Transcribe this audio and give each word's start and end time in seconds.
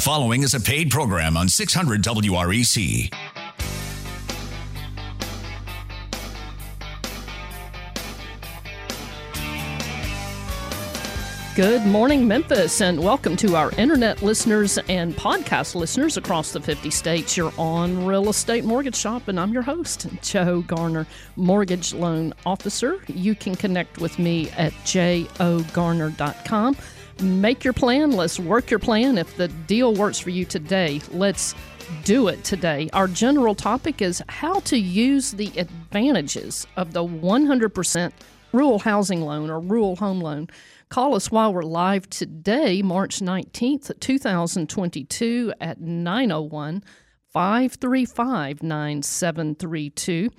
following 0.00 0.42
is 0.42 0.54
a 0.54 0.60
paid 0.60 0.90
program 0.90 1.36
on 1.36 1.48
600 1.48 2.02
WREC. 2.02 3.12
Good 11.56 11.84
morning, 11.84 12.26
Memphis, 12.26 12.80
and 12.80 13.04
welcome 13.04 13.36
to 13.36 13.56
our 13.56 13.70
internet 13.72 14.22
listeners 14.22 14.78
and 14.88 15.14
podcast 15.14 15.74
listeners 15.74 16.16
across 16.16 16.52
the 16.52 16.60
50 16.60 16.88
states. 16.88 17.36
You're 17.36 17.52
on 17.58 18.06
Real 18.06 18.30
Estate 18.30 18.64
Mortgage 18.64 18.96
Shop, 18.96 19.28
and 19.28 19.38
I'm 19.38 19.52
your 19.52 19.60
host, 19.60 20.06
Joe 20.22 20.62
Garner, 20.62 21.06
Mortgage 21.36 21.92
Loan 21.92 22.32
Officer. 22.46 23.00
You 23.08 23.34
can 23.34 23.56
connect 23.56 23.98
with 23.98 24.18
me 24.18 24.48
at 24.52 24.72
jogarner.com. 24.84 26.76
Make 27.22 27.64
your 27.64 27.74
plan. 27.74 28.12
Let's 28.12 28.40
work 28.40 28.70
your 28.70 28.78
plan. 28.78 29.18
If 29.18 29.36
the 29.36 29.48
deal 29.48 29.94
works 29.94 30.18
for 30.18 30.30
you 30.30 30.46
today, 30.46 31.02
let's 31.10 31.54
do 32.04 32.28
it 32.28 32.44
today. 32.44 32.88
Our 32.94 33.08
general 33.08 33.54
topic 33.54 34.00
is 34.00 34.22
how 34.28 34.60
to 34.60 34.78
use 34.78 35.32
the 35.32 35.52
advantages 35.58 36.66
of 36.76 36.94
the 36.94 37.04
100% 37.04 38.12
rural 38.52 38.78
housing 38.78 39.20
loan 39.20 39.50
or 39.50 39.60
rural 39.60 39.96
home 39.96 40.20
loan. 40.20 40.48
Call 40.88 41.14
us 41.14 41.30
while 41.30 41.52
we're 41.52 41.62
live 41.62 42.08
today, 42.08 42.80
March 42.80 43.18
19th, 43.20 44.00
2022 44.00 45.52
at 45.60 45.78
901 45.78 46.82
535 47.28 48.62
9732. 48.62 50.30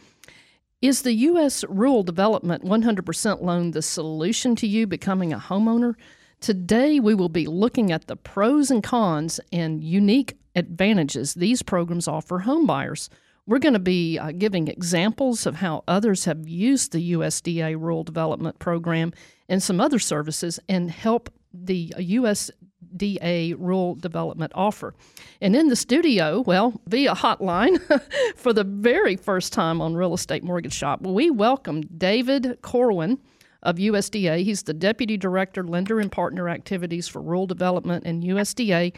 Is 0.82 1.04
the 1.04 1.13
U.S. 1.13 1.63
Rural 1.70 2.02
Development 2.02 2.63
100% 2.63 3.41
loan 3.44 3.70
the 3.70 3.84
solution 3.84 4.55
to 4.55 4.66
you 4.66 4.88
becoming 4.88 5.32
a 5.32 5.38
homeowner? 5.38 5.94
Today, 6.41 7.00
we 7.00 7.13
will 7.13 7.30
be 7.30 7.45
looking 7.45 7.91
at 7.91 8.08
the 8.08 8.16
pros 8.16 8.72
and 8.72 8.82
cons 8.82 9.40
and 9.54 9.84
unique 9.84 10.40
advantages 10.55 11.36
these 11.36 11.62
programs 11.62 12.08
offer 12.08 12.40
homebuyers. 12.40 13.09
We're 13.45 13.60
going 13.60 13.76
to 13.76 13.79
be 13.79 14.18
uh, 14.18 14.32
giving 14.32 14.68
examples 14.68 15.46
of 15.46 15.57
how 15.57 15.84
others 15.88 16.26
have 16.26 16.49
used 16.49 16.93
the 16.93 17.12
USDA 17.12 17.79
Rural 17.79 18.04
Development 18.04 18.57
Program 18.57 19.13
and 19.49 19.62
some 19.62 19.79
other 19.79 19.99
services 19.99 20.60
and 20.68 20.90
help 20.90 21.32
the 21.54 21.93
USDA 21.99 23.54
Rural 23.60 23.94
Development 23.94 24.51
offer. 24.55 24.96
And 25.41 25.55
in 25.55 25.68
the 25.68 25.76
studio, 25.76 26.41
well, 26.41 26.82
via 26.88 27.13
hotline 27.13 27.79
for 28.35 28.51
the 28.51 28.63
very 28.63 29.16
first 29.16 29.54
time 29.54 29.79
on 29.79 29.94
Real 29.94 30.16
Estate 30.16 30.44
Mortgage 30.44 30.73
Shop, 30.73 31.01
we 31.01 31.29
welcome 31.29 31.82
David 31.82 32.57
Corwin 32.63 33.20
of 33.63 33.77
USDA. 33.77 34.43
He's 34.43 34.63
the 34.63 34.73
Deputy 34.73 35.17
Director, 35.17 35.63
Lender 35.63 35.99
and 35.99 36.12
Partner 36.12 36.49
Activities 36.49 37.07
for 37.07 37.21
Rural 37.21 37.48
Development 37.48 38.05
and 38.05 38.23
USDA. 38.23 38.93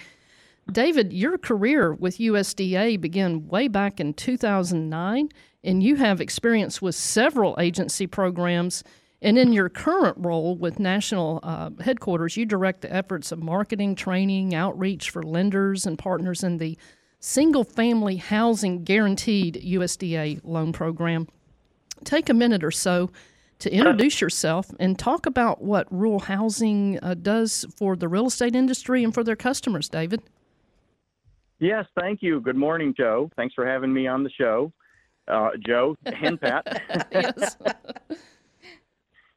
David, 0.72 1.12
your 1.12 1.38
career 1.38 1.94
with 1.94 2.20
USDA 2.20 3.00
began 3.00 3.48
way 3.48 3.68
back 3.68 4.00
in 4.00 4.14
2009, 4.14 5.30
and 5.64 5.84
you 5.84 5.96
have 5.98 6.22
experience 6.22 6.82
with 6.82 6.96
several 6.96 7.56
agency 7.60 8.08
programs. 8.08 8.84
And 9.22 9.38
in 9.38 9.54
your 9.54 9.70
current 9.70 10.18
role 10.20 10.56
with 10.58 10.80
national 10.80 11.40
uh, 11.44 11.72
headquarters, 11.82 12.38
you 12.38 12.46
direct 12.46 12.82
the 12.82 12.94
efforts 12.94 13.32
of 13.32 13.42
marketing, 13.42 13.96
training, 13.96 14.54
outreach 14.54 15.10
for 15.10 15.24
lenders 15.24 15.86
and 15.86 15.98
partners 15.98 16.44
in 16.44 16.58
the 16.58 16.78
single 17.20 17.64
family 17.64 18.18
housing 18.18 18.84
guaranteed 18.84 19.62
USDA 19.64 20.42
loan 20.44 20.74
program. 20.74 21.28
Take 22.04 22.30
a 22.30 22.34
minute 22.34 22.64
or 22.64 22.72
so 22.72 23.12
to 23.64 23.74
introduce 23.74 24.20
yourself 24.20 24.68
and 24.78 25.00
talk 25.00 25.26
about 25.26 25.62
what 25.62 25.88
rural 25.90 26.20
housing 26.20 27.00
uh, 27.02 27.14
does 27.14 27.66
for 27.78 27.96
the 27.96 28.10
real 28.10 28.28
estate 28.28 28.56
industry 28.56 29.06
and 29.06 29.14
for 29.14 29.24
their 29.24 29.38
customers, 29.38 29.88
David. 29.88 30.22
Yes, 31.60 31.86
thank 31.98 32.22
you. 32.22 32.42
Good 32.42 32.58
morning, 32.58 32.94
Joe. 32.96 33.32
Thanks 33.38 33.54
for 33.54 33.66
having 33.66 33.94
me 33.94 34.06
on 34.06 34.22
the 34.22 34.30
show. 34.30 34.74
Uh, 35.30 35.52
Joe 35.66 35.96
and 36.06 36.40
Pat. 36.42 36.82
yes. 37.14 37.56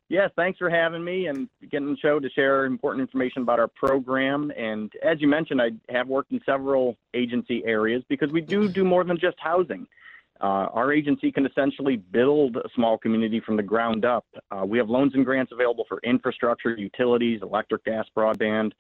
yes, 0.09 0.31
thanks 0.35 0.59
for 0.59 0.69
having 0.69 1.05
me 1.05 1.29
and 1.29 1.49
getting 1.71 1.91
the 1.91 1.97
show 1.99 2.19
to 2.19 2.29
share 2.31 2.65
important 2.65 3.03
information 3.03 3.43
about 3.43 3.61
our 3.61 3.69
program. 3.69 4.51
And 4.57 4.93
as 5.05 5.21
you 5.21 5.29
mentioned, 5.29 5.63
I 5.63 5.71
have 5.89 6.09
worked 6.09 6.33
in 6.33 6.41
several 6.45 6.97
agency 7.15 7.63
areas 7.65 8.03
because 8.09 8.33
we 8.33 8.41
do 8.41 8.69
do 8.69 8.85
more 8.85 9.05
than 9.05 9.21
just 9.21 9.37
housing. 9.39 9.87
Uh, 10.41 10.69
our 10.75 10.93
agency 10.93 11.33
can 11.33 11.47
essentially 11.47 11.97
build 11.97 12.57
a 12.57 12.69
small 12.75 12.99
community 12.99 13.41
from 13.41 13.57
the 13.57 13.63
ground 13.63 14.05
up. 14.05 14.27
Uh, 14.51 14.65
we 14.67 14.77
have 14.79 14.89
loans 14.89 15.13
and 15.15 15.25
grants 15.25 15.53
available 15.53 15.85
for 15.89 15.99
infrastructure, 16.05 16.77
utilities, 16.77 17.41
electric, 17.43 17.85
gas, 17.85 18.05
broadband, 18.15 18.73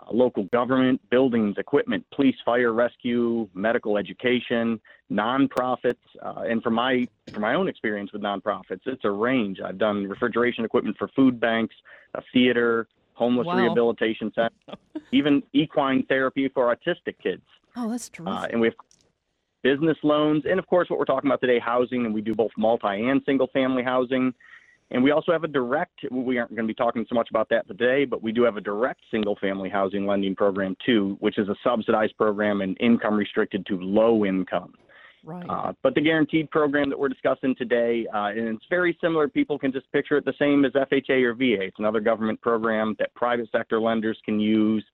uh, 0.00 0.12
local 0.12 0.44
government, 0.44 1.00
buildings, 1.10 1.54
equipment, 1.56 2.04
police, 2.14 2.34
fire, 2.44 2.72
rescue, 2.72 3.48
medical 3.54 3.96
education, 3.96 4.80
nonprofits, 5.10 5.94
uh, 6.22 6.42
and 6.48 6.62
from 6.62 6.74
my 6.74 7.06
from 7.32 7.42
my 7.42 7.54
own 7.54 7.68
experience 7.68 8.12
with 8.12 8.22
nonprofits, 8.22 8.80
it's 8.86 9.04
a 9.04 9.10
range. 9.10 9.60
I've 9.64 9.78
done 9.78 10.06
refrigeration 10.06 10.64
equipment 10.64 10.96
for 10.98 11.08
food 11.16 11.40
banks, 11.40 11.74
a 12.14 12.22
theater, 12.32 12.86
homeless 13.14 13.46
Wow. 13.46 13.58
rehabilitation 13.58 14.32
center, 14.34 14.50
even 15.12 15.42
equine 15.52 16.04
therapy 16.06 16.48
for 16.48 16.74
autistic 16.74 17.18
kids. 17.22 17.42
Oh, 17.76 17.90
that's 17.90 18.08
terrific. 18.08 18.36
Uh, 18.36 18.46
and 18.52 18.60
we 18.60 18.68
have 18.68 18.74
business 19.64 19.96
loans, 20.04 20.44
and 20.48 20.60
of 20.60 20.66
course, 20.68 20.88
what 20.88 20.98
we're 21.00 21.06
talking 21.06 21.28
about 21.28 21.40
today, 21.40 21.58
housing, 21.58 22.04
and 22.04 22.14
we 22.14 22.20
do 22.20 22.34
both 22.34 22.52
multi 22.56 23.08
and 23.08 23.20
single 23.26 23.48
family 23.48 23.82
housing. 23.82 24.32
And 24.90 25.02
we 25.02 25.10
also 25.10 25.32
have 25.32 25.42
a 25.42 25.48
direct, 25.48 26.00
we 26.12 26.38
aren't 26.38 26.54
going 26.54 26.68
to 26.68 26.70
be 26.70 26.74
talking 26.74 27.06
so 27.08 27.14
much 27.14 27.28
about 27.30 27.48
that 27.48 27.66
today, 27.66 28.04
but 28.04 28.22
we 28.22 28.30
do 28.30 28.42
have 28.42 28.58
a 28.58 28.60
direct 28.60 29.00
single 29.10 29.36
family 29.40 29.70
housing 29.70 30.06
lending 30.06 30.36
program 30.36 30.76
too, 30.84 31.16
which 31.20 31.38
is 31.38 31.48
a 31.48 31.54
subsidized 31.64 32.16
program 32.18 32.60
and 32.60 32.76
income 32.80 33.14
restricted 33.14 33.64
to 33.66 33.80
low 33.80 34.26
income. 34.26 34.74
right. 35.24 35.46
Uh, 35.48 35.72
but 35.82 35.94
the 35.94 36.02
guaranteed 36.02 36.50
program 36.50 36.90
that 36.90 36.98
we're 36.98 37.08
discussing 37.08 37.54
today, 37.56 38.06
uh, 38.14 38.26
and 38.26 38.46
it's 38.46 38.66
very 38.68 38.96
similar. 39.00 39.26
People 39.26 39.58
can 39.58 39.72
just 39.72 39.90
picture 39.90 40.18
it 40.18 40.26
the 40.26 40.34
same 40.38 40.66
as 40.66 40.72
FHA 40.72 41.24
or 41.24 41.34
VA. 41.34 41.62
It's 41.62 41.78
another 41.78 42.00
government 42.00 42.40
program 42.42 42.94
that 42.98 43.12
private 43.14 43.48
sector 43.50 43.80
lenders 43.80 44.18
can 44.26 44.38
use. 44.38 44.84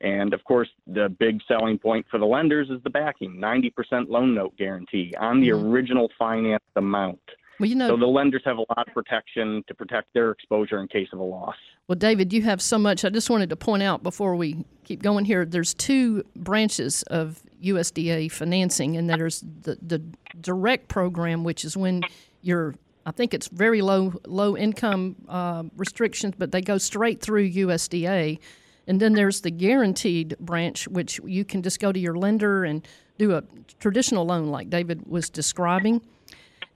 And 0.00 0.34
of 0.34 0.42
course, 0.44 0.68
the 0.86 1.08
big 1.08 1.40
selling 1.46 1.78
point 1.78 2.06
for 2.10 2.18
the 2.18 2.26
lenders 2.26 2.70
is 2.70 2.82
the 2.82 2.90
backing 2.90 3.36
90% 3.40 4.08
loan 4.08 4.34
note 4.34 4.56
guarantee 4.56 5.12
on 5.18 5.40
the 5.40 5.48
Mhm. 5.48 5.70
original 5.70 6.10
finance 6.18 6.62
amount. 6.76 7.20
well, 7.60 7.68
you 7.68 7.76
know, 7.76 7.86
So 7.86 7.96
the 7.96 8.06
lenders 8.06 8.42
have 8.44 8.58
a 8.58 8.62
lot 8.76 8.88
of 8.88 8.92
protection 8.94 9.62
to 9.68 9.74
protect 9.74 10.12
their 10.12 10.32
exposure 10.32 10.80
in 10.80 10.88
case 10.88 11.06
of 11.12 11.20
a 11.20 11.22
loss. 11.22 11.54
Well, 11.86 11.94
David, 11.96 12.32
you 12.32 12.42
have 12.42 12.60
so 12.60 12.78
much. 12.78 13.04
I 13.04 13.10
just 13.10 13.30
wanted 13.30 13.48
to 13.50 13.56
point 13.56 13.82
out 13.84 14.02
before 14.02 14.34
we 14.34 14.64
keep 14.82 15.02
going 15.02 15.24
here 15.24 15.44
there's 15.44 15.72
two 15.72 16.24
branches 16.34 17.04
of 17.04 17.40
USDA 17.62 18.26
financing, 18.28 18.96
and 18.96 19.08
there's 19.08 19.40
the, 19.62 19.78
the 19.80 20.02
direct 20.40 20.88
program, 20.88 21.44
which 21.44 21.64
is 21.64 21.76
when 21.76 22.02
you're 22.42 22.74
I 23.06 23.10
think 23.12 23.32
it's 23.34 23.48
very 23.48 23.82
low 23.82 24.14
low 24.26 24.56
income 24.56 25.14
uh, 25.28 25.62
restrictions, 25.76 26.34
but 26.36 26.50
they 26.52 26.60
go 26.62 26.78
straight 26.78 27.20
through 27.20 27.44
USDA. 27.44 28.38
And 28.86 29.00
then 29.00 29.14
there's 29.14 29.40
the 29.40 29.50
guaranteed 29.50 30.36
branch, 30.38 30.86
which 30.88 31.20
you 31.24 31.44
can 31.44 31.62
just 31.62 31.80
go 31.80 31.92
to 31.92 31.98
your 31.98 32.16
lender 32.16 32.64
and 32.64 32.86
do 33.18 33.32
a 33.32 33.42
traditional 33.78 34.26
loan 34.26 34.48
like 34.48 34.70
David 34.70 35.06
was 35.06 35.30
describing. 35.30 36.02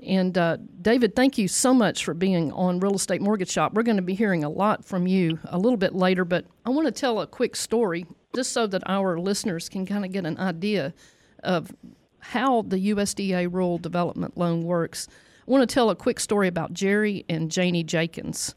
And 0.01 0.39
uh, 0.39 0.59
David, 0.81 1.17
thank 1.17 1.39
you 1.39 1.49
so 1.49 1.75
much 1.75 2.05
for 2.05 2.15
being 2.15 2.53
on 2.53 2.79
Real 2.79 2.95
Estate 2.95 3.21
Mortgage 3.21 3.51
Shop. 3.51 3.75
We're 3.75 3.83
going 3.83 3.97
to 3.97 4.03
be 4.03 4.15
hearing 4.15 4.45
a 4.45 4.49
lot 4.49 4.85
from 4.85 5.07
you 5.07 5.41
a 5.47 5.59
little 5.59 5.77
bit 5.77 5.95
later, 5.95 6.25
but 6.25 6.47
I 6.65 6.71
want 6.71 6.87
to 6.87 6.93
tell 6.93 7.21
a 7.21 7.27
quick 7.27 7.57
story 7.57 8.07
just 8.35 8.53
so 8.53 8.67
that 8.69 8.83
our 8.87 9.19
listeners 9.19 9.69
can 9.69 9.87
kind 9.87 10.05
of 10.05 10.13
get 10.13 10.25
an 10.25 10.39
idea 10.39 10.95
of 11.43 11.73
how 12.21 12.63
the 12.63 12.91
USDA 12.91 13.53
Rural 13.53 13.79
Development 13.79 14.37
Loan 14.37 14.63
works. 14.63 15.09
I 15.47 15.51
want 15.51 15.69
to 15.69 15.73
tell 15.73 15.91
a 15.91 15.97
quick 15.97 16.21
story 16.21 16.47
about 16.47 16.73
Jerry 16.73 17.25
and 17.29 17.51
Janie 17.51 17.83
Jenkins. 17.83 18.55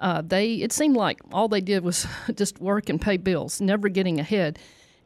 Uh, 0.00 0.22
they 0.24 0.54
it 0.56 0.72
seemed 0.72 0.96
like 0.96 1.20
all 1.32 1.48
they 1.48 1.60
did 1.60 1.82
was 1.82 2.06
just 2.34 2.60
work 2.60 2.88
and 2.88 3.00
pay 3.00 3.16
bills, 3.16 3.60
never 3.60 3.88
getting 3.88 4.20
ahead. 4.20 4.58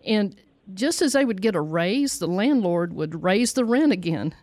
And 0.04 0.36
just 0.74 1.02
as 1.02 1.12
they 1.12 1.24
would 1.24 1.42
get 1.42 1.54
a 1.54 1.60
raise, 1.60 2.18
the 2.18 2.26
landlord 2.26 2.92
would 2.92 3.22
raise 3.22 3.52
the 3.52 3.64
rent 3.64 3.92
again. 3.92 4.34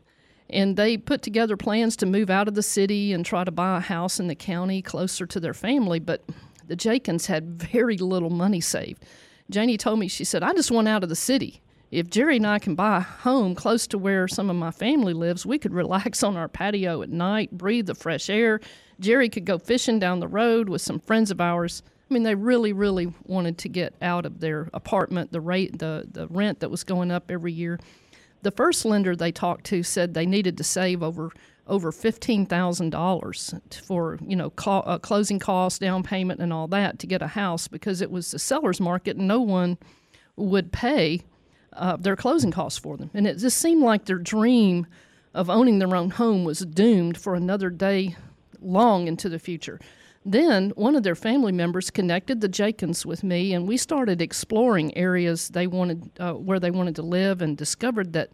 And 0.49 0.75
they 0.75 0.97
put 0.97 1.21
together 1.21 1.55
plans 1.55 1.95
to 1.97 2.07
move 2.07 2.29
out 2.29 2.47
of 2.47 2.55
the 2.55 2.63
city 2.63 3.13
and 3.13 3.23
try 3.23 3.43
to 3.43 3.51
buy 3.51 3.77
a 3.77 3.81
house 3.81 4.19
in 4.19 4.27
the 4.27 4.35
county 4.35 4.81
closer 4.81 5.27
to 5.27 5.39
their 5.39 5.53
family. 5.53 5.99
But 5.99 6.23
the 6.65 6.75
Jenkins 6.75 7.27
had 7.27 7.61
very 7.61 7.97
little 7.97 8.31
money 8.31 8.61
saved. 8.61 9.05
Janie 9.49 9.77
told 9.77 9.99
me, 9.99 10.07
she 10.07 10.23
said, 10.23 10.43
I 10.43 10.53
just 10.53 10.71
want 10.71 10.87
out 10.87 11.03
of 11.03 11.09
the 11.09 11.15
city. 11.15 11.61
If 11.91 12.09
Jerry 12.09 12.37
and 12.37 12.45
I 12.45 12.59
can 12.59 12.75
buy 12.75 12.97
a 12.97 13.01
home 13.01 13.55
close 13.55 13.87
to 13.87 13.97
where 13.97 14.27
some 14.27 14.49
of 14.49 14.55
my 14.55 14.69
family 14.69 15.13
lives, 15.13 15.45
we 15.45 15.57
could 15.57 15.73
relax 15.83 16.23
on 16.23 16.37
our 16.37 16.47
patio 16.47 17.01
at 17.01 17.09
night, 17.09 17.51
breathe 17.51 17.87
the 17.87 17.95
fresh 17.95 18.29
air. 18.29 18.59
Jerry 18.99 19.29
could 19.29 19.45
go 19.45 19.57
fishing 19.57 19.99
down 19.99 20.19
the 20.19 20.27
road 20.27 20.69
with 20.69 20.81
some 20.81 20.99
friends 20.99 21.31
of 21.31 21.39
ours. 21.39 21.81
I 22.09 22.13
mean, 22.13 22.23
they 22.23 22.35
really, 22.35 22.73
really 22.73 23.13
wanted 23.25 23.57
to 23.59 23.69
get 23.69 23.93
out 24.01 24.25
of 24.25 24.39
their 24.39 24.69
apartment, 24.73 25.31
the 25.31 25.41
rate, 25.41 25.77
the, 25.79 26.07
the 26.11 26.27
rent 26.27 26.59
that 26.59 26.71
was 26.71 26.83
going 26.83 27.11
up 27.11 27.29
every 27.29 27.53
year. 27.53 27.79
The 28.41 28.51
first 28.51 28.85
lender 28.85 29.15
they 29.15 29.31
talked 29.31 29.65
to 29.65 29.83
said 29.83 30.13
they 30.13 30.25
needed 30.25 30.57
to 30.57 30.63
save 30.63 31.03
over 31.03 31.31
over 31.67 31.91
fifteen 31.91 32.47
thousand 32.47 32.89
dollars 32.89 33.53
for 33.85 34.17
you 34.25 34.35
know 34.35 34.49
co- 34.51 34.79
uh, 34.79 34.97
closing 34.97 35.37
costs, 35.39 35.77
down 35.77 36.01
payment, 36.01 36.39
and 36.39 36.51
all 36.51 36.67
that 36.69 36.97
to 36.99 37.05
get 37.05 37.21
a 37.21 37.27
house 37.27 37.67
because 37.67 38.01
it 38.01 38.09
was 38.09 38.31
the 38.31 38.39
seller's 38.39 38.79
market 38.79 39.17
and 39.17 39.27
no 39.27 39.39
one 39.41 39.77
would 40.35 40.71
pay 40.71 41.21
uh, 41.73 41.95
their 41.97 42.15
closing 42.15 42.49
costs 42.49 42.79
for 42.79 42.97
them. 42.97 43.11
And 43.13 43.27
it 43.27 43.37
just 43.37 43.57
seemed 43.57 43.83
like 43.83 44.05
their 44.05 44.17
dream 44.17 44.87
of 45.33 45.49
owning 45.49 45.79
their 45.79 45.95
own 45.95 46.09
home 46.11 46.43
was 46.43 46.59
doomed 46.59 47.17
for 47.17 47.35
another 47.35 47.69
day 47.69 48.15
long 48.61 49.07
into 49.07 49.29
the 49.29 49.39
future. 49.39 49.79
Then 50.25 50.71
one 50.71 50.95
of 50.95 51.03
their 51.03 51.15
family 51.15 51.51
members 51.51 51.89
connected 51.89 52.41
the 52.41 52.49
Jenkins 52.49 53.05
with 53.05 53.23
me, 53.23 53.53
and 53.53 53.67
we 53.67 53.77
started 53.77 54.21
exploring 54.21 54.95
areas 54.97 55.49
they 55.49 55.65
wanted, 55.65 56.11
uh, 56.19 56.33
where 56.33 56.59
they 56.59 56.71
wanted 56.71 56.95
to 56.97 57.01
live, 57.01 57.41
and 57.41 57.57
discovered 57.57 58.13
that 58.13 58.29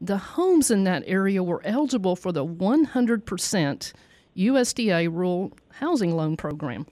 the 0.00 0.18
homes 0.18 0.70
in 0.70 0.84
that 0.84 1.02
area 1.06 1.42
were 1.42 1.62
eligible 1.64 2.16
for 2.16 2.32
the 2.32 2.44
100% 2.44 3.92
USDA 4.36 5.08
Rural 5.10 5.52
Housing 5.72 6.16
Loan 6.16 6.36
Program. 6.36 6.86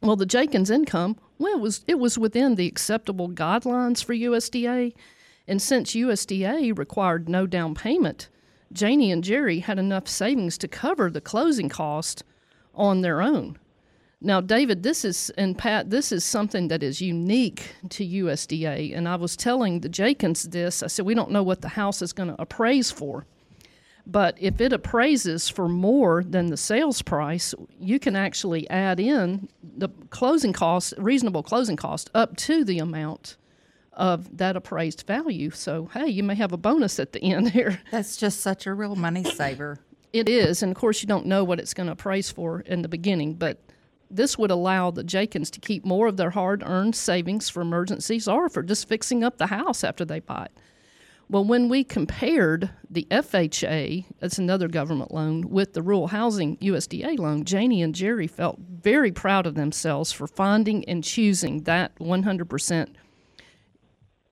Well, 0.00 0.16
the 0.16 0.26
Jenkins 0.26 0.70
income, 0.70 1.16
well, 1.38 1.56
it 1.56 1.60
was 1.60 1.84
it 1.86 1.98
was 1.98 2.18
within 2.18 2.56
the 2.56 2.66
acceptable 2.66 3.28
guidelines 3.28 4.04
for 4.04 4.14
USDA, 4.14 4.92
and 5.48 5.62
since 5.62 5.94
USDA 5.94 6.76
required 6.76 7.28
no 7.28 7.46
down 7.46 7.74
payment, 7.74 8.28
Janie 8.72 9.12
and 9.12 9.22
Jerry 9.22 9.60
had 9.60 9.78
enough 9.78 10.08
savings 10.08 10.58
to 10.58 10.68
cover 10.68 11.10
the 11.10 11.20
closing 11.20 11.68
cost 11.68 12.24
on 12.74 13.00
their 13.02 13.22
own. 13.22 13.58
Now, 14.20 14.40
David, 14.40 14.82
this 14.82 15.04
is 15.04 15.30
and 15.36 15.56
Pat, 15.56 15.90
this 15.90 16.10
is 16.10 16.24
something 16.24 16.68
that 16.68 16.82
is 16.82 17.00
unique 17.02 17.74
to 17.90 18.06
USDA. 18.06 18.96
And 18.96 19.06
I 19.06 19.16
was 19.16 19.36
telling 19.36 19.80
the 19.80 19.88
Jenkins 19.88 20.44
this. 20.44 20.82
I 20.82 20.86
said 20.86 21.04
we 21.04 21.14
don't 21.14 21.30
know 21.30 21.42
what 21.42 21.60
the 21.60 21.68
house 21.68 22.00
is 22.00 22.14
going 22.14 22.30
to 22.30 22.40
appraise 22.40 22.90
for, 22.90 23.26
but 24.06 24.36
if 24.40 24.60
it 24.62 24.72
appraises 24.72 25.50
for 25.50 25.68
more 25.68 26.24
than 26.24 26.46
the 26.46 26.56
sales 26.56 27.02
price, 27.02 27.54
you 27.78 27.98
can 27.98 28.16
actually 28.16 28.68
add 28.70 28.98
in 28.98 29.48
the 29.62 29.90
closing 30.08 30.54
cost, 30.54 30.94
reasonable 30.96 31.42
closing 31.42 31.76
cost, 31.76 32.10
up 32.14 32.36
to 32.38 32.64
the 32.64 32.78
amount 32.78 33.36
of 33.96 34.36
that 34.36 34.56
appraised 34.56 35.04
value. 35.06 35.50
So, 35.50 35.90
hey, 35.92 36.08
you 36.08 36.22
may 36.22 36.34
have 36.34 36.52
a 36.52 36.56
bonus 36.56 36.98
at 36.98 37.12
the 37.12 37.22
end 37.22 37.50
here. 37.50 37.80
That's 37.90 38.16
just 38.16 38.40
such 38.40 38.66
a 38.66 38.74
real 38.74 38.96
money 38.96 39.24
saver. 39.24 39.78
It 40.12 40.28
is, 40.28 40.62
and 40.62 40.70
of 40.70 40.78
course, 40.78 41.02
you 41.02 41.08
don't 41.08 41.26
know 41.26 41.42
what 41.42 41.58
it's 41.58 41.74
going 41.74 41.86
to 41.86 41.92
appraise 41.92 42.30
for 42.30 42.60
in 42.60 42.82
the 42.82 42.88
beginning, 42.88 43.34
but 43.34 43.58
this 44.10 44.38
would 44.38 44.52
allow 44.52 44.92
the 44.92 45.02
Jenkins 45.02 45.50
to 45.50 45.60
keep 45.60 45.84
more 45.84 46.06
of 46.06 46.16
their 46.16 46.30
hard 46.30 46.62
earned 46.64 46.94
savings 46.94 47.48
for 47.48 47.62
emergencies 47.62 48.28
or 48.28 48.48
for 48.48 48.62
just 48.62 48.86
fixing 48.86 49.24
up 49.24 49.38
the 49.38 49.48
house 49.48 49.82
after 49.82 50.04
they 50.04 50.20
buy 50.20 50.44
it. 50.44 50.58
Well, 51.28 51.44
when 51.44 51.68
we 51.68 51.84
compared 51.84 52.70
the 52.88 53.06
FHA, 53.10 54.04
that's 54.20 54.38
another 54.38 54.68
government 54.68 55.12
loan, 55.12 55.48
with 55.48 55.72
the 55.72 55.82
Rural 55.82 56.08
Housing 56.08 56.58
USDA 56.58 57.18
loan, 57.18 57.44
Janie 57.44 57.82
and 57.82 57.94
Jerry 57.94 58.26
felt 58.26 58.58
very 58.60 59.10
proud 59.10 59.46
of 59.46 59.54
themselves 59.54 60.12
for 60.12 60.26
finding 60.26 60.84
and 60.84 61.02
choosing 61.02 61.62
that 61.62 61.96
100% 61.96 62.88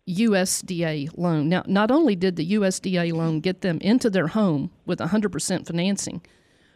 USDA 0.09 1.11
loan. 1.17 1.49
Now, 1.49 1.63
not 1.67 1.91
only 1.91 2.15
did 2.17 2.37
the 2.37 2.53
USDA 2.53 3.13
loan 3.13 3.41
get 3.41 3.61
them 3.61 3.79
into 3.81 4.09
their 4.11 4.29
home 4.29 4.71
with 4.85 4.99
100% 4.99 5.67
financing, 5.67 6.23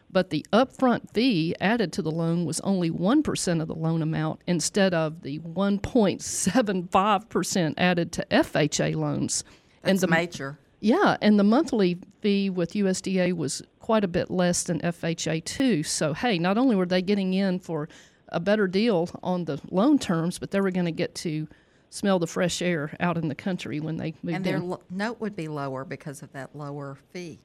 but 0.09 0.29
the 0.29 0.45
upfront 0.53 1.13
fee 1.13 1.53
added 1.59 1.91
to 1.93 2.01
the 2.01 2.11
loan 2.11 2.45
was 2.45 2.59
only 2.61 2.89
1% 2.89 3.61
of 3.61 3.67
the 3.67 3.75
loan 3.75 4.01
amount 4.01 4.41
instead 4.47 4.93
of 4.93 5.23
the 5.23 5.39
1.75% 5.39 7.73
added 7.77 8.13
to 8.13 8.25
FHA 8.31 8.95
loans. 8.95 9.43
That's 9.81 9.91
and 9.91 9.99
the, 9.99 10.07
major. 10.07 10.57
Yeah, 10.79 11.17
and 11.21 11.37
the 11.37 11.43
monthly 11.43 11.97
fee 12.21 12.49
with 12.49 12.71
USDA 12.73 13.33
was 13.33 13.61
quite 13.79 14.05
a 14.05 14.07
bit 14.07 14.31
less 14.31 14.63
than 14.63 14.79
FHA 14.79 15.43
too. 15.43 15.83
So, 15.83 16.13
hey, 16.13 16.39
not 16.39 16.57
only 16.57 16.77
were 16.77 16.85
they 16.85 17.01
getting 17.01 17.33
in 17.33 17.59
for 17.59 17.89
a 18.29 18.39
better 18.39 18.67
deal 18.67 19.09
on 19.21 19.43
the 19.45 19.59
loan 19.69 19.99
terms, 19.99 20.39
but 20.39 20.51
they 20.51 20.61
were 20.61 20.71
going 20.71 20.85
to 20.85 20.91
get 20.91 21.13
to 21.15 21.49
smell 21.89 22.19
the 22.19 22.27
fresh 22.27 22.61
air 22.61 22.95
out 22.99 23.17
in 23.17 23.27
the 23.27 23.35
country 23.35 23.79
when 23.79 23.97
they 23.97 24.13
moved 24.23 24.35
And 24.37 24.45
their 24.45 24.59
lo- 24.59 24.81
note 24.89 25.19
would 25.21 25.35
be 25.35 25.47
lower 25.47 25.85
because 25.85 26.21
of 26.21 26.31
that 26.33 26.55
lower 26.55 26.97
fee. 27.11 27.39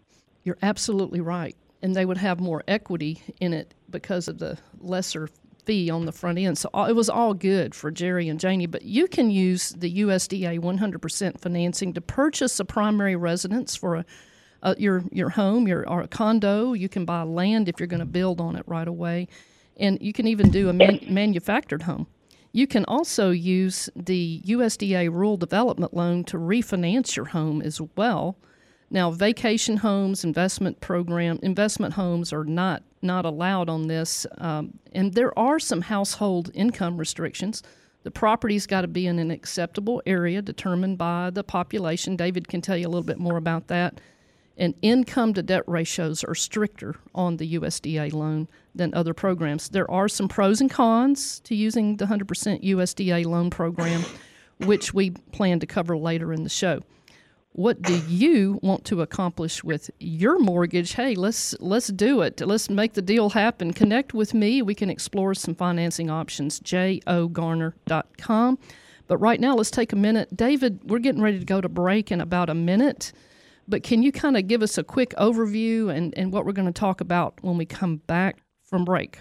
You're 0.45 0.59
absolutely 0.63 1.21
right. 1.21 1.57
And 1.83 1.95
they 1.97 2.05
would 2.05 2.19
have 2.19 2.41
more 2.41 2.63
equity 2.69 3.23
in 3.41 3.53
it 3.53 3.75
because 3.91 4.29
of 4.29 4.39
the 4.39 4.59
lesser 4.81 5.29
fee 5.65 5.91
on 5.91 6.07
the 6.07 6.13
front 6.13 6.39
end. 6.39 6.59
So 6.59 6.69
all- 6.75 6.87
it 6.87 6.95
was 6.95 7.09
all 7.09 7.35
good 7.35 7.75
for 7.75 7.91
Jerry 7.91 8.29
and 8.29 8.39
Janie. 8.41 8.67
But 8.67 8.83
you 8.83 9.07
can 9.07 9.31
use 9.31 9.71
the 9.71 10.01
USDA 10.01 10.59
100% 10.59 11.41
financing 11.41 11.93
to 11.95 12.01
purchase 12.01 12.59
a 12.59 12.65
primary 12.65 13.15
residence 13.17 13.77
for 13.77 13.97
a, 13.97 14.05
a, 14.63 14.77
your 14.79 15.05
your 15.13 15.31
home, 15.31 15.67
your 15.69 15.89
or 15.89 16.03
a 16.03 16.09
condo. 16.09 16.73
You 16.73 16.89
can 16.89 17.05
buy 17.05 17.23
land 17.23 17.69
if 17.69 17.79
you're 17.79 17.87
going 17.89 18.01
to 18.01 18.07
build 18.07 18.41
on 18.41 18.57
it 18.57 18.65
right 18.67 18.87
away, 18.89 19.29
and 19.77 19.99
you 20.01 20.13
can 20.13 20.27
even 20.27 20.51
do 20.51 20.69
a 20.69 20.73
man, 20.73 21.01
manufactured 21.09 21.83
home. 21.83 22.07
You 22.53 22.67
can 22.67 22.85
also 22.85 23.31
use 23.31 23.89
the 23.97 24.43
USDA 24.45 25.11
Rural 25.11 25.39
Development 25.39 25.95
Loan 25.95 26.23
to 26.25 26.37
refinance 26.37 27.17
your 27.17 27.27
home 27.27 27.63
as 27.63 27.81
well. 27.97 28.37
Now, 28.91 29.11
vacation 29.11 29.79
homes, 29.79 30.23
investment 30.23 30.81
program, 30.81 31.39
investment 31.43 31.95
homes 31.95 32.33
are 32.33 32.45
not 32.45 32.83
not 33.05 33.25
allowed 33.25 33.69
on 33.69 33.89
this, 33.89 34.27
um, 34.39 34.79
and 34.93 35.15
there 35.15 35.37
are 35.37 35.59
some 35.59 35.81
household 35.81 36.51
income 36.55 36.99
restrictions. 36.99 37.63
The 38.05 38.13
property's 38.13 38.67
got 38.67 38.83
to 38.83 38.89
be 38.89 39.07
in 39.07 39.19
an 39.19 39.31
acceptable 39.31 40.03
area 40.07 40.41
determined 40.41 40.99
by 40.99 41.31
the 41.31 41.43
population. 41.43 42.15
David 42.15 42.47
can 42.47 42.61
tell 42.61 42.77
you 42.77 42.87
a 42.87 42.91
little 42.91 43.03
bit 43.03 43.19
more 43.19 43.39
about 43.39 43.69
that. 43.69 44.01
And 44.57 44.75
income 44.83 45.35
to 45.35 45.43
debt 45.43 45.65
ratios 45.67 46.23
are 46.25 46.35
stricter 46.35 46.97
on 47.15 47.39
the 47.39 47.55
USDA 47.55 48.13
loan 48.13 48.49
than 48.75 48.93
other 48.95 49.15
programs. 49.15 49.69
There 49.69 49.91
are 49.91 50.09
some 50.09 50.29
pros 50.29 50.61
and 50.61 50.71
cons 50.71 51.41
to 51.41 51.55
using 51.55 51.97
the 51.97 52.07
100% 52.07 52.63
USDA 52.63 53.25
loan 53.27 53.51
program, 53.51 54.05
which 54.59 54.93
we 54.93 55.11
plan 55.33 55.61
to 55.61 55.67
cover 55.67 55.97
later 55.97 56.33
in 56.33 56.43
the 56.43 56.51
show. 56.51 56.81
What 57.55 57.83
do 57.83 57.95
you 58.09 58.59
want 58.63 58.87
to 58.87 59.03
accomplish 59.03 59.63
with 59.63 59.91
your 60.01 60.39
mortgage? 60.39 60.95
Hey 60.95 61.15
let's 61.15 61.55
let's 61.61 61.89
do 61.89 62.23
it. 62.23 62.41
Let's 62.41 62.71
make 62.71 62.95
the 62.95 63.03
deal 63.03 63.29
happen. 63.29 63.75
Connect 63.75 64.15
with 64.15 64.33
me. 64.33 64.63
We 64.63 64.75
can 64.75 64.89
explore 64.89 65.35
some 65.35 65.55
financing 65.55 66.09
options. 66.09 66.61
Jogarner.com 66.61 68.59
but 69.07 69.19
right 69.19 69.41
now 69.41 69.55
let's 69.55 69.71
take 69.71 69.93
a 69.93 69.97
minute. 69.97 70.35
David 70.35 70.81
we're 70.89 70.99
getting 70.99 71.21
ready 71.21 71.39
to 71.39 71.45
go 71.45 71.61
to 71.61 71.69
break 71.69 72.11
in 72.11 72.23
about 72.23 72.49
a 72.49 72.55
minute 72.55 73.13
but 73.69 73.83
can 73.83 74.03
you 74.03 74.13
kind 74.13 74.37
of 74.37 74.47
give 74.47 74.63
us 74.63 74.79
a 74.79 74.85
quick 74.85 75.15
overview 75.19 75.95
and, 75.95 76.17
and 76.17 76.33
what 76.33 76.45
we're 76.45 76.53
going 76.53 76.67
to 76.67 76.73
talk 76.73 77.01
about 77.01 77.35
when 77.43 77.57
we 77.57 77.65
come 77.65 77.97
back 77.97 78.39
from 78.63 78.85
break 78.85 79.19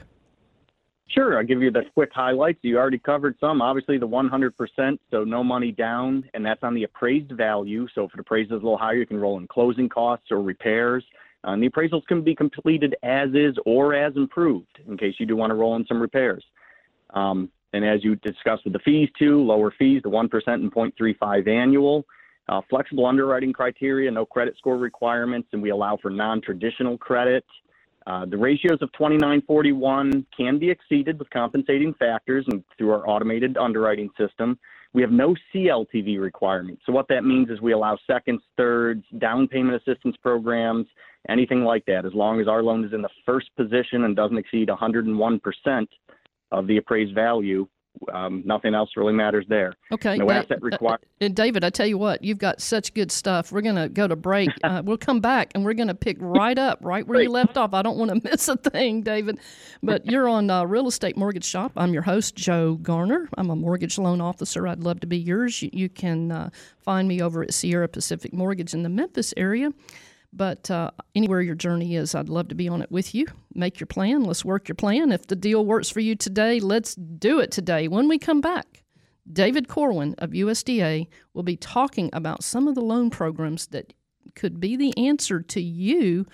Sure, 1.13 1.37
I'll 1.37 1.43
give 1.43 1.61
you 1.61 1.71
the 1.71 1.81
quick 1.93 2.09
highlights. 2.13 2.59
You 2.61 2.77
already 2.77 2.97
covered 2.97 3.35
some. 3.39 3.61
Obviously, 3.61 3.97
the 3.97 4.07
100%, 4.07 4.97
so 5.09 5.23
no 5.25 5.43
money 5.43 5.71
down, 5.71 6.23
and 6.33 6.45
that's 6.45 6.63
on 6.63 6.73
the 6.73 6.83
appraised 6.83 7.31
value. 7.33 7.85
So 7.93 8.05
if 8.05 8.13
it 8.13 8.19
appraises 8.21 8.51
a 8.51 8.55
little 8.55 8.77
higher, 8.77 8.95
you 8.95 9.05
can 9.05 9.19
roll 9.19 9.37
in 9.37 9.47
closing 9.47 9.89
costs 9.89 10.27
or 10.31 10.41
repairs. 10.41 11.03
Uh, 11.45 11.51
and 11.51 11.63
the 11.63 11.69
appraisals 11.69 12.05
can 12.07 12.23
be 12.23 12.33
completed 12.33 12.95
as 13.03 13.29
is 13.33 13.55
or 13.65 13.93
as 13.93 14.15
improved 14.15 14.79
in 14.87 14.97
case 14.97 15.15
you 15.17 15.25
do 15.25 15.35
want 15.35 15.49
to 15.49 15.55
roll 15.55 15.75
in 15.75 15.85
some 15.85 15.99
repairs. 15.99 16.45
Um, 17.13 17.49
and 17.73 17.83
as 17.83 18.03
you 18.03 18.15
discussed 18.17 18.63
with 18.63 18.73
the 18.73 18.79
fees 18.79 19.09
too, 19.17 19.41
lower 19.43 19.73
fees, 19.77 20.01
the 20.03 20.09
1% 20.09 20.31
and 20.47 20.73
0.35 20.73 21.47
annual. 21.47 22.05
Uh, 22.51 22.59
flexible 22.69 23.05
underwriting 23.05 23.53
criteria, 23.53 24.11
no 24.11 24.25
credit 24.25 24.57
score 24.57 24.77
requirements, 24.77 25.47
and 25.53 25.61
we 25.61 25.69
allow 25.69 25.97
for 26.01 26.09
non-traditional 26.09 26.97
credit. 26.97 27.45
Uh, 28.07 28.25
the 28.25 28.37
ratios 28.37 28.77
of 28.81 28.91
2941 28.91 30.25
can 30.35 30.59
be 30.59 30.69
exceeded 30.69 31.17
with 31.17 31.29
compensating 31.29 31.93
factors 31.93 32.45
and 32.49 32.61
through 32.77 32.91
our 32.91 33.07
automated 33.07 33.55
underwriting 33.55 34.09
system. 34.17 34.59
We 34.91 35.01
have 35.01 35.11
no 35.11 35.33
CLTV 35.55 36.19
requirements. 36.19 36.81
So 36.85 36.91
what 36.91 37.07
that 37.07 37.23
means 37.23 37.49
is 37.49 37.61
we 37.61 37.71
allow 37.71 37.97
seconds, 38.05 38.41
thirds, 38.57 39.05
down 39.19 39.47
payment 39.47 39.81
assistance 39.81 40.17
programs, 40.21 40.87
anything 41.29 41.63
like 41.63 41.85
that, 41.85 42.05
as 42.05 42.13
long 42.13 42.41
as 42.41 42.49
our 42.49 42.61
loan 42.61 42.83
is 42.83 42.91
in 42.91 43.01
the 43.01 43.09
first 43.25 43.49
position 43.55 44.03
and 44.03 44.13
doesn't 44.13 44.37
exceed 44.37 44.67
101% 44.67 45.87
of 46.51 46.67
the 46.67 46.75
appraised 46.75 47.15
value. 47.15 47.65
Um, 48.13 48.41
nothing 48.45 48.73
else 48.73 48.89
really 48.97 49.13
matters 49.13 49.45
there. 49.47 49.73
Okay. 49.91 50.17
No 50.17 50.29
asset 50.31 50.61
required. 50.61 51.01
uh, 51.21 51.27
David, 51.27 51.63
I 51.63 51.69
tell 51.69 51.85
you 51.85 51.97
what, 51.97 52.23
you've 52.23 52.37
got 52.39 52.59
such 52.61 52.93
good 52.93 53.11
stuff. 53.11 53.51
We're 53.51 53.61
going 53.61 53.75
to 53.75 53.89
go 53.89 54.07
to 54.07 54.15
break. 54.15 54.49
Uh, 54.63 54.81
we'll 54.85 54.97
come 54.97 55.19
back 55.19 55.51
and 55.55 55.65
we're 55.65 55.73
going 55.73 55.87
to 55.87 55.95
pick 55.95 56.17
right 56.19 56.57
up, 56.57 56.77
right 56.81 57.05
where 57.05 57.19
you 57.21 57.29
left 57.29 57.57
off. 57.57 57.73
I 57.73 57.81
don't 57.81 57.97
want 57.97 58.11
to 58.11 58.29
miss 58.31 58.47
a 58.47 58.55
thing, 58.55 59.01
David. 59.01 59.39
But 59.81 60.05
you're 60.09 60.29
on 60.29 60.49
uh, 60.49 60.63
Real 60.65 60.87
Estate 60.87 61.17
Mortgage 61.17 61.43
Shop. 61.45 61.71
I'm 61.75 61.91
your 61.91 62.03
host, 62.03 62.35
Joe 62.35 62.75
Garner. 62.75 63.27
I'm 63.37 63.49
a 63.49 63.55
mortgage 63.55 63.97
loan 63.97 64.21
officer. 64.21 64.67
I'd 64.67 64.83
love 64.83 64.99
to 65.01 65.07
be 65.07 65.17
yours. 65.17 65.61
You, 65.61 65.69
you 65.73 65.89
can 65.89 66.31
uh, 66.31 66.49
find 66.79 67.07
me 67.07 67.21
over 67.21 67.41
at 67.43 67.53
Sierra 67.53 67.87
Pacific 67.87 68.33
Mortgage 68.33 68.73
in 68.73 68.83
the 68.83 68.89
Memphis 68.89 69.33
area. 69.35 69.71
But 70.33 70.71
uh, 70.71 70.91
anywhere 71.13 71.41
your 71.41 71.55
journey 71.55 71.95
is, 71.95 72.15
I'd 72.15 72.29
love 72.29 72.47
to 72.49 72.55
be 72.55 72.69
on 72.69 72.81
it 72.81 72.91
with 72.91 73.13
you. 73.13 73.27
Make 73.53 73.79
your 73.79 73.87
plan. 73.87 74.23
Let's 74.23 74.45
work 74.45 74.69
your 74.69 74.75
plan. 74.75 75.11
If 75.11 75.27
the 75.27 75.35
deal 75.35 75.65
works 75.65 75.89
for 75.89 75.99
you 75.99 76.15
today, 76.15 76.59
let's 76.59 76.95
do 76.95 77.39
it 77.39 77.51
today. 77.51 77.87
When 77.87 78.07
we 78.07 78.17
come 78.17 78.39
back, 78.39 78.83
David 79.31 79.67
Corwin 79.67 80.15
of 80.17 80.31
USDA 80.31 81.07
will 81.33 81.43
be 81.43 81.57
talking 81.57 82.09
about 82.13 82.43
some 82.43 82.67
of 82.67 82.75
the 82.75 82.81
loan 82.81 83.09
programs 83.09 83.67
that 83.67 83.93
could 84.35 84.59
be 84.59 84.75
the 84.75 84.97
answer 84.97 85.41
to 85.41 85.61
you 85.61 86.25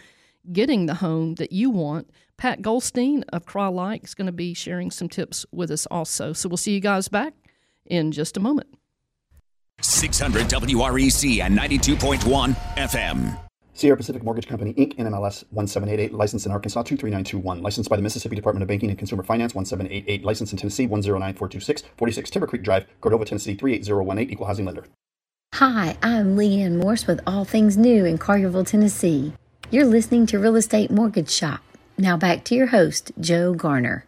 getting 0.51 0.85
the 0.85 0.95
home 0.95 1.35
that 1.35 1.51
you 1.51 1.69
want. 1.69 2.09
Pat 2.37 2.61
Goldstein 2.61 3.23
of 3.29 3.45
Crye-Leike 3.45 4.05
is 4.05 4.13
going 4.13 4.27
to 4.27 4.31
be 4.31 4.53
sharing 4.53 4.91
some 4.91 5.09
tips 5.09 5.45
with 5.51 5.71
us 5.71 5.85
also. 5.87 6.33
So 6.33 6.47
we'll 6.47 6.57
see 6.57 6.73
you 6.73 6.79
guys 6.79 7.07
back 7.07 7.33
in 7.85 8.11
just 8.11 8.37
a 8.37 8.39
moment. 8.39 8.69
600 9.81 10.43
WREC 10.43 11.41
and 11.41 11.57
92.1 11.57 12.55
FM. 12.75 13.46
Sierra 13.77 13.95
Pacific 13.95 14.23
Mortgage 14.23 14.47
Company, 14.47 14.73
Inc., 14.73 14.95
NMLS 14.95 15.45
1788, 15.51 16.11
licensed 16.11 16.47
in 16.47 16.51
Arkansas 16.51 16.81
23921, 16.81 17.61
licensed 17.61 17.91
by 17.91 17.95
the 17.95 18.01
Mississippi 18.01 18.35
Department 18.35 18.63
of 18.63 18.67
Banking 18.67 18.89
and 18.89 18.97
Consumer 18.97 19.21
Finance 19.21 19.53
1788, 19.53 20.25
licensed 20.25 20.51
in 20.51 20.57
Tennessee 20.57 20.87
109426, 20.87 21.83
46 21.95 22.29
Timber 22.31 22.47
Creek 22.47 22.63
Drive, 22.63 22.87
Cordova, 23.01 23.23
Tennessee 23.23 23.53
38018, 23.53 24.31
equal 24.31 24.47
housing 24.47 24.65
lender. 24.65 24.85
Hi, 25.53 25.95
I'm 26.01 26.35
Leanne 26.35 26.81
Morse 26.81 27.05
with 27.05 27.21
All 27.27 27.45
Things 27.45 27.77
New 27.77 28.03
in 28.03 28.17
Collierville, 28.17 28.65
Tennessee. 28.65 29.33
You're 29.69 29.85
listening 29.85 30.25
to 30.27 30.39
Real 30.39 30.55
Estate 30.55 30.89
Mortgage 30.89 31.29
Shop. 31.29 31.61
Now 31.99 32.17
back 32.17 32.43
to 32.45 32.55
your 32.55 32.67
host, 32.67 33.11
Joe 33.19 33.53
Garner. 33.53 34.06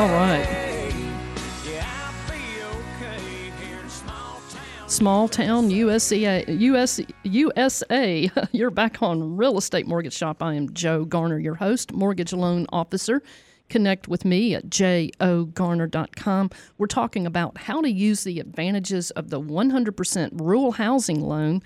All 0.00 0.08
right. 0.08 0.48
Small 4.86 5.28
town 5.28 5.70
USA, 5.70 6.42
US, 6.48 7.00
USA. 7.22 8.30
You're 8.52 8.70
back 8.70 9.02
on 9.02 9.36
Real 9.36 9.58
Estate 9.58 9.86
Mortgage 9.86 10.14
Shop. 10.14 10.42
I 10.42 10.54
am 10.54 10.72
Joe 10.72 11.04
Garner, 11.04 11.38
your 11.38 11.56
host, 11.56 11.92
mortgage 11.92 12.32
loan 12.32 12.64
officer. 12.72 13.22
Connect 13.68 14.08
with 14.08 14.24
me 14.24 14.54
at 14.54 14.70
jogarner.com. 14.70 16.50
We're 16.78 16.86
talking 16.86 17.26
about 17.26 17.58
how 17.58 17.82
to 17.82 17.90
use 17.90 18.24
the 18.24 18.40
advantages 18.40 19.10
of 19.10 19.28
the 19.28 19.38
100% 19.38 20.40
rural 20.40 20.72
housing 20.72 21.20
loan. 21.20 21.60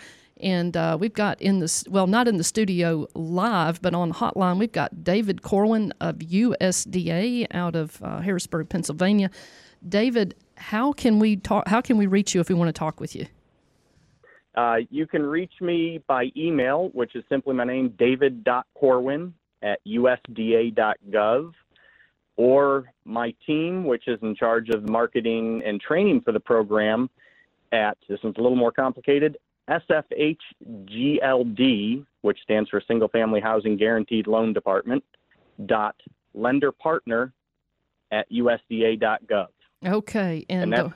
And 0.44 0.76
uh, 0.76 0.98
we've 1.00 1.14
got 1.14 1.40
in 1.40 1.60
this, 1.60 1.84
well, 1.88 2.06
not 2.06 2.28
in 2.28 2.36
the 2.36 2.44
studio 2.44 3.08
live, 3.14 3.80
but 3.80 3.94
on 3.94 4.12
hotline, 4.12 4.58
we've 4.58 4.70
got 4.70 5.02
David 5.02 5.40
Corwin 5.40 5.94
of 6.02 6.16
USDA 6.16 7.46
out 7.52 7.74
of 7.74 8.00
uh, 8.02 8.20
Harrisburg, 8.20 8.68
Pennsylvania. 8.68 9.30
David, 9.88 10.34
how 10.56 10.92
can 10.92 11.18
we 11.18 11.36
talk? 11.36 11.66
How 11.66 11.80
can 11.80 11.96
we 11.96 12.06
reach 12.06 12.34
you 12.34 12.42
if 12.42 12.50
we 12.50 12.54
want 12.54 12.68
to 12.68 12.78
talk 12.78 13.00
with 13.00 13.16
you? 13.16 13.26
Uh, 14.54 14.76
you 14.90 15.06
can 15.06 15.22
reach 15.22 15.54
me 15.62 16.02
by 16.06 16.30
email, 16.36 16.90
which 16.92 17.16
is 17.16 17.24
simply 17.30 17.54
my 17.54 17.64
name, 17.64 17.94
david.corwin 17.98 19.32
at 19.62 19.80
usda.gov, 19.86 21.52
or 22.36 22.92
my 23.06 23.34
team, 23.46 23.84
which 23.84 24.08
is 24.08 24.18
in 24.20 24.36
charge 24.36 24.68
of 24.68 24.88
marketing 24.90 25.62
and 25.64 25.80
training 25.80 26.20
for 26.20 26.32
the 26.32 26.40
program 26.40 27.08
at, 27.72 27.96
this 28.08 28.20
one's 28.22 28.36
a 28.38 28.40
little 28.42 28.56
more 28.56 28.70
complicated, 28.72 29.36
SFHGLD, 29.68 30.36
which 32.22 32.38
stands 32.42 32.70
for 32.70 32.80
Single 32.86 33.08
Family 33.08 33.40
Housing 33.40 33.76
Guaranteed 33.76 34.26
Loan 34.26 34.52
Department, 34.52 35.04
dot 35.66 35.96
lender 36.34 36.72
partner 36.72 37.32
at 38.10 38.30
usda.gov. 38.30 39.46
Okay, 39.86 40.44
and, 40.48 40.74
And 40.74 40.92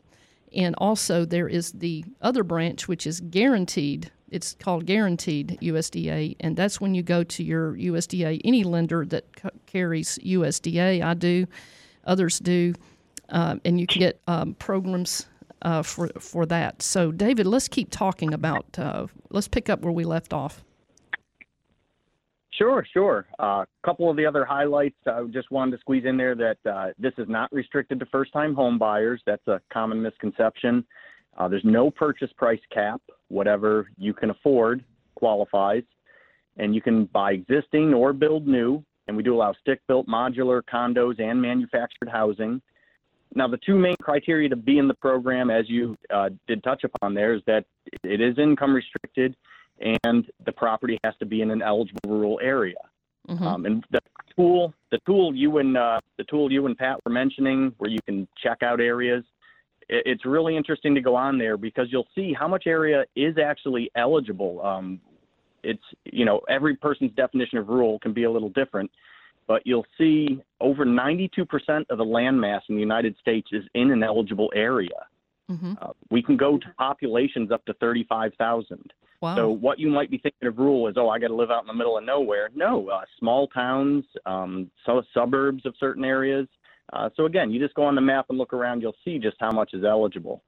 And 0.55 0.75
also, 0.79 1.25
there 1.25 1.49
is 1.49 1.73
the 1.73 2.05
other 2.21 2.45
branch, 2.45 2.89
which 2.89 3.07
is 3.07 3.21
guaranteed. 3.21 4.11
It's 4.31 4.55
called 4.55 4.87
guaranteed 4.87 5.59
USDA, 5.63 6.37
and 6.41 6.57
that's 6.57 6.81
when 6.81 6.95
you 6.95 7.03
go 7.03 7.23
to 7.25 7.45
your 7.45 7.75
USDA, 7.75 8.41
any 8.45 8.65
lender 8.65 9.05
that 9.07 9.25
c- 9.41 9.49
carries 9.67 10.19
USDA. 10.19 11.03
I 11.03 11.15
do, 11.15 11.47
others 12.05 12.39
do, 12.41 12.75
uh, 13.29 13.57
and 13.65 13.79
you 13.79 13.87
can 13.87 14.01
get 14.01 14.21
um, 14.27 14.55
programs 14.55 15.27
uh, 15.63 15.83
for 15.83 16.09
for 16.19 16.45
that. 16.47 16.83
So, 16.83 17.13
David, 17.13 17.47
let's 17.47 17.69
keep 17.69 17.91
talking 17.91 18.35
about. 18.35 18.79
Uh, 18.79 19.07
let's 19.31 19.49
pick 19.49 19.69
up 19.69 19.83
where 19.83 19.93
we 19.93 20.05
left 20.05 20.33
off. 20.33 20.65
Sure, 22.57 22.87
sure. 22.91 23.27
A 23.39 23.43
uh, 23.43 23.65
couple 23.85 24.11
of 24.11 24.17
the 24.17 24.25
other 24.25 24.45
highlights 24.45 24.97
I 25.07 25.23
just 25.31 25.51
wanted 25.51 25.73
to 25.73 25.79
squeeze 25.81 26.05
in 26.07 26.17
there 26.17 26.35
that 26.35 26.57
uh, 26.71 26.87
this 26.99 27.13
is 27.19 27.29
not 27.29 27.53
restricted 27.53 28.01
to 28.01 28.07
first 28.07 28.33
time 28.33 28.55
home 28.55 28.79
buyers. 28.79 29.21
That's 29.27 29.47
a 29.47 29.61
common 29.73 30.01
misconception. 30.01 30.85
Uh, 31.37 31.49
there's 31.49 31.65
no 31.65 31.91
purchase 31.91 32.31
price 32.37 32.61
cap. 32.73 33.01
Whatever 33.29 33.89
you 33.99 34.15
can 34.15 34.31
afford 34.31 34.85
qualifies. 35.17 35.83
And 36.57 36.75
you 36.75 36.81
can 36.81 37.05
buy 37.07 37.33
existing 37.33 37.93
or 37.93 38.15
build 38.15 38.47
new. 38.47 38.83
And 39.07 39.17
we 39.17 39.23
do 39.23 39.35
allow 39.35 39.53
stick 39.61 39.81
built 39.87 40.09
modular 40.09 40.63
condos 40.63 41.21
and 41.21 41.41
manufactured 41.41 42.09
housing. 42.11 42.63
Now, 43.35 43.49
the 43.49 43.59
two 43.59 43.77
main 43.77 43.97
criteria 44.01 44.49
to 44.49 44.57
be 44.57 44.79
in 44.79 44.89
the 44.89 44.95
program, 44.95 45.51
as 45.51 45.69
you 45.69 45.97
uh, 46.13 46.31
did 46.49 46.63
touch 46.63 46.85
upon 46.85 47.13
there, 47.13 47.35
is 47.35 47.43
that 47.47 47.67
it 48.03 48.21
is 48.21 48.39
income 48.39 48.75
restricted 48.75 49.37
and 49.81 50.27
the 50.45 50.53
property 50.53 50.99
has 51.05 51.15
to 51.19 51.27
be 51.27 51.43
in 51.43 51.51
an 51.51 51.63
eligible 51.63 52.01
rural 52.07 52.41
area. 52.43 52.77
Um, 53.49 53.67
and 53.67 53.85
the 53.91 54.01
tool, 54.37 54.73
the 54.91 54.99
tool 55.05 55.35
you 55.35 55.59
and 55.59 55.77
uh, 55.77 56.01
the 56.17 56.25
tool 56.25 56.51
you 56.53 56.67
and 56.67 56.79
Pat 56.79 56.99
were 57.05 57.13
mentioning, 57.13 57.75
where 57.79 57.91
you 57.91 57.99
can 58.07 58.29
check 58.41 58.63
out 58.63 58.81
areas, 58.81 59.25
it, 59.89 60.03
it's 60.07 60.25
really 60.25 60.57
interesting 60.57 60.95
to 60.95 61.01
go 61.01 61.17
on 61.17 61.39
there 61.39 61.57
because 61.57 61.89
you'll 61.91 62.09
see 62.15 62.33
how 62.33 62.47
much 62.47 62.67
area 62.67 63.05
is 63.17 63.37
actually 63.39 63.91
eligible. 63.97 64.65
Um, 64.65 65.01
it's 65.65 65.83
you 66.05 66.25
know 66.25 66.41
every 66.49 66.77
person's 66.77 67.13
definition 67.17 67.59
of 67.59 67.69
rural 67.69 67.99
can 67.99 68.13
be 68.13 68.25
a 68.25 68.31
little 68.31 68.51
different, 68.51 68.91
but 69.49 69.63
you'll 69.67 69.87
see 69.99 70.41
over 70.61 70.87
92% 70.87 71.47
of 71.91 71.99
the 71.99 72.05
land 72.05 72.41
mass 72.41 72.63
in 72.69 72.77
the 72.77 72.81
United 72.81 73.17
States 73.21 73.49
is 73.53 73.65
in 73.75 73.91
an 73.91 74.03
eligible 74.05 74.53
area. 74.55 75.07
Uh, 75.81 75.93
we 76.11 76.23
can 76.23 76.37
go 76.37 76.59
to 76.59 76.67
populations 76.79 77.51
up 77.51 77.65
to 77.67 77.75
35,000. 77.75 78.93
Wow. 79.21 79.37
So 79.37 79.49
what 79.49 79.79
you 79.79 79.89
might 79.89 80.11
be 80.11 80.19
thinking 80.19 80.49
of 80.49 80.59
rural 80.59 80.89
is, 80.89 80.95
oh, 80.97 81.09
I 81.09 81.19
got 81.19 81.29
to 81.29 81.35
live 81.35 81.51
out 81.51 81.63
in 81.63 81.67
the 81.67 81.75
middle 81.75 81.97
of 81.97 82.05
nowhere. 82.05 82.51
No, 82.55 82.89
uh, 82.89 83.01
small 83.19 83.49
towns, 83.49 84.05
um, 84.27 84.71
so 84.85 85.03
suburbs 85.15 85.65
of 85.65 85.75
certain 85.79 86.05
areas. 86.05 86.47
Uh, 86.93 87.09
so 87.17 87.27
again, 87.27 87.51
you 87.51 87.61
just 87.61 87.75
go 87.75 87.85
on 87.85 87.95
the 87.95 88.01
map 88.01 88.27
and 88.29 88.39
look 88.39 88.53
around. 88.53 88.81
You'll 88.81 88.97
see 89.05 89.19
just 89.19 89.37
how 89.41 89.51
much 89.51 89.75
is 89.75 89.85
eligible. 89.85 90.43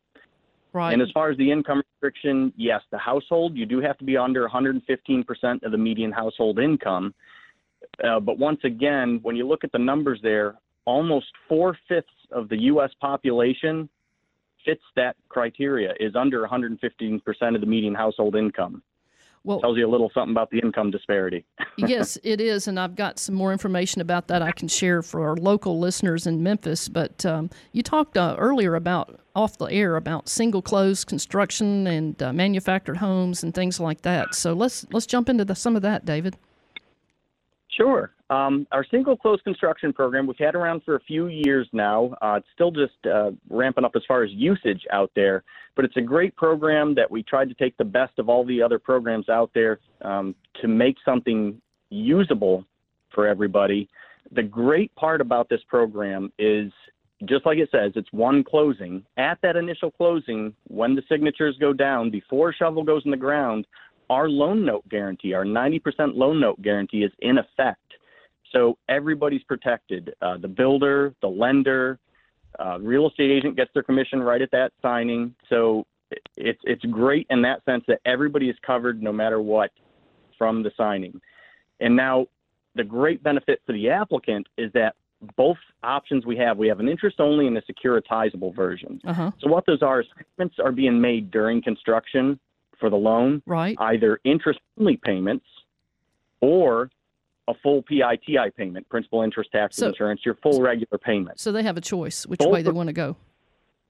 right. 0.73 0.93
And 0.93 1.03
as 1.03 1.09
far 1.13 1.31
as 1.31 1.37
the 1.39 1.51
income 1.51 1.83
restriction, 1.95 2.53
yes, 2.57 2.81
the 2.91 2.99
household 2.99 3.57
you 3.57 3.67
do 3.67 3.81
have 3.81 3.99
to 3.99 4.05
be 4.05 4.17
under 4.17 4.49
115% 4.49 5.63
of 5.63 5.73
the 5.73 5.79
median 5.79 6.13
household 6.13 6.59
income. 6.59 7.15
Uh, 8.05 8.21
but 8.21 8.39
once 8.39 8.61
again, 8.65 9.19
when 9.23 9.35
you 9.35 9.47
look 9.47 9.65
at 9.65 9.73
the 9.73 9.79
numbers 9.79 10.21
there, 10.23 10.57
almost 10.85 11.27
four 11.49 11.77
fifths 11.89 12.09
of 12.31 12.49
the 12.49 12.63
U.S. 12.63 12.91
population 13.01 13.89
fits 14.65 14.83
that 14.97 15.17
criteria 15.29 15.95
is 16.01 16.15
under 16.15 16.47
115% 16.47 17.55
of 17.55 17.61
the 17.61 17.67
median 17.67 17.95
household 17.95 18.37
income. 18.37 18.83
well, 19.45 19.61
Tells 19.61 19.79
you 19.79 19.87
a 19.87 19.91
little 19.91 20.11
something 20.13 20.33
about 20.33 20.51
the 20.51 20.59
income 20.59 20.91
disparity. 20.91 21.45
yes, 21.77 22.19
it 22.23 22.41
is, 22.41 22.69
and 22.69 22.79
I've 22.79 22.97
got 22.97 23.19
some 23.19 23.35
more 23.35 23.53
information 23.53 24.01
about 24.01 24.29
that 24.29 24.43
I 24.43 24.53
can 24.53 24.69
share 24.69 25.03
for 25.03 25.27
our 25.29 25.37
local 25.37 25.79
listeners 25.79 26.27
in 26.27 26.43
Memphis. 26.43 26.89
But 26.89 27.25
um, 27.25 27.51
you 27.73 27.83
talked 27.83 28.17
uh, 28.17 28.37
earlier 28.39 28.75
about 28.75 29.21
off 29.35 29.57
the 29.59 29.67
air 29.67 29.97
about 29.97 30.29
single 30.29 30.61
closed 30.61 31.07
construction 31.07 31.87
and 31.87 32.21
uh, 32.23 32.33
manufactured 32.33 32.97
homes 32.97 33.43
and 33.45 33.55
things 33.55 33.79
like 33.79 34.03
that. 34.03 34.35
So 34.35 34.53
let's 34.53 34.87
let's 34.93 35.07
jump 35.07 35.29
into 35.29 35.45
the, 35.45 35.55
some 35.55 35.77
of 35.77 35.83
that, 35.83 36.05
David. 36.05 36.37
Sure. 37.79 38.11
Um, 38.29 38.67
our 38.73 38.85
single 38.91 39.17
closed 39.17 39.45
construction 39.45 39.93
program, 39.93 40.27
we've 40.27 40.37
had 40.37 40.57
around 40.57 40.83
for 40.85 40.97
a 40.97 41.01
few 41.01 41.29
years 41.29 41.69
now. 41.73 42.17
Uh, 42.21 42.35
it's 42.39 42.49
still 42.53 42.73
just 42.73 43.07
uh, 43.07 43.31
ramping 43.49 43.85
up 43.85 43.93
as 43.95 44.03
far 44.09 44.25
as 44.25 44.31
usage 44.33 44.85
out 44.93 45.13
there, 45.15 45.45
but 45.77 45.85
it's 45.85 45.97
a 45.97 46.03
great 46.03 46.35
program 46.35 46.95
that 46.97 47.09
we 47.09 47.23
tried 47.23 47.49
to 47.49 47.55
take 47.55 47.77
the 47.77 47.85
best 47.85 48.19
of 48.19 48.29
all 48.29 48.45
the 48.45 48.61
other 48.61 48.81
programs 48.81 49.29
out 49.29 49.51
there 49.55 49.79
um, 50.03 50.35
to 50.61 50.67
make 50.67 50.97
something 51.05 51.61
usable 51.91 52.65
for 53.15 53.29
everybody. 53.29 53.89
The 54.33 54.43
great 54.43 54.93
part 54.97 55.21
about 55.21 55.49
this 55.49 55.61
program 55.69 56.33
is 56.37 56.73
just 57.25 57.47
like 57.47 57.59
it 57.59 57.69
says, 57.73 57.93
it's 57.95 58.13
one 58.13 58.45
closing. 58.45 59.05
At 59.17 59.39
that 59.43 59.57
initial 59.57 59.91
closing, 59.91 60.55
when 60.67 60.95
the 60.95 61.03
signatures 61.09 61.57
go 61.59 61.73
down, 61.73 62.11
before 62.11 62.53
shovel 62.53 62.85
goes 62.85 63.03
in 63.05 63.11
the 63.11 63.17
ground, 63.17 63.67
our 64.11 64.29
loan 64.29 64.65
note 64.65 64.89
guarantee, 64.89 65.35
our 65.35 65.45
90% 65.45 65.81
loan 66.15 66.41
note 66.41 66.61
guarantee 66.63 67.03
is 67.03 67.13
in 67.21 67.39
effect. 67.39 67.81
So 68.53 68.79
everybody's 68.89 69.43
protected. 69.43 70.15
Uh, 70.23 70.39
the 70.39 70.49
builder, 70.49 71.15
the 71.21 71.29
lender, 71.29 71.99
uh, 72.59 72.79
real 72.81 73.09
estate 73.09 73.31
agent 73.31 73.57
gets 73.57 73.71
their 73.75 73.83
commission 73.83 74.23
right 74.23 74.41
at 74.41 74.51
that 74.53 74.73
signing. 74.81 75.35
So 75.49 75.87
it's 76.37 76.61
it's 76.65 76.85
great 76.87 77.27
in 77.31 77.43
that 77.43 77.65
sense 77.65 77.85
that 77.89 78.01
everybody 78.07 78.49
is 78.49 78.57
covered 78.67 79.03
no 79.03 79.13
matter 79.13 79.41
what 79.41 79.71
from 80.39 80.63
the 80.63 80.71
signing. 80.77 81.21
And 81.81 81.95
now 81.95 82.27
the 82.75 82.85
great 82.85 83.23
benefit 83.23 83.61
for 83.67 83.73
the 83.73 83.91
applicant 83.91 84.47
is 84.57 84.73
that 84.73 84.95
both 85.37 85.59
options 85.83 86.25
we 86.25 86.37
have, 86.37 86.57
we 86.57 86.69
have 86.69 86.81
an 86.81 86.89
interest 86.89 87.21
only 87.21 87.47
and 87.47 87.59
a 87.59 87.63
securitizable 87.63 88.55
version. 88.55 89.01
Uh 89.05 89.13
huh. 89.13 89.31
So 89.41 89.49
what 89.51 89.67
those 89.67 89.83
are 89.83 90.01
is 90.01 90.07
payments 90.37 90.57
are 90.65 90.73
being 90.73 91.01
made 91.01 91.31
during 91.31 91.61
construction 91.61 92.39
for 92.79 92.91
the 92.91 92.97
loan, 92.97 93.43
Right. 93.47 93.77
either 93.81 94.21
interest 94.25 94.61
only 94.79 94.97
payments 94.97 95.47
or 96.41 96.91
a 97.49 97.55
full 97.55 97.83
PITI 97.83 98.51
payment, 98.57 98.89
principal, 98.89 99.23
interest, 99.23 99.51
taxes, 99.53 99.81
So- 99.81 99.89
insurance, 99.89 100.25
your 100.25 100.35
full 100.35 100.61
regular 100.61 100.99
payment. 100.99 101.41
So 101.41 101.51
they 101.53 101.63
have 101.63 101.77
a 101.77 101.81
choice 101.81 102.27
which 102.27 102.41
Both 102.41 102.53
way 102.53 102.63
they 102.63 102.71
want 102.71 102.89
to 102.89 102.93
go. 102.93 103.17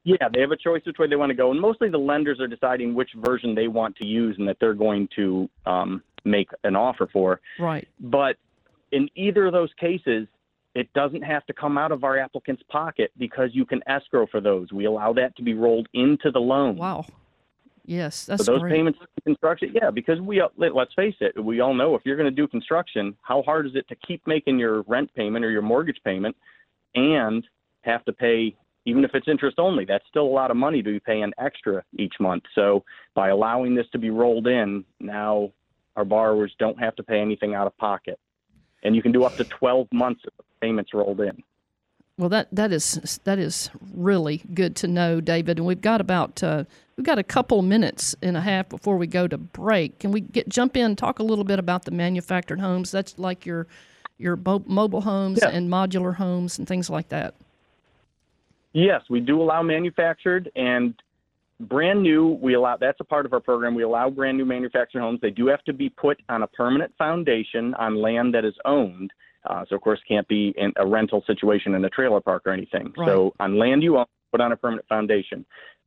Yeah, 0.05 0.29
they 0.33 0.41
have 0.41 0.53
a 0.53 0.57
choice 0.57 0.83
which 0.87 0.99
way 0.99 1.07
they 1.09 1.17
want 1.17 1.31
to 1.31 1.35
go, 1.35 1.51
and 1.51 1.61
mostly 1.61 1.89
the 1.89 1.99
lenders 1.99 2.41
are 2.41 2.47
deciding 2.47 2.95
which 2.95 3.11
version 3.15 3.55
they 3.55 3.69
want 3.69 3.97
to 3.97 4.07
use 4.07 4.37
and 4.39 4.49
that 4.49 4.59
they're 4.61 4.75
going 4.75 5.09
to 5.17 5.51
um, 5.67 6.03
make 6.25 6.49
an 6.65 6.77
offer 6.77 7.07
for. 7.13 7.41
Right. 7.59 7.87
But 8.01 8.37
in 8.93 9.11
either 9.17 9.47
of 9.47 9.53
those 9.53 9.71
cases, 9.75 10.29
it 10.75 10.91
doesn't 10.95 11.23
have 11.23 11.45
to 11.47 11.53
come 11.53 11.77
out 11.77 11.91
of 11.93 12.05
our 12.05 12.17
applicant's 12.17 12.63
pocket 12.69 13.11
because 13.19 13.51
you 13.53 13.67
can 13.67 13.83
escrow 13.89 14.27
for 14.27 14.41
those. 14.41 14.73
We 14.73 14.85
allow 14.85 15.13
that 15.15 15.37
to 15.37 15.43
be 15.43 15.55
rolled 15.55 15.89
into 15.93 16.31
the 16.31 16.41
loan. 16.41 16.77
Wow. 16.77 17.05
Yes, 17.89 18.27
that's 18.27 18.45
So 18.45 18.53
those 18.53 18.61
great. 18.61 18.75
payments 18.75 18.99
construction, 19.25 19.73
yeah, 19.75 19.91
because 19.91 20.21
we 20.21 20.43
uh, 20.43 20.49
let's 20.59 20.93
face 20.93 21.15
it, 21.21 21.43
we 21.43 21.61
all 21.61 21.73
know 21.73 21.95
if 21.95 22.03
you're 22.05 22.19
going 22.19 22.29
to 22.29 22.31
do 22.31 22.47
construction, 22.47 23.17
how 23.23 23.41
hard 23.41 23.65
is 23.65 23.73
it 23.77 23.89
to 23.89 23.97
keep 24.07 24.21
making 24.27 24.59
your 24.59 24.83
rent 24.83 25.11
payment 25.15 25.43
or 25.43 25.51
your 25.51 25.63
mortgage 25.63 25.99
payment 26.05 26.37
and 26.95 27.47
have 27.81 28.05
to 28.05 28.13
pay 28.13 28.55
even 28.85 29.05
if 29.05 29.11
it's 29.15 29.27
interest 29.27 29.59
only, 29.59 29.87
that's 29.87 30.05
still 30.09 30.25
a 30.25 30.29
lot 30.29 30.51
of 30.51 30.57
money 30.59 30.83
to 30.83 30.91
be 30.91 31.01
paying 31.01 31.33
extra 31.39 31.83
each 31.99 32.15
month. 32.21 32.43
So 32.55 32.85
by 33.15 33.29
allowing 33.29 33.75
this 33.75 33.87
to 33.93 33.99
be 33.99 34.11
rolled 34.11 34.47
in, 34.47 34.85
now 35.01 35.51
our 35.97 36.05
borrowers 36.05 36.55
don't 36.59 36.79
have 36.79 36.95
to 36.97 37.03
pay 37.03 37.21
anything 37.21 37.55
out 37.55 37.67
of 37.67 37.77
pocket. 37.79 38.19
And 38.83 38.95
you 38.95 39.03
can 39.03 39.13
do 39.13 39.25
up 39.25 39.37
to 39.37 39.45
12 39.45 39.89
months 39.93 40.23
of 40.27 40.45
payments 40.61 40.93
rolled 40.93 41.21
in. 41.21 41.43
Well, 42.19 42.29
that 42.31 42.49
that 42.51 42.73
is 42.73 43.21
that 43.25 43.39
is 43.39 43.71
really 43.95 44.43
good 44.53 44.75
to 44.77 44.89
know, 44.89 45.21
David. 45.21 45.59
And 45.59 45.67
we've 45.67 45.81
got 45.81 46.01
about 46.01 46.43
uh, 46.43 46.65
we've 46.97 47.07
got 47.07 47.19
a 47.19 47.23
couple 47.23 47.63
minutes 47.63 48.17
and 48.21 48.37
a 48.37 48.41
half 48.41 48.69
before 48.69 48.97
we 48.97 49.07
go 49.07 49.29
to 49.29 49.39
break. 49.39 50.01
Can 50.01 50.11
we 50.11 50.21
get 50.21 50.49
jump 50.49 50.77
in 50.77 50.85
and 50.85 50.99
talk 50.99 51.21
a 51.21 51.23
little 51.23 51.45
bit 51.45 51.61
about 51.61 51.85
the 51.85 51.93
manufactured 51.93 52.59
homes? 52.61 52.91
That's 52.91 53.17
like 53.19 53.47
your 53.47 53.69
your 54.19 54.35
mo- 54.35 54.65
mobile 54.67 55.03
homes 55.03 55.39
Yeah. 55.41 55.51
and 55.51 55.71
modular 55.71 56.17
homes 56.17 56.59
and 56.59 56.67
things 56.67 56.91
like 56.91 57.09
that. 57.11 57.35
Yes, 58.73 59.03
we 59.09 59.21
do 59.21 59.41
allow 59.41 59.63
manufactured 59.63 60.51
and 60.57 60.95
brand 61.61 62.03
new. 62.03 62.37
We 62.43 62.55
allow 62.55 62.77
that's 62.79 62.99
a 63.01 63.05
part 63.05 63.27
of 63.27 63.33
our 63.33 63.41
program. 63.41 63.77
We 63.77 63.85
allow 63.85 64.11
brand 64.11 64.39
new 64.39 64.45
manufactured 64.45 65.01
homes. 65.01 65.21
They 65.23 65.31
do 65.31 65.47
have 65.47 65.63
to 65.65 65.73
be 65.73 65.89
put 65.89 66.21
on 66.29 66.43
a 66.43 66.49
permanent 66.49 66.93
foundation 66.99 67.75
on 67.75 67.95
land 67.95 68.35
that 68.35 68.45
is 68.45 68.55
owned. 68.65 69.13
Uh, 69.49 69.65
so 69.69 69.75
of 69.75 69.81
course, 69.81 69.99
can't 70.07 70.29
be 70.29 70.55
in 70.57 70.73
a 70.77 70.87
rental 70.87 71.25
situation 71.27 71.75
in 71.75 71.85
a 71.85 71.91
trailer 71.91 72.21
park 72.21 72.43
or 72.47 72.53
anything. 72.53 72.93
So 73.07 73.35
on 73.41 73.59
land 73.59 73.83
you 73.83 73.97
own, 73.99 74.07
put 74.31 74.41
on 74.41 74.53
a 74.53 74.57
permanent 74.57 74.87
foundation. 74.89 75.45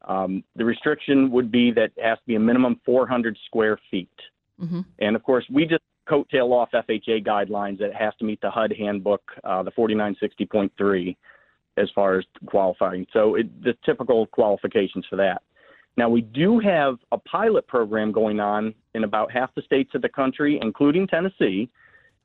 Um, 0.08 0.44
the 0.56 0.66
restriction 0.66 1.30
would 1.32 1.52
be 1.52 1.72
that 1.72 1.92
it 1.96 2.04
has 2.04 2.18
to 2.18 2.26
be 2.26 2.36
a 2.36 2.40
minimum 2.40 2.82
400 2.86 3.38
square 3.46 3.78
feet. 3.90 4.10
hmm 4.60 4.82
And 5.00 5.16
of 5.16 5.24
course, 5.24 5.46
we 5.52 5.66
just 5.66 5.84
coattail 6.10 6.52
off 6.52 6.70
FHA 6.74 7.26
guidelines 7.26 7.78
that 7.80 7.90
it 7.90 7.96
has 7.96 8.14
to 8.20 8.26
meet 8.26 8.42
the 8.42 8.50
HUD 8.50 8.74
handbook, 8.78 9.22
uh, 9.44 9.62
the 9.64 9.72
4960.3, 9.72 11.16
as 11.78 11.90
far 11.94 12.18
as 12.18 12.26
qualifying. 12.48 13.06
So 13.14 13.36
it, 13.36 13.64
the 13.64 13.76
typical 13.86 14.26
qualifications 14.28 15.06
for 15.10 15.16
that. 15.18 15.44
Now, 15.98 16.10
we 16.10 16.22
do 16.22 16.60
have 16.60 16.98
a 17.12 17.18
pilot 17.18 17.68
program 17.68 18.12
going 18.12 18.40
on 18.40 18.74
in 18.96 19.04
about 19.04 19.32
half 19.32 19.54
the 19.56 19.62
states 19.62 19.92
of 19.94 20.02
the 20.02 20.10
country, 20.10 20.58
including 20.62 21.06
Tennessee, 21.06 21.70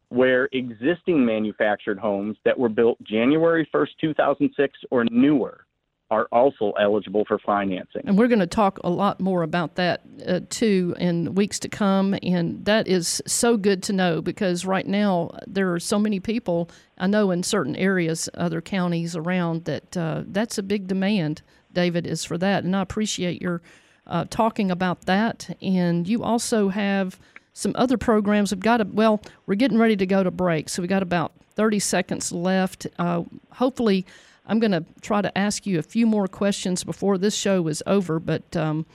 where 0.08 0.48
existing 0.52 1.24
manufactured 1.24 1.98
homes 1.98 2.36
that 2.44 2.58
were 2.58 2.68
built 2.68 3.02
January 3.02 3.68
1st, 3.74 3.88
2006 4.00 4.78
or 4.90 5.04
newer 5.10 5.66
are 6.08 6.28
also 6.30 6.72
eligible 6.80 7.24
for 7.24 7.38
financing. 7.40 8.02
And 8.04 8.16
we're 8.16 8.28
going 8.28 8.38
to 8.38 8.46
talk 8.46 8.78
a 8.84 8.90
lot 8.90 9.18
more 9.18 9.42
about 9.42 9.74
that 9.74 10.02
uh, 10.24 10.40
too 10.48 10.94
in 11.00 11.34
weeks 11.34 11.58
to 11.60 11.68
come. 11.68 12.16
And 12.22 12.64
that 12.64 12.86
is 12.86 13.20
so 13.26 13.56
good 13.56 13.82
to 13.84 13.92
know 13.92 14.22
because 14.22 14.64
right 14.64 14.86
now 14.86 15.32
there 15.48 15.72
are 15.72 15.80
so 15.80 15.98
many 15.98 16.20
people 16.20 16.70
I 16.96 17.08
know 17.08 17.32
in 17.32 17.42
certain 17.42 17.74
areas, 17.74 18.28
other 18.34 18.60
counties 18.60 19.16
around, 19.16 19.64
that 19.64 19.96
uh, 19.96 20.22
that's 20.28 20.58
a 20.58 20.62
big 20.62 20.86
demand 20.86 21.42
David 21.72 22.06
is 22.06 22.24
for 22.24 22.38
that. 22.38 22.62
And 22.62 22.76
I 22.76 22.82
appreciate 22.82 23.42
your 23.42 23.60
uh, 24.06 24.24
talking 24.30 24.70
about 24.70 25.06
that. 25.06 25.56
And 25.60 26.06
you 26.06 26.22
also 26.22 26.68
have 26.68 27.18
some 27.56 27.72
other 27.74 27.96
programs. 27.96 28.52
We've 28.52 28.60
got 28.60 28.82
a, 28.82 28.84
well, 28.84 29.22
we're 29.46 29.54
getting 29.54 29.78
ready 29.78 29.96
to 29.96 30.04
go 30.04 30.22
to 30.22 30.30
break, 30.30 30.68
so 30.68 30.82
we 30.82 30.88
got 30.88 31.02
about 31.02 31.32
30 31.54 31.78
seconds 31.78 32.30
left. 32.30 32.86
Uh, 32.98 33.22
hopefully, 33.52 34.04
I'm 34.46 34.60
going 34.60 34.72
to 34.72 34.84
try 35.00 35.22
to 35.22 35.36
ask 35.36 35.66
you 35.66 35.78
a 35.78 35.82
few 35.82 36.06
more 36.06 36.28
questions 36.28 36.84
before 36.84 37.16
this 37.16 37.34
show 37.34 37.66
is 37.66 37.82
over, 37.86 38.20
but. 38.20 38.56
Um, 38.56 38.86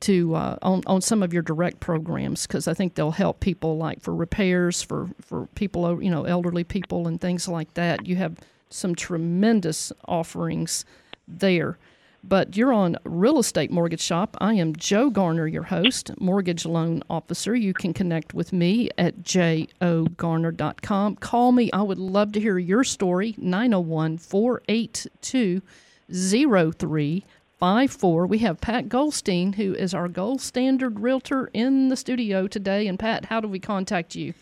to 0.00 0.34
uh, 0.34 0.58
on 0.60 0.82
on 0.86 1.00
some 1.00 1.22
of 1.22 1.32
your 1.32 1.40
direct 1.40 1.80
programs 1.80 2.46
because 2.46 2.68
I 2.68 2.74
think 2.74 2.96
they'll 2.96 3.12
help 3.12 3.40
people 3.40 3.78
like 3.78 4.02
for 4.02 4.14
repairs 4.14 4.82
for 4.82 5.08
for 5.22 5.46
people 5.54 6.02
you 6.02 6.10
know 6.10 6.24
elderly 6.24 6.64
people 6.64 7.08
and 7.08 7.18
things 7.18 7.48
like 7.48 7.72
that. 7.74 8.04
You 8.04 8.16
have 8.16 8.36
some 8.68 8.94
tremendous 8.94 9.92
offerings 10.06 10.84
there. 11.26 11.78
But 12.28 12.56
you're 12.56 12.72
on 12.72 12.96
Real 13.04 13.38
Estate 13.38 13.70
Mortgage 13.70 14.00
Shop. 14.00 14.36
I 14.40 14.54
am 14.54 14.74
Joe 14.74 15.10
Garner, 15.10 15.46
your 15.46 15.62
host, 15.62 16.10
mortgage 16.18 16.66
loan 16.66 17.04
officer. 17.08 17.54
You 17.54 17.72
can 17.72 17.94
connect 17.94 18.34
with 18.34 18.52
me 18.52 18.90
at 18.98 19.22
jogarner.com. 19.22 21.16
Call 21.16 21.52
me. 21.52 21.70
I 21.72 21.82
would 21.82 21.98
love 21.98 22.32
to 22.32 22.40
hear 22.40 22.58
your 22.58 22.82
story. 22.82 23.36
901 23.38 24.18
482 24.18 25.62
0354. 26.10 28.26
We 28.26 28.38
have 28.38 28.60
Pat 28.60 28.88
Goldstein, 28.88 29.52
who 29.52 29.74
is 29.74 29.94
our 29.94 30.08
gold 30.08 30.40
standard 30.40 30.98
realtor 30.98 31.48
in 31.52 31.90
the 31.90 31.96
studio 31.96 32.48
today. 32.48 32.88
And 32.88 32.98
Pat, 32.98 33.26
how 33.26 33.40
do 33.40 33.46
we 33.46 33.60
contact 33.60 34.16
you? 34.16 34.34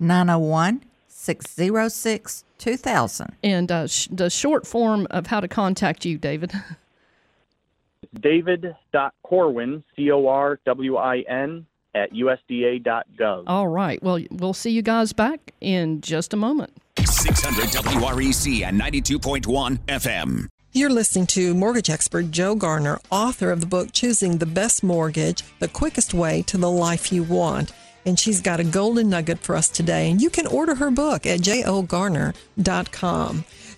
901 0.00 0.82
606 1.06 2.44
2000. 2.58 3.36
And 3.44 3.70
uh, 3.70 3.86
sh- 3.86 4.08
the 4.10 4.28
short 4.28 4.66
form 4.66 5.06
of 5.10 5.28
how 5.28 5.38
to 5.38 5.46
contact 5.46 6.04
you, 6.04 6.18
David. 6.18 6.50
David.Corwin, 8.20 9.84
C 9.96 10.10
O 10.10 10.26
R 10.26 10.60
W 10.64 10.96
I 10.96 11.20
N, 11.28 11.66
at 11.94 12.12
USDA.gov. 12.12 13.44
All 13.46 13.68
right. 13.68 14.02
Well, 14.02 14.20
we'll 14.30 14.54
see 14.54 14.70
you 14.70 14.82
guys 14.82 15.12
back 15.12 15.52
in 15.60 16.00
just 16.00 16.32
a 16.34 16.36
moment. 16.36 16.72
600 16.98 17.66
WREC 17.68 18.62
and 18.66 18.80
92.1 18.80 19.78
FM. 19.86 20.48
You're 20.72 20.90
listening 20.90 21.26
to 21.28 21.54
mortgage 21.54 21.88
expert 21.88 22.30
Joe 22.30 22.54
Garner, 22.54 23.00
author 23.10 23.50
of 23.50 23.60
the 23.60 23.66
book 23.66 23.92
Choosing 23.92 24.36
the 24.38 24.46
Best 24.46 24.84
Mortgage 24.84 25.42
The 25.60 25.68
Quickest 25.68 26.12
Way 26.12 26.42
to 26.42 26.58
the 26.58 26.70
Life 26.70 27.10
You 27.10 27.22
Want. 27.22 27.72
And 28.04 28.18
she's 28.18 28.40
got 28.40 28.60
a 28.60 28.64
golden 28.64 29.08
nugget 29.08 29.38
for 29.38 29.56
us 29.56 29.68
today. 29.68 30.10
And 30.10 30.20
you 30.20 30.30
can 30.30 30.46
order 30.46 30.74
her 30.74 30.90
book 30.90 31.26
at 31.26 31.40
jogarner.com. 31.40 32.34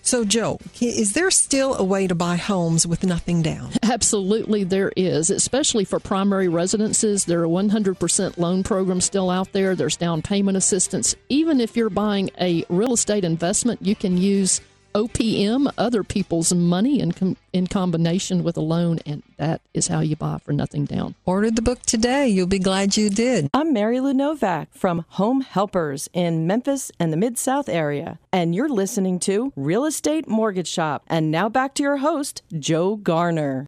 So, 0.03 0.25
Joe, 0.25 0.59
is 0.81 1.13
there 1.13 1.29
still 1.31 1.75
a 1.75 1.83
way 1.83 2.07
to 2.07 2.15
buy 2.15 2.35
homes 2.35 2.87
with 2.87 3.03
nothing 3.03 3.41
down? 3.41 3.71
Absolutely, 3.83 4.63
there 4.63 4.91
is, 4.95 5.29
especially 5.29 5.85
for 5.85 5.99
primary 5.99 6.47
residences. 6.47 7.25
There 7.25 7.43
are 7.43 7.47
100% 7.47 8.37
loan 8.37 8.63
programs 8.63 9.05
still 9.05 9.29
out 9.29 9.51
there. 9.51 9.75
There's 9.75 9.97
down 9.97 10.21
payment 10.21 10.57
assistance. 10.57 11.15
Even 11.29 11.61
if 11.61 11.77
you're 11.77 11.89
buying 11.89 12.31
a 12.39 12.65
real 12.69 12.93
estate 12.93 13.23
investment, 13.23 13.81
you 13.81 13.95
can 13.95 14.17
use 14.17 14.59
OPM, 14.93 15.71
other 15.77 16.03
people's 16.03 16.53
money, 16.53 16.99
in, 16.99 17.11
com- 17.11 17.37
in 17.53 17.67
combination 17.67 18.43
with 18.43 18.57
a 18.57 18.61
loan, 18.61 18.99
and 19.05 19.23
that 19.37 19.61
is 19.73 19.87
how 19.87 19.99
you 19.99 20.15
buy 20.15 20.37
for 20.43 20.53
nothing 20.53 20.85
down. 20.85 21.15
Order 21.25 21.51
the 21.51 21.61
book 21.61 21.81
today. 21.83 22.27
You'll 22.27 22.47
be 22.47 22.59
glad 22.59 22.97
you 22.97 23.09
did. 23.09 23.49
I'm 23.53 23.73
Mary 23.73 23.99
Lou 23.99 24.13
Novak 24.13 24.69
from 24.73 25.05
Home 25.09 25.41
Helpers 25.41 26.09
in 26.13 26.47
Memphis 26.47 26.91
and 26.99 27.11
the 27.11 27.17
Mid 27.17 27.37
South 27.37 27.69
area, 27.69 28.19
and 28.31 28.53
you're 28.53 28.69
listening 28.69 29.19
to 29.21 29.53
Real 29.55 29.85
Estate 29.85 30.27
Mortgage 30.27 30.67
Shop. 30.67 31.03
And 31.07 31.31
now 31.31 31.49
back 31.49 31.73
to 31.75 31.83
your 31.83 31.97
host, 31.97 32.41
Joe 32.57 32.95
Garner. 32.95 33.67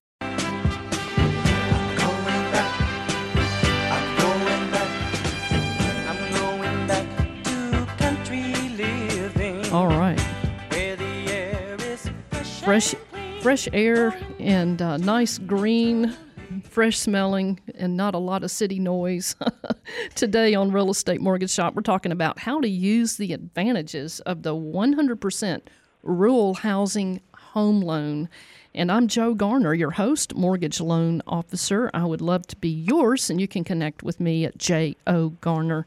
Fresh, 12.64 12.96
Fresh, 13.42 13.68
air 13.74 14.18
and 14.40 14.82
uh, 14.82 14.96
nice 14.96 15.38
green, 15.38 16.16
fresh 16.64 16.98
smelling, 16.98 17.60
and 17.76 17.98
not 17.98 18.16
a 18.16 18.20
lot 18.20 18.42
of 18.42 18.52
city 18.52 18.80
noise. 18.80 19.36
Today 20.16 20.56
on 20.56 20.72
Real 20.72 20.90
Estate 20.90 21.20
Mortgage 21.20 21.52
Shop, 21.52 21.76
we're 21.76 21.82
talking 21.82 22.14
about 22.14 22.40
how 22.40 22.62
to 22.62 22.70
use 22.70 23.18
the 23.18 23.34
advantages 23.34 24.22
of 24.22 24.44
the 24.44 24.56
100% 24.56 25.62
rural 26.04 26.54
housing 26.54 27.20
home 27.36 27.82
loan. 27.82 28.30
And 28.74 28.90
I'm 28.90 29.10
Joe 29.10 29.34
Garner, 29.34 29.74
your 29.74 29.92
host, 29.92 30.34
mortgage 30.34 30.80
loan 30.80 31.22
officer. 31.28 31.92
I 31.94 32.06
would 32.06 32.22
love 32.22 32.48
to 32.48 32.56
be 32.56 32.70
yours, 32.70 33.30
and 33.30 33.42
you 33.42 33.48
can 33.48 33.66
connect 33.66 34.04
with 34.04 34.22
me 34.22 34.46
at 34.46 34.58
jogarner.com. 34.58 35.86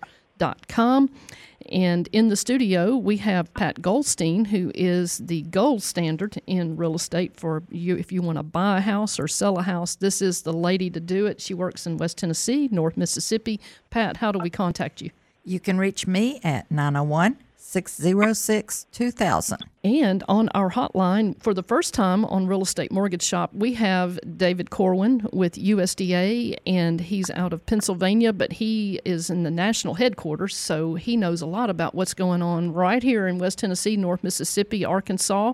And 1.68 2.08
in 2.12 2.28
the 2.28 2.36
studio, 2.36 2.96
we 2.96 3.16
have 3.16 3.52
Pat 3.54 3.82
Goldstein, 3.82 4.44
who 4.44 4.70
is 4.74 5.18
the 5.18 5.42
gold 5.42 5.82
standard 5.82 6.40
in 6.46 6.76
real 6.76 6.94
estate 6.94 7.36
for 7.36 7.64
you. 7.70 7.96
If 7.96 8.12
you 8.12 8.22
want 8.22 8.38
to 8.38 8.44
buy 8.44 8.78
a 8.78 8.80
house 8.80 9.18
or 9.18 9.26
sell 9.26 9.58
a 9.58 9.62
house, 9.62 9.96
this 9.96 10.22
is 10.22 10.42
the 10.42 10.52
lady 10.52 10.90
to 10.90 11.00
do 11.00 11.26
it. 11.26 11.40
She 11.40 11.54
works 11.54 11.86
in 11.86 11.96
West 11.96 12.18
Tennessee, 12.18 12.68
North 12.70 12.96
Mississippi. 12.96 13.60
Pat, 13.90 14.18
how 14.18 14.30
do 14.30 14.38
we 14.38 14.50
contact 14.50 15.02
you? 15.02 15.10
You 15.42 15.58
can 15.58 15.78
reach 15.78 16.06
me 16.06 16.40
at 16.44 16.70
901 16.70 17.36
606 17.76 18.86
2000. 18.90 19.58
And 19.84 20.24
on 20.28 20.48
our 20.54 20.70
hotline, 20.70 21.38
for 21.42 21.52
the 21.52 21.62
first 21.62 21.92
time 21.92 22.24
on 22.24 22.46
Real 22.46 22.62
Estate 22.62 22.90
Mortgage 22.90 23.22
Shop, 23.22 23.52
we 23.52 23.74
have 23.74 24.18
David 24.38 24.70
Corwin 24.70 25.28
with 25.30 25.56
USDA, 25.56 26.56
and 26.66 27.02
he's 27.02 27.30
out 27.32 27.52
of 27.52 27.66
Pennsylvania, 27.66 28.32
but 28.32 28.54
he 28.54 28.98
is 29.04 29.28
in 29.28 29.42
the 29.42 29.50
national 29.50 29.92
headquarters, 29.92 30.56
so 30.56 30.94
he 30.94 31.18
knows 31.18 31.42
a 31.42 31.46
lot 31.46 31.68
about 31.68 31.94
what's 31.94 32.14
going 32.14 32.40
on 32.40 32.72
right 32.72 33.02
here 33.02 33.28
in 33.28 33.36
West 33.36 33.58
Tennessee, 33.58 33.94
North 33.94 34.24
Mississippi, 34.24 34.82
Arkansas. 34.82 35.52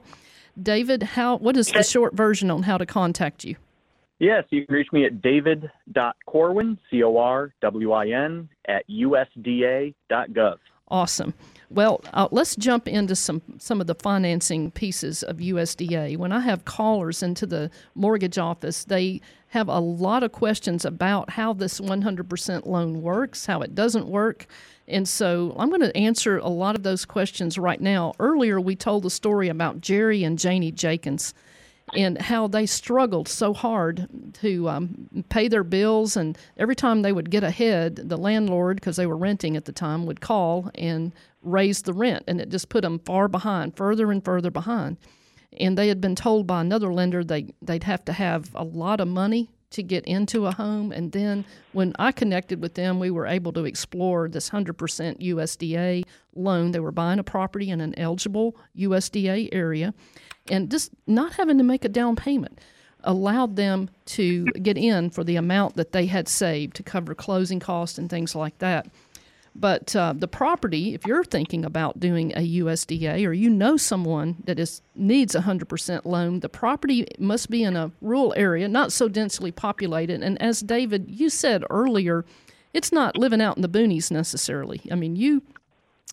David, 0.63 1.03
how 1.03 1.39
what 1.39 1.57
is 1.57 1.73
the 1.73 1.83
short 1.83 2.15
version 2.15 2.53
on 2.53 2.63
how 2.63 2.79
to 2.79 2.87
contact 2.87 3.43
you? 3.43 3.57
Yes, 4.21 4.45
you 4.51 4.65
can 4.65 4.77
reach 4.77 4.93
me 4.93 5.05
at 5.07 5.21
david.corwin, 5.23 6.79
C 6.89 7.03
O 7.03 7.17
R 7.17 7.53
W 7.63 7.91
I 7.91 8.11
N, 8.11 8.49
at 8.69 8.89
USDA.gov. 8.89 10.59
Awesome. 10.87 11.35
Well, 11.73 12.03
uh, 12.13 12.29
let's 12.31 12.55
jump 12.55 12.87
into 12.87 13.17
some 13.17 13.41
some 13.59 13.81
of 13.81 13.87
the 13.87 13.95
financing 13.95 14.71
pieces 14.71 15.23
of 15.23 15.39
USDA. 15.39 16.19
When 16.19 16.31
I 16.31 16.41
have 16.41 16.67
callers 16.67 17.23
into 17.23 17.47
the 17.47 17.71
mortgage 17.95 18.37
office, 18.37 18.85
they 18.85 19.23
have 19.49 19.69
a 19.69 19.79
lot 19.79 20.23
of 20.23 20.33
questions 20.33 20.85
about 20.85 21.31
how 21.31 21.53
this 21.53 21.79
100% 21.81 22.67
loan 22.67 23.03
works, 23.03 23.47
how 23.47 23.61
it 23.61 23.75
doesn't 23.75 24.07
work. 24.07 24.47
And 24.89 25.07
so 25.07 25.55
I'm 25.59 25.69
going 25.69 25.83
to 25.83 25.97
answer 25.97 26.39
a 26.39 26.49
lot 26.49 26.75
of 26.75 26.83
those 26.83 27.05
questions 27.05 27.59
right 27.59 27.81
now. 27.81 28.15
Earlier, 28.19 28.61
we 28.61 28.77
told 28.77 29.03
the 29.03 29.11
story 29.11 29.49
about 29.49 29.81
Jerry 29.81 30.25
and 30.25 30.39
Janie 30.39 30.73
Jenkins 30.73 31.35
and 31.95 32.21
how 32.21 32.47
they 32.47 32.67
struggled 32.67 33.29
so 33.29 33.53
hard 33.53 34.09
to 34.35 34.69
um, 34.69 35.09
pay 35.29 35.49
their 35.49 35.65
bills. 35.65 36.17
And 36.17 36.39
every 36.57 36.77
time 36.77 37.03
they 37.03 37.13
would 37.13 37.31
get 37.31 37.45
ahead, 37.45 37.97
the 37.97 38.17
landlord, 38.17 38.77
because 38.77 38.97
they 38.97 39.07
were 39.07 39.17
renting 39.17 39.57
at 39.57 39.65
the 39.65 39.73
time, 39.73 40.07
would 40.07 40.21
call 40.21 40.71
and 40.75 41.13
raise 41.43 41.83
the 41.83 41.93
rent. 41.93 42.25
And 42.27 42.41
it 42.41 42.49
just 42.49 42.69
put 42.69 42.83
them 42.83 42.99
far 43.01 43.29
behind, 43.29 43.77
further 43.77 44.11
and 44.11 44.25
further 44.25 44.51
behind. 44.51 44.97
And 45.59 45.77
they 45.77 45.89
had 45.89 46.01
been 46.01 46.17
told 46.17 46.47
by 46.47 46.63
another 46.63 46.93
lender 46.93 47.23
they, 47.23 47.55
they'd 47.61 47.85
have 47.85 48.05
to 48.07 48.13
have 48.13 48.51
a 48.55 48.65
lot 48.65 49.01
of 49.01 49.09
money 49.09 49.51
to 49.73 49.83
get 49.83 50.05
into 50.05 50.47
a 50.47 50.53
home. 50.53 50.93
And 50.93 51.13
then 51.13 51.45
when 51.73 51.93
I 51.99 52.13
connected 52.13 52.61
with 52.61 52.75
them, 52.75 52.99
we 52.99 53.11
were 53.11 53.27
able 53.27 53.53
to 53.53 53.65
explore 53.65 54.29
this 54.29 54.51
100% 54.51 54.75
USDA 55.21 56.05
loan. 56.35 56.71
They 56.73 56.81
were 56.81 56.93
buying 56.93 57.19
a 57.19 57.25
property 57.25 57.71
in 57.71 57.81
an 57.81 57.99
eligible 57.99 58.57
USDA 58.77 59.49
area 59.53 59.95
and 60.51 60.71
just 60.71 60.91
not 61.07 61.35
having 61.35 61.59
to 61.59 61.65
make 61.65 61.85
a 61.85 61.89
down 61.89 62.17
payment 62.17 62.61
allowed 63.05 63.57
them 63.57 63.91
to 64.07 64.45
get 64.45 64.79
in 64.79 65.11
for 65.11 65.25
the 65.25 65.37
amount 65.37 65.75
that 65.77 65.93
they 65.93 66.07
had 66.07 66.29
saved 66.29 66.77
to 66.77 66.83
cover 66.83 67.15
closing 67.15 67.61
costs 67.61 67.99
and 67.99 68.09
things 68.09 68.35
like 68.35 68.59
that. 68.59 68.87
But 69.55 69.95
uh, 69.95 70.15
the 70.17 70.29
property, 70.29 70.95
if 70.95 71.07
you're 71.07 71.25
thinking 71.25 71.65
about 71.65 72.01
doing 72.01 72.33
a 72.33 72.61
USDA 72.61 73.27
or 73.27 73.33
you 73.35 73.51
know 73.51 73.77
someone 73.77 74.37
that 74.45 74.59
is 74.59 74.81
needs 74.95 75.35
a 75.35 75.43
hundred 75.43 75.69
percent 75.69 76.07
loan, 76.07 76.41
the 76.41 76.49
property 76.49 77.07
must 77.19 77.51
be 77.51 77.63
in 77.63 77.77
a 77.77 77.93
rural 78.01 78.33
area, 78.35 78.67
not 78.67 78.93
so 78.93 79.09
densely 79.09 79.53
populated. 79.53 80.23
And 80.23 80.41
as 80.41 80.61
David, 80.61 81.11
you 81.11 81.29
said 81.29 81.65
earlier, 81.69 82.25
it's 82.73 82.93
not 82.93 83.19
living 83.19 83.43
out 83.43 83.57
in 83.57 83.63
the 83.63 83.69
boonies 83.69 84.11
necessarily. 84.11 84.81
I 84.91 84.95
mean, 84.95 85.17
you 85.17 85.43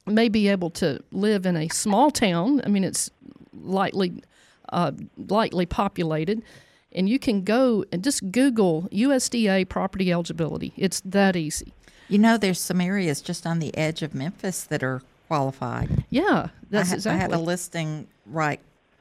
may 0.06 0.28
be 0.28 0.50
able 0.50 0.70
to 0.72 1.00
live 1.12 1.46
in 1.46 1.56
a 1.56 1.70
small 1.70 2.12
town. 2.12 2.62
I 2.66 2.68
mean, 2.68 2.84
it's 2.84 3.10
lightly 3.54 4.22
uh, 4.72 4.92
lightly 5.18 5.66
populated, 5.66 6.44
and 6.92 7.08
you 7.08 7.20
can 7.20 7.44
go 7.44 7.86
and 7.92 8.04
just 8.04 8.32
Google 8.32 8.90
USDA 8.92 9.70
property 9.70 10.12
eligibility. 10.12 10.74
It's 10.76 11.02
that 11.06 11.38
easy. 11.38 11.74
You 12.10 12.18
know, 12.18 12.38
there's 12.38 12.60
some 12.60 12.82
areas 12.82 13.22
just 13.22 13.48
on 13.48 13.60
the 13.60 13.76
edge 13.78 14.02
of 14.02 14.14
Memphis 14.14 14.64
that 14.66 14.84
are 14.84 15.02
qualified. 15.28 16.04
Yeah, 16.10 16.48
I 16.48 16.50
that's 16.70 16.92
I 16.92 16.96
exactly. 16.96 17.22
had 17.22 17.32
a 17.32 17.38
listing 17.38 18.08
right 18.26 18.60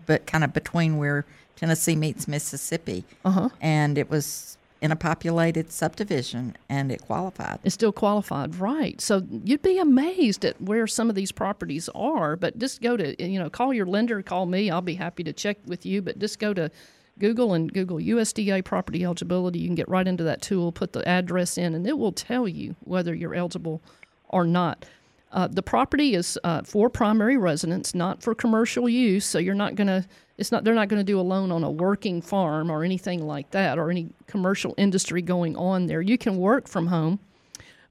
but 0.09 0.27
kind 0.27 0.43
of 0.43 0.53
between 0.53 0.97
where 0.97 1.25
Tennessee 1.55 1.95
meets 1.95 2.27
Mississippi. 2.27 3.05
Uh-huh. 3.25 3.51
And 3.61 3.99
it 3.99 4.11
was 4.11 4.57
in 4.81 4.91
a 4.91 4.97
populated 4.97 5.71
subdivision 5.71 6.57
and 6.69 6.91
it 6.91 7.03
qualified. 7.03 7.59
It's 7.63 7.75
still 7.75 7.93
qualified, 7.93 8.57
right? 8.57 8.99
So 9.01 9.23
you'd 9.45 9.61
be 9.61 9.79
amazed 9.79 10.45
at 10.45 10.61
where 10.63 10.87
some 10.87 11.11
of 11.11 11.15
these 11.15 11.31
properties 11.31 11.91
are. 11.95 12.37
But 12.37 12.59
just 12.59 12.81
go 12.81 12.97
to 12.97 13.23
you 13.23 13.39
know 13.39 13.51
call 13.51 13.75
your 13.75 13.87
lender, 13.87 14.23
call 14.23 14.47
me. 14.47 14.71
I'll 14.71 14.81
be 14.81 14.95
happy 14.95 15.23
to 15.25 15.33
check 15.33 15.59
with 15.67 15.85
you. 15.85 16.01
But 16.01 16.19
just 16.19 16.39
go 16.39 16.55
to 16.55 16.71
Google 17.19 17.55
and 17.55 17.73
Google 17.73 17.99
USDA 17.99 18.65
property 18.65 19.05
eligibility. 19.05 19.59
You 19.61 19.69
can 19.69 19.75
get 19.75 19.89
right 19.89 20.07
into 20.07 20.25
that 20.25 20.43
tool, 20.43 20.73
put 20.73 20.93
the 20.93 21.07
address 21.09 21.59
in, 21.59 21.75
and 21.75 21.87
it 21.87 21.99
will 21.99 22.13
tell 22.13 22.47
you 22.49 22.77
whether 22.85 23.15
you're 23.15 23.35
eligible 23.35 23.81
or 24.29 24.45
not. 24.45 24.85
Uh, 25.31 25.47
the 25.47 25.63
property 25.63 26.15
is 26.15 26.39
uh, 26.45 26.63
for 26.63 26.89
primary 26.89 27.37
residence, 27.37 27.95
not 27.95 28.23
for 28.23 28.35
commercial 28.35 28.89
use. 28.89 29.27
So 29.27 29.39
you're 29.39 29.55
not 29.55 29.75
going 29.75 29.89
to. 29.89 30.07
It's 30.39 30.51
not. 30.53 30.65
They're 30.65 30.75
not 30.75 30.89
going 30.89 31.01
to 31.01 31.05
do 31.05 31.21
a 31.21 31.23
loan 31.23 31.51
on 31.53 31.65
a 31.65 31.71
working 31.71 32.23
farm 32.23 32.71
or 32.71 32.83
anything 32.85 33.27
like 33.27 33.51
that, 33.51 33.79
or 33.79 33.91
any 33.91 34.09
commercial 34.27 34.75
industry 34.79 35.21
going 35.21 35.57
on 35.57 35.87
there. 35.87 36.01
You 36.01 36.17
can 36.17 36.39
work 36.39 36.67
from 36.69 36.87
home, 36.87 37.19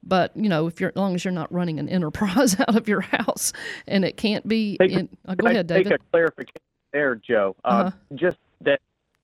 but 0.02 0.34
you 0.34 0.48
know, 0.48 0.66
if 0.66 0.80
you're 0.80 0.90
as 0.90 0.96
long 0.96 1.14
as 1.14 1.24
you're 1.24 1.30
not 1.32 1.52
running 1.52 1.78
an 1.78 1.88
enterprise 1.98 2.58
out 2.58 2.74
of 2.74 2.88
your 2.88 3.02
house, 3.02 3.52
and 3.86 4.04
it 4.04 4.16
can't 4.16 4.48
be. 4.48 4.76
Take- 4.78 4.92
In, 4.92 5.08
uh, 5.26 5.34
go 5.36 5.46
ahead, 5.46 5.68
Take 5.68 5.84
David. 5.84 6.00
a 6.00 6.04
clarification 6.10 6.60
there, 6.92 7.14
Joe. 7.16 7.54
Uh, 7.64 7.68
Uh-huh. 7.68 7.90
Just 8.16 8.38
that, 8.62 8.80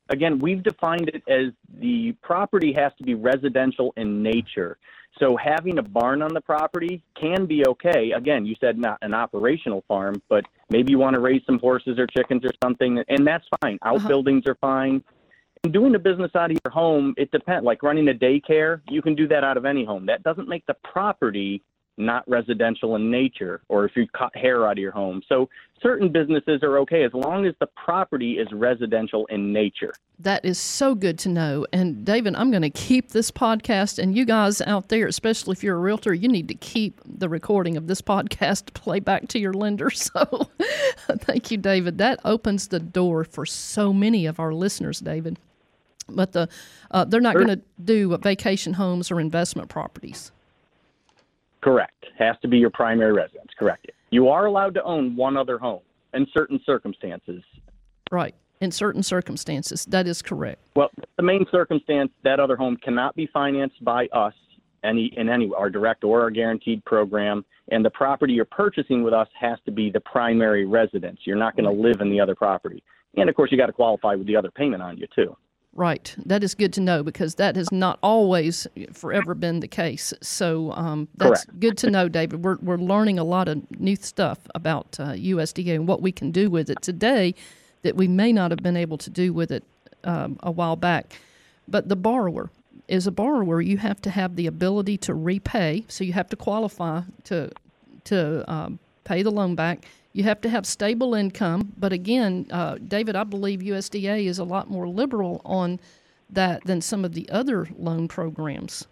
again, 0.08 0.38
we've 0.38 0.62
defined 0.62 1.10
it 1.12 1.22
as 1.28 1.52
the 1.80 2.12
property 2.22 2.72
has 2.72 2.92
to 2.98 3.04
be 3.04 3.14
residential 3.14 3.92
in 3.96 4.22
nature. 4.22 4.78
So 5.20 5.36
having 5.36 5.78
a 5.78 5.82
barn 5.82 6.22
on 6.22 6.34
the 6.34 6.40
property 6.40 7.02
can 7.20 7.46
be 7.46 7.64
okay. 7.68 8.12
Again, 8.16 8.44
you 8.44 8.56
said 8.60 8.78
not 8.78 8.98
an 9.02 9.14
operational 9.14 9.84
farm, 9.86 10.20
but 10.28 10.44
maybe 10.70 10.90
you 10.90 10.98
want 10.98 11.14
to 11.14 11.20
raise 11.20 11.42
some 11.46 11.58
horses 11.60 11.98
or 11.98 12.06
chickens 12.06 12.42
or 12.44 12.50
something, 12.62 13.02
and 13.08 13.26
that's 13.26 13.44
fine. 13.60 13.78
Uh-huh. 13.82 13.94
Outbuildings 13.94 14.44
are 14.48 14.56
fine. 14.56 15.04
And 15.62 15.72
doing 15.72 15.94
a 15.94 15.98
business 15.98 16.32
out 16.34 16.50
of 16.50 16.58
your 16.64 16.72
home, 16.72 17.14
it 17.16 17.30
depends. 17.30 17.64
Like 17.64 17.82
running 17.82 18.08
a 18.08 18.12
daycare, 18.12 18.80
you 18.90 19.00
can 19.00 19.14
do 19.14 19.28
that 19.28 19.44
out 19.44 19.56
of 19.56 19.64
any 19.64 19.84
home. 19.84 20.04
That 20.06 20.22
doesn't 20.22 20.48
make 20.48 20.66
the 20.66 20.74
property 20.82 21.62
not 21.96 22.28
residential 22.28 22.96
in 22.96 23.10
nature, 23.10 23.60
or 23.68 23.84
if 23.84 23.92
you 23.96 24.06
cut 24.08 24.34
hair 24.36 24.66
out 24.66 24.72
of 24.72 24.78
your 24.78 24.90
home. 24.92 25.22
So 25.28 25.48
certain 25.82 26.10
businesses 26.10 26.62
are 26.62 26.78
okay 26.78 27.04
as 27.04 27.12
long 27.14 27.46
as 27.46 27.54
the 27.60 27.68
property 27.68 28.32
is 28.38 28.48
residential 28.52 29.26
in 29.26 29.52
nature. 29.52 29.92
That 30.18 30.44
is 30.44 30.58
so 30.58 30.94
good 30.94 31.18
to 31.20 31.28
know. 31.28 31.66
And 31.72 32.04
David, 32.04 32.34
I'm 32.34 32.50
going 32.50 32.62
to 32.62 32.70
keep 32.70 33.10
this 33.10 33.30
podcast, 33.30 33.98
and 34.02 34.16
you 34.16 34.24
guys 34.24 34.60
out 34.62 34.88
there, 34.88 35.06
especially 35.06 35.52
if 35.52 35.62
you're 35.62 35.76
a 35.76 35.80
realtor, 35.80 36.12
you 36.14 36.28
need 36.28 36.48
to 36.48 36.54
keep 36.54 37.00
the 37.04 37.28
recording 37.28 37.76
of 37.76 37.86
this 37.86 38.00
podcast 38.00 38.66
to 38.66 38.72
play 38.80 38.98
back 39.00 39.28
to 39.28 39.38
your 39.38 39.52
lender. 39.52 39.90
So 40.14 40.48
thank 41.18 41.50
you, 41.50 41.58
David. 41.58 41.98
That 41.98 42.20
opens 42.24 42.68
the 42.68 42.80
door 42.80 43.24
for 43.24 43.46
so 43.46 43.92
many 43.92 44.26
of 44.26 44.38
our 44.40 44.52
listeners, 44.52 45.00
David. 45.00 45.38
But 46.08 46.32
the 46.32 46.48
uh, 46.90 47.04
they're 47.04 47.20
not 47.20 47.32
Sure. 47.32 47.44
going 47.44 47.58
to 47.58 47.64
do 47.82 48.16
vacation 48.18 48.74
homes 48.74 49.10
or 49.10 49.20
investment 49.20 49.68
properties. 49.70 50.32
Correct. 51.64 52.04
Has 52.18 52.36
to 52.42 52.48
be 52.48 52.58
your 52.58 52.68
primary 52.68 53.14
residence. 53.14 53.48
Correct. 53.58 53.90
You 54.10 54.28
are 54.28 54.44
allowed 54.44 54.74
to 54.74 54.82
own 54.84 55.16
one 55.16 55.34
other 55.34 55.58
home 55.58 55.80
in 56.12 56.26
certain 56.34 56.60
circumstances. 56.66 57.42
Right. 58.12 58.34
In 58.60 58.70
certain 58.70 59.02
circumstances. 59.02 59.86
That 59.86 60.06
is 60.06 60.20
correct. 60.20 60.60
Well, 60.76 60.90
the 61.16 61.22
main 61.22 61.46
circumstance 61.50 62.12
that 62.22 62.38
other 62.38 62.54
home 62.54 62.76
cannot 62.76 63.16
be 63.16 63.26
financed 63.32 63.82
by 63.82 64.08
us 64.08 64.34
any 64.84 65.10
in 65.16 65.30
any 65.30 65.50
our 65.56 65.70
direct 65.70 66.04
or 66.04 66.20
our 66.20 66.30
guaranteed 66.30 66.84
program, 66.84 67.42
and 67.72 67.82
the 67.82 67.88
property 67.88 68.34
you're 68.34 68.44
purchasing 68.44 69.02
with 69.02 69.14
us 69.14 69.28
has 69.40 69.58
to 69.64 69.72
be 69.72 69.90
the 69.90 70.00
primary 70.00 70.66
residence. 70.66 71.20
You're 71.24 71.38
not 71.38 71.56
going 71.56 71.64
to 71.64 71.82
live 71.82 72.02
in 72.02 72.10
the 72.10 72.20
other 72.20 72.34
property, 72.34 72.82
and 73.16 73.30
of 73.30 73.34
course, 73.34 73.50
you 73.50 73.56
got 73.56 73.66
to 73.66 73.72
qualify 73.72 74.14
with 74.14 74.26
the 74.26 74.36
other 74.36 74.50
payment 74.50 74.82
on 74.82 74.98
you 74.98 75.06
too. 75.14 75.34
Right. 75.76 76.14
That 76.24 76.44
is 76.44 76.54
good 76.54 76.72
to 76.74 76.80
know 76.80 77.02
because 77.02 77.34
that 77.34 77.56
has 77.56 77.72
not 77.72 77.98
always 78.00 78.66
forever 78.92 79.34
been 79.34 79.58
the 79.58 79.68
case. 79.68 80.14
So 80.20 80.70
um, 80.72 81.08
that's 81.16 81.44
Correct. 81.44 81.60
good 81.60 81.78
to 81.78 81.90
know, 81.90 82.08
David. 82.08 82.44
We're, 82.44 82.58
we're 82.62 82.76
learning 82.76 83.18
a 83.18 83.24
lot 83.24 83.48
of 83.48 83.68
new 83.80 83.96
stuff 83.96 84.38
about 84.54 84.98
uh, 85.00 85.12
USDA 85.12 85.74
and 85.74 85.88
what 85.88 86.00
we 86.00 86.12
can 86.12 86.30
do 86.30 86.48
with 86.48 86.70
it 86.70 86.80
today 86.80 87.34
that 87.82 87.96
we 87.96 88.06
may 88.06 88.32
not 88.32 88.50
have 88.50 88.60
been 88.62 88.76
able 88.76 88.98
to 88.98 89.10
do 89.10 89.32
with 89.32 89.50
it 89.50 89.64
um, 90.04 90.38
a 90.42 90.50
while 90.50 90.76
back. 90.76 91.18
But 91.66 91.88
the 91.88 91.96
borrower 91.96 92.50
is 92.88 93.06
a 93.06 93.10
borrower. 93.10 93.60
You 93.60 93.78
have 93.78 94.00
to 94.02 94.10
have 94.10 94.36
the 94.36 94.46
ability 94.46 94.96
to 94.98 95.14
repay, 95.14 95.84
so 95.88 96.04
you 96.04 96.12
have 96.12 96.28
to 96.30 96.36
qualify 96.36 97.02
to 97.24 97.50
to 98.04 98.52
um, 98.52 98.78
pay 99.04 99.22
the 99.22 99.30
loan 99.30 99.54
back. 99.54 99.86
You 100.14 100.22
have 100.22 100.40
to 100.42 100.48
have 100.48 100.64
stable 100.64 101.14
income. 101.14 101.72
But 101.76 101.92
again, 101.92 102.46
uh, 102.50 102.76
David, 102.76 103.16
I 103.16 103.24
believe 103.24 103.60
USDA 103.60 104.26
is 104.26 104.38
a 104.38 104.44
lot 104.44 104.70
more 104.70 104.88
liberal 104.88 105.42
on 105.44 105.80
that 106.30 106.64
than 106.64 106.80
some 106.80 107.04
of 107.04 107.12
the 107.12 107.28
other 107.28 107.68
loan 107.76 108.08
programs. 108.08 108.86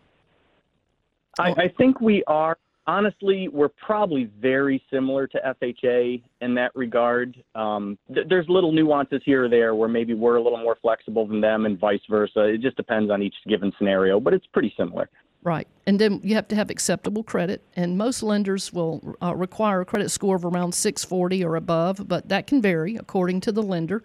I, 1.39 1.53
I 1.53 1.69
think 1.79 2.01
we 2.01 2.23
are 2.27 2.59
honestly 2.89 3.49
we're 3.49 3.69
probably 3.69 4.29
very 4.41 4.83
similar 4.91 5.29
to 5.29 5.57
FHA 5.63 6.23
in 6.41 6.55
that 6.57 6.75
regard. 6.75 7.43
Um, 7.55 7.97
th- 8.13 8.27
there's 8.29 8.47
little 8.49 8.73
nuances 8.73 9.23
here 9.25 9.45
or 9.45 9.49
there 9.49 9.77
where 9.77 9.89
maybe 9.89 10.15
we're 10.15 10.37
a 10.37 10.43
little 10.43 10.59
more 10.59 10.77
flexible 10.83 11.27
than 11.27 11.41
them, 11.41 11.67
and 11.67 11.79
vice 11.79 12.03
versa. 12.11 12.47
It 12.47 12.61
just 12.61 12.77
depends 12.77 13.11
on 13.11 13.23
each 13.23 13.37
given 13.49 13.73
scenario, 13.79 14.19
but 14.19 14.35
it's 14.35 14.47
pretty 14.47 14.75
similar. 14.77 15.09
Right. 15.45 15.67
And 15.87 15.99
then 15.99 16.21
you 16.23 16.37
have 16.37 16.47
to 16.49 16.57
have 16.57 16.71
acceptable 16.71 17.25
credit. 17.25 17.63
And 17.75 17.99
most 17.99 18.23
lenders 18.23 18.73
will 18.73 19.17
uh, 19.21 19.35
require 19.35 19.81
a 19.81 19.85
credit 19.85 20.11
score 20.11 20.37
of 20.37 20.45
around 20.45 20.73
640 20.73 21.45
or 21.45 21.57
above, 21.57 22.07
but 22.07 22.29
that 22.29 22.47
can 22.47 22.63
vary 22.63 22.97
according 22.97 23.41
to 23.43 23.53
the 23.53 23.63
lender. 23.63 24.03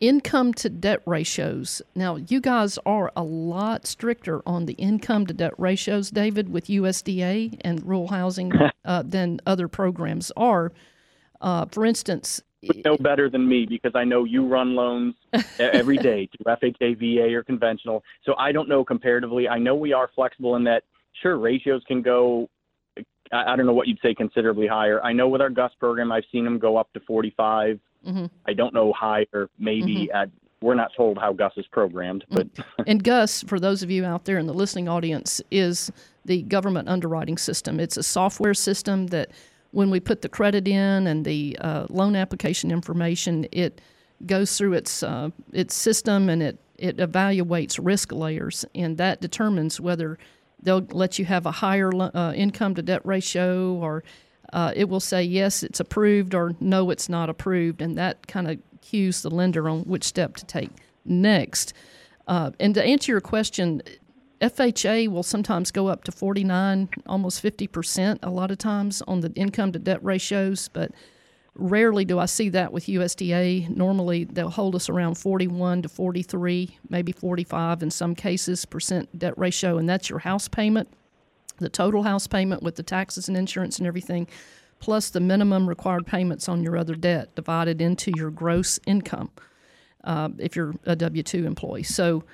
Income 0.00 0.54
to 0.54 0.70
debt 0.70 1.02
ratios. 1.04 1.82
Now, 1.94 2.16
you 2.16 2.40
guys 2.40 2.78
are 2.86 3.12
a 3.14 3.22
lot 3.22 3.86
stricter 3.86 4.40
on 4.46 4.64
the 4.64 4.72
income 4.74 5.26
to 5.26 5.34
debt 5.34 5.52
ratios, 5.58 6.10
David, 6.10 6.48
with 6.48 6.68
USDA 6.68 7.58
and 7.60 7.84
rural 7.84 8.08
housing 8.08 8.52
uh, 8.84 9.02
than 9.02 9.40
other 9.44 9.68
programs 9.68 10.32
are. 10.36 10.72
Uh, 11.40 11.66
for 11.66 11.84
instance, 11.84 12.42
You 12.62 12.82
know 12.84 12.96
better 12.98 13.30
than 13.30 13.48
me 13.48 13.64
because 13.64 13.92
I 13.94 14.04
know 14.04 14.24
you 14.24 14.46
run 14.46 14.74
loans 14.74 15.14
every 15.58 15.96
day 16.10 16.28
through 16.36 16.54
FHA, 16.54 16.98
VA, 16.98 17.34
or 17.34 17.42
conventional. 17.42 18.04
So 18.24 18.34
I 18.36 18.52
don't 18.52 18.68
know 18.68 18.84
comparatively. 18.84 19.48
I 19.48 19.58
know 19.58 19.74
we 19.74 19.92
are 19.92 20.10
flexible 20.14 20.56
in 20.56 20.64
that. 20.64 20.84
Sure, 21.22 21.38
ratios 21.38 21.82
can 21.88 22.02
go. 22.02 22.48
I 23.32 23.52
I 23.52 23.56
don't 23.56 23.64
know 23.66 23.72
what 23.72 23.88
you'd 23.88 24.00
say 24.02 24.14
considerably 24.14 24.66
higher. 24.66 25.02
I 25.02 25.12
know 25.12 25.28
with 25.28 25.40
our 25.40 25.50
GUS 25.50 25.72
program, 25.78 26.12
I've 26.12 26.24
seen 26.30 26.44
them 26.44 26.58
go 26.58 26.76
up 26.76 26.92
to 26.92 27.00
45. 27.00 27.80
Mhm. 28.06 28.30
I 28.46 28.52
don't 28.52 28.74
know 28.74 28.92
higher, 28.92 29.48
maybe 29.58 30.10
at. 30.12 30.28
We're 30.62 30.74
not 30.74 30.90
told 30.94 31.16
how 31.16 31.32
GUS 31.32 31.52
is 31.56 31.66
programmed, 31.68 32.22
but 32.28 32.46
And 32.86 33.02
GUS, 33.02 33.42
for 33.44 33.58
those 33.58 33.82
of 33.82 33.90
you 33.90 34.04
out 34.04 34.26
there 34.26 34.36
in 34.36 34.46
the 34.46 34.52
listening 34.52 34.90
audience, 34.90 35.40
is 35.50 35.90
the 36.26 36.42
government 36.42 36.86
underwriting 36.86 37.38
system. 37.38 37.80
It's 37.80 37.96
a 37.96 38.02
software 38.02 38.52
system 38.52 39.06
that 39.06 39.30
when 39.72 39.90
we 39.90 40.00
put 40.00 40.22
the 40.22 40.28
credit 40.28 40.66
in 40.66 41.06
and 41.06 41.24
the 41.24 41.56
uh, 41.60 41.86
loan 41.88 42.16
application 42.16 42.70
information, 42.70 43.46
it 43.52 43.80
goes 44.26 44.56
through 44.56 44.74
its 44.74 45.02
uh, 45.02 45.30
its 45.52 45.74
system 45.74 46.28
and 46.28 46.42
it 46.42 46.58
it 46.76 46.96
evaluates 46.96 47.78
risk 47.80 48.10
layers, 48.12 48.64
and 48.74 48.96
that 48.96 49.20
determines 49.20 49.80
whether 49.80 50.18
they'll 50.62 50.86
let 50.90 51.18
you 51.18 51.24
have 51.26 51.46
a 51.46 51.50
higher 51.50 51.90
uh, 51.94 52.32
income 52.34 52.74
to 52.74 52.82
debt 52.82 53.04
ratio 53.04 53.74
or 53.74 54.02
uh, 54.52 54.72
it 54.74 54.88
will 54.88 55.00
say 55.00 55.22
yes, 55.22 55.62
it's 55.62 55.78
approved 55.78 56.34
or 56.34 56.54
no, 56.60 56.90
it's 56.90 57.08
not 57.08 57.28
approved, 57.30 57.80
and 57.82 57.96
that 57.96 58.26
kind 58.26 58.50
of 58.50 58.58
cues 58.80 59.22
the 59.22 59.30
lender 59.30 59.68
on 59.68 59.82
which 59.82 60.04
step 60.04 60.36
to 60.36 60.44
take 60.44 60.70
next. 61.04 61.72
Uh, 62.26 62.50
and 62.58 62.74
to 62.74 62.82
answer 62.82 63.12
your 63.12 63.20
question, 63.20 63.82
FHA 64.40 65.08
will 65.08 65.22
sometimes 65.22 65.70
go 65.70 65.88
up 65.88 66.04
to 66.04 66.12
49, 66.12 66.88
almost 67.06 67.42
50% 67.42 68.18
a 68.22 68.30
lot 68.30 68.50
of 68.50 68.58
times 68.58 69.02
on 69.06 69.20
the 69.20 69.30
income 69.34 69.72
to 69.72 69.78
debt 69.78 70.02
ratios, 70.02 70.68
but 70.68 70.92
rarely 71.54 72.06
do 72.06 72.18
I 72.18 72.24
see 72.24 72.48
that 72.48 72.72
with 72.72 72.86
USDA. 72.86 73.68
Normally 73.68 74.24
they'll 74.24 74.48
hold 74.48 74.74
us 74.74 74.88
around 74.88 75.16
41 75.16 75.82
to 75.82 75.88
43, 75.90 76.78
maybe 76.88 77.12
45 77.12 77.82
in 77.82 77.90
some 77.90 78.14
cases 78.14 78.64
percent 78.64 79.18
debt 79.18 79.36
ratio, 79.36 79.76
and 79.76 79.88
that's 79.88 80.08
your 80.08 80.20
house 80.20 80.48
payment, 80.48 80.88
the 81.58 81.68
total 81.68 82.02
house 82.02 82.26
payment 82.26 82.62
with 82.62 82.76
the 82.76 82.82
taxes 82.82 83.28
and 83.28 83.36
insurance 83.36 83.76
and 83.76 83.86
everything, 83.86 84.26
plus 84.78 85.10
the 85.10 85.20
minimum 85.20 85.68
required 85.68 86.06
payments 86.06 86.48
on 86.48 86.62
your 86.62 86.78
other 86.78 86.94
debt 86.94 87.34
divided 87.34 87.82
into 87.82 88.10
your 88.16 88.30
gross 88.30 88.80
income 88.86 89.30
uh, 90.04 90.30
if 90.38 90.56
you're 90.56 90.74
a 90.86 90.96
W 90.96 91.22
2 91.22 91.44
employee. 91.44 91.82
So 91.82 92.24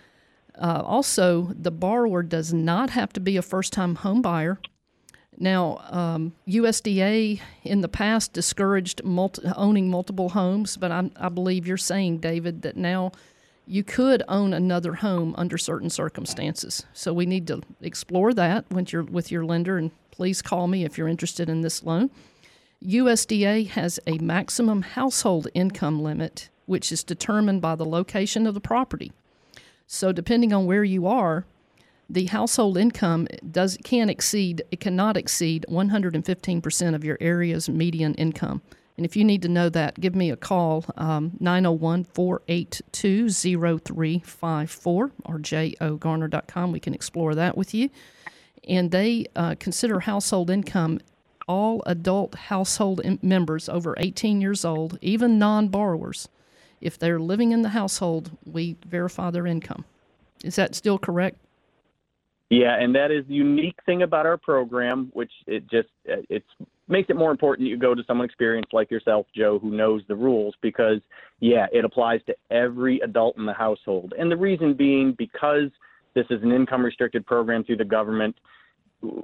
uh, 0.60 0.82
also, 0.84 1.52
the 1.58 1.70
borrower 1.70 2.22
does 2.22 2.52
not 2.52 2.90
have 2.90 3.12
to 3.14 3.20
be 3.20 3.36
a 3.36 3.42
first 3.42 3.72
time 3.72 3.96
home 3.96 4.22
buyer. 4.22 4.58
Now, 5.38 5.82
um, 5.90 6.32
USDA 6.48 7.40
in 7.62 7.80
the 7.82 7.88
past 7.88 8.32
discouraged 8.32 9.04
multi- 9.04 9.42
owning 9.54 9.90
multiple 9.90 10.30
homes, 10.30 10.76
but 10.76 10.90
I'm, 10.90 11.10
I 11.16 11.28
believe 11.28 11.66
you're 11.66 11.76
saying, 11.76 12.18
David, 12.18 12.62
that 12.62 12.76
now 12.76 13.12
you 13.66 13.84
could 13.84 14.22
own 14.28 14.54
another 14.54 14.94
home 14.94 15.34
under 15.36 15.58
certain 15.58 15.90
circumstances. 15.90 16.86
So 16.94 17.12
we 17.12 17.26
need 17.26 17.46
to 17.48 17.60
explore 17.82 18.32
that 18.34 18.64
with 18.70 19.30
your 19.30 19.44
lender, 19.44 19.76
and 19.76 19.90
please 20.10 20.40
call 20.40 20.68
me 20.68 20.84
if 20.84 20.96
you're 20.96 21.08
interested 21.08 21.50
in 21.50 21.60
this 21.60 21.82
loan. 21.82 22.10
USDA 22.82 23.68
has 23.68 24.00
a 24.06 24.18
maximum 24.18 24.82
household 24.82 25.48
income 25.54 26.02
limit 26.02 26.48
which 26.66 26.92
is 26.92 27.04
determined 27.04 27.62
by 27.62 27.74
the 27.74 27.84
location 27.84 28.46
of 28.46 28.54
the 28.54 28.60
property. 28.60 29.12
So, 29.86 30.12
depending 30.12 30.52
on 30.52 30.66
where 30.66 30.84
you 30.84 31.06
are, 31.06 31.46
the 32.08 32.26
household 32.26 32.78
income 32.78 33.26
does 33.50 33.78
can 33.84 34.08
exceed 34.08 34.62
it 34.70 34.80
cannot 34.80 35.16
exceed 35.16 35.66
115% 35.68 36.94
of 36.94 37.04
your 37.04 37.18
area's 37.20 37.68
median 37.68 38.14
income. 38.14 38.62
And 38.96 39.04
if 39.04 39.16
you 39.16 39.24
need 39.24 39.42
to 39.42 39.48
know 39.48 39.68
that, 39.68 40.00
give 40.00 40.14
me 40.14 40.30
a 40.30 40.36
call, 40.36 40.84
um, 40.96 41.32
901 41.38 42.04
482 42.04 43.28
0354 43.30 45.10
or 45.24 45.38
jogarner.com. 45.38 46.72
We 46.72 46.80
can 46.80 46.94
explore 46.94 47.34
that 47.34 47.56
with 47.58 47.74
you. 47.74 47.90
And 48.66 48.90
they 48.90 49.26
uh, 49.36 49.56
consider 49.58 50.00
household 50.00 50.48
income 50.50 51.00
all 51.48 51.82
adult 51.86 52.34
household 52.34 53.00
in- 53.00 53.18
members 53.22 53.68
over 53.68 53.94
18 53.98 54.40
years 54.40 54.64
old, 54.64 54.98
even 55.00 55.38
non 55.38 55.68
borrowers. 55.68 56.28
If 56.80 56.98
they're 56.98 57.20
living 57.20 57.52
in 57.52 57.62
the 57.62 57.70
household, 57.70 58.36
we 58.44 58.76
verify 58.86 59.30
their 59.30 59.46
income. 59.46 59.84
Is 60.44 60.56
that 60.56 60.74
still 60.74 60.98
correct? 60.98 61.38
Yeah, 62.50 62.76
and 62.78 62.94
that 62.94 63.10
is 63.10 63.26
the 63.26 63.34
unique 63.34 63.78
thing 63.86 64.02
about 64.02 64.24
our 64.24 64.36
program, 64.36 65.10
which 65.14 65.32
it 65.46 65.68
just 65.68 65.88
it 66.04 66.44
makes 66.88 67.10
it 67.10 67.16
more 67.16 67.32
important 67.32 67.68
you 67.68 67.76
go 67.76 67.94
to 67.94 68.04
someone 68.06 68.24
experienced 68.24 68.72
like 68.72 68.90
yourself, 68.90 69.26
Joe, 69.34 69.58
who 69.58 69.70
knows 69.70 70.02
the 70.06 70.14
rules 70.14 70.54
because 70.62 71.00
yeah, 71.40 71.66
it 71.72 71.84
applies 71.84 72.20
to 72.26 72.36
every 72.50 73.00
adult 73.00 73.36
in 73.36 73.46
the 73.46 73.52
household. 73.52 74.14
And 74.16 74.30
the 74.30 74.36
reason 74.36 74.74
being 74.74 75.12
because 75.18 75.70
this 76.14 76.26
is 76.30 76.42
an 76.42 76.52
income 76.52 76.84
restricted 76.84 77.26
program 77.26 77.64
through 77.64 77.78
the 77.78 77.84
government, 77.84 78.36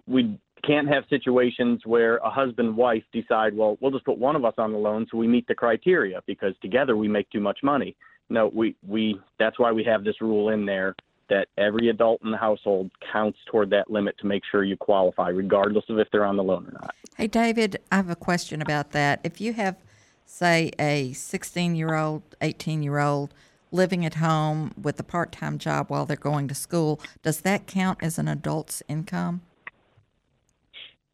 we 0.06 0.38
can't 0.64 0.88
have 0.88 1.04
situations 1.10 1.80
where 1.84 2.18
a 2.18 2.30
husband 2.30 2.76
wife 2.76 3.02
decide, 3.12 3.56
well, 3.56 3.76
we'll 3.80 3.90
just 3.90 4.04
put 4.04 4.18
one 4.18 4.36
of 4.36 4.44
us 4.44 4.54
on 4.58 4.72
the 4.72 4.78
loan 4.78 5.06
so 5.10 5.16
we 5.18 5.26
meet 5.26 5.46
the 5.46 5.54
criteria 5.54 6.22
because 6.26 6.54
together 6.62 6.96
we 6.96 7.08
make 7.08 7.28
too 7.30 7.40
much 7.40 7.58
money. 7.62 7.96
No, 8.30 8.48
we 8.48 8.76
we 8.86 9.20
that's 9.38 9.58
why 9.58 9.72
we 9.72 9.84
have 9.84 10.04
this 10.04 10.20
rule 10.20 10.50
in 10.50 10.64
there 10.64 10.94
that 11.28 11.48
every 11.58 11.88
adult 11.88 12.22
in 12.22 12.30
the 12.30 12.36
household 12.36 12.90
counts 13.12 13.38
toward 13.46 13.70
that 13.70 13.90
limit 13.90 14.16
to 14.18 14.26
make 14.26 14.42
sure 14.50 14.64
you 14.64 14.76
qualify, 14.76 15.28
regardless 15.28 15.84
of 15.88 15.98
if 15.98 16.08
they're 16.12 16.24
on 16.24 16.36
the 16.36 16.42
loan 16.42 16.66
or 16.66 16.72
not. 16.72 16.94
Hey, 17.16 17.26
David, 17.26 17.78
I 17.90 17.96
have 17.96 18.10
a 18.10 18.16
question 18.16 18.60
about 18.60 18.92
that. 18.92 19.20
If 19.24 19.40
you 19.40 19.54
have, 19.54 19.76
say, 20.26 20.72
a 20.78 21.12
16 21.12 21.74
year 21.74 21.94
old, 21.94 22.22
18 22.40 22.82
year 22.82 22.98
old 22.98 23.34
living 23.70 24.04
at 24.04 24.14
home 24.14 24.72
with 24.80 25.00
a 25.00 25.02
part 25.02 25.32
time 25.32 25.58
job 25.58 25.88
while 25.88 26.04
they're 26.06 26.16
going 26.16 26.48
to 26.48 26.54
school, 26.54 27.00
does 27.22 27.40
that 27.40 27.66
count 27.66 27.98
as 28.02 28.18
an 28.18 28.28
adult's 28.28 28.82
income? 28.88 29.40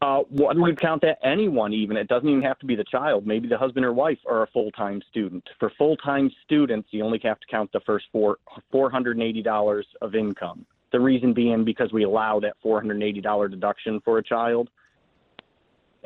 Uh, 0.01 0.21
we 0.31 0.45
would 0.55 0.79
count 0.79 1.01
that 1.01 1.19
anyone 1.23 1.73
even. 1.73 1.97
It 1.97 2.07
doesn't 2.07 2.29
even 2.29 2.41
have 2.43 2.57
to 2.59 2.65
be 2.65 2.75
the 2.75 2.85
child. 2.85 3.27
Maybe 3.27 3.49
the 3.49 3.57
husband 3.57 3.85
or 3.85 3.91
wife 3.91 4.19
are 4.25 4.43
a 4.43 4.47
full-time 4.47 5.01
student. 5.09 5.43
For 5.59 5.69
full-time 5.77 6.31
students, 6.45 6.87
you 6.91 7.03
only 7.03 7.19
have 7.23 7.37
to 7.41 7.47
count 7.47 7.69
the 7.73 7.81
first 7.81 8.05
four 8.11 8.37
four 8.71 8.89
hundred 8.89 9.17
and 9.17 9.23
eighty 9.23 9.43
dollars 9.43 9.85
of 10.01 10.15
income. 10.15 10.65
The 10.91 11.01
reason 11.01 11.33
being 11.33 11.65
because 11.65 11.91
we 11.91 12.03
allow 12.03 12.39
that 12.39 12.55
four 12.63 12.79
hundred 12.79 12.93
and 12.93 13.03
eighty 13.03 13.19
dollar 13.19 13.49
deduction 13.49 13.99
for 14.05 14.19
a 14.19 14.23
child, 14.23 14.69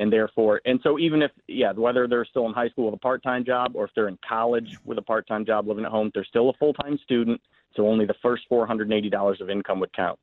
and 0.00 0.12
therefore, 0.12 0.60
and 0.64 0.80
so 0.82 0.98
even 0.98 1.22
if 1.22 1.30
yeah, 1.46 1.70
whether 1.70 2.08
they're 2.08 2.24
still 2.24 2.46
in 2.46 2.52
high 2.52 2.70
school 2.70 2.86
with 2.86 2.94
a 2.94 2.98
part-time 2.98 3.44
job 3.44 3.76
or 3.76 3.84
if 3.84 3.92
they're 3.94 4.08
in 4.08 4.18
college 4.28 4.76
with 4.84 4.98
a 4.98 5.02
part-time 5.02 5.46
job 5.46 5.68
living 5.68 5.84
at 5.84 5.92
home, 5.92 6.10
they're 6.14 6.24
still 6.24 6.50
a 6.50 6.52
full-time 6.54 6.98
student. 7.04 7.40
So 7.76 7.86
only 7.86 8.06
the 8.06 8.16
first 8.20 8.42
four 8.48 8.66
hundred 8.66 8.88
and 8.88 8.94
eighty 8.94 9.08
dollars 9.08 9.40
of 9.40 9.50
income 9.50 9.78
would 9.78 9.92
count. 9.92 10.18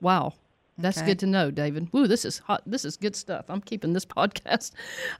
Wow. 0.00 0.34
That's 0.78 0.98
Okay. 0.98 1.08
good 1.08 1.18
to 1.20 1.26
know, 1.26 1.50
David. 1.50 1.88
Woo, 1.92 2.06
this 2.06 2.24
is 2.24 2.38
hot. 2.38 2.62
This 2.66 2.84
is 2.84 2.96
good 2.96 3.14
stuff. 3.14 3.44
I'm 3.48 3.60
keeping 3.60 3.92
this 3.92 4.04
podcast. 4.18 4.72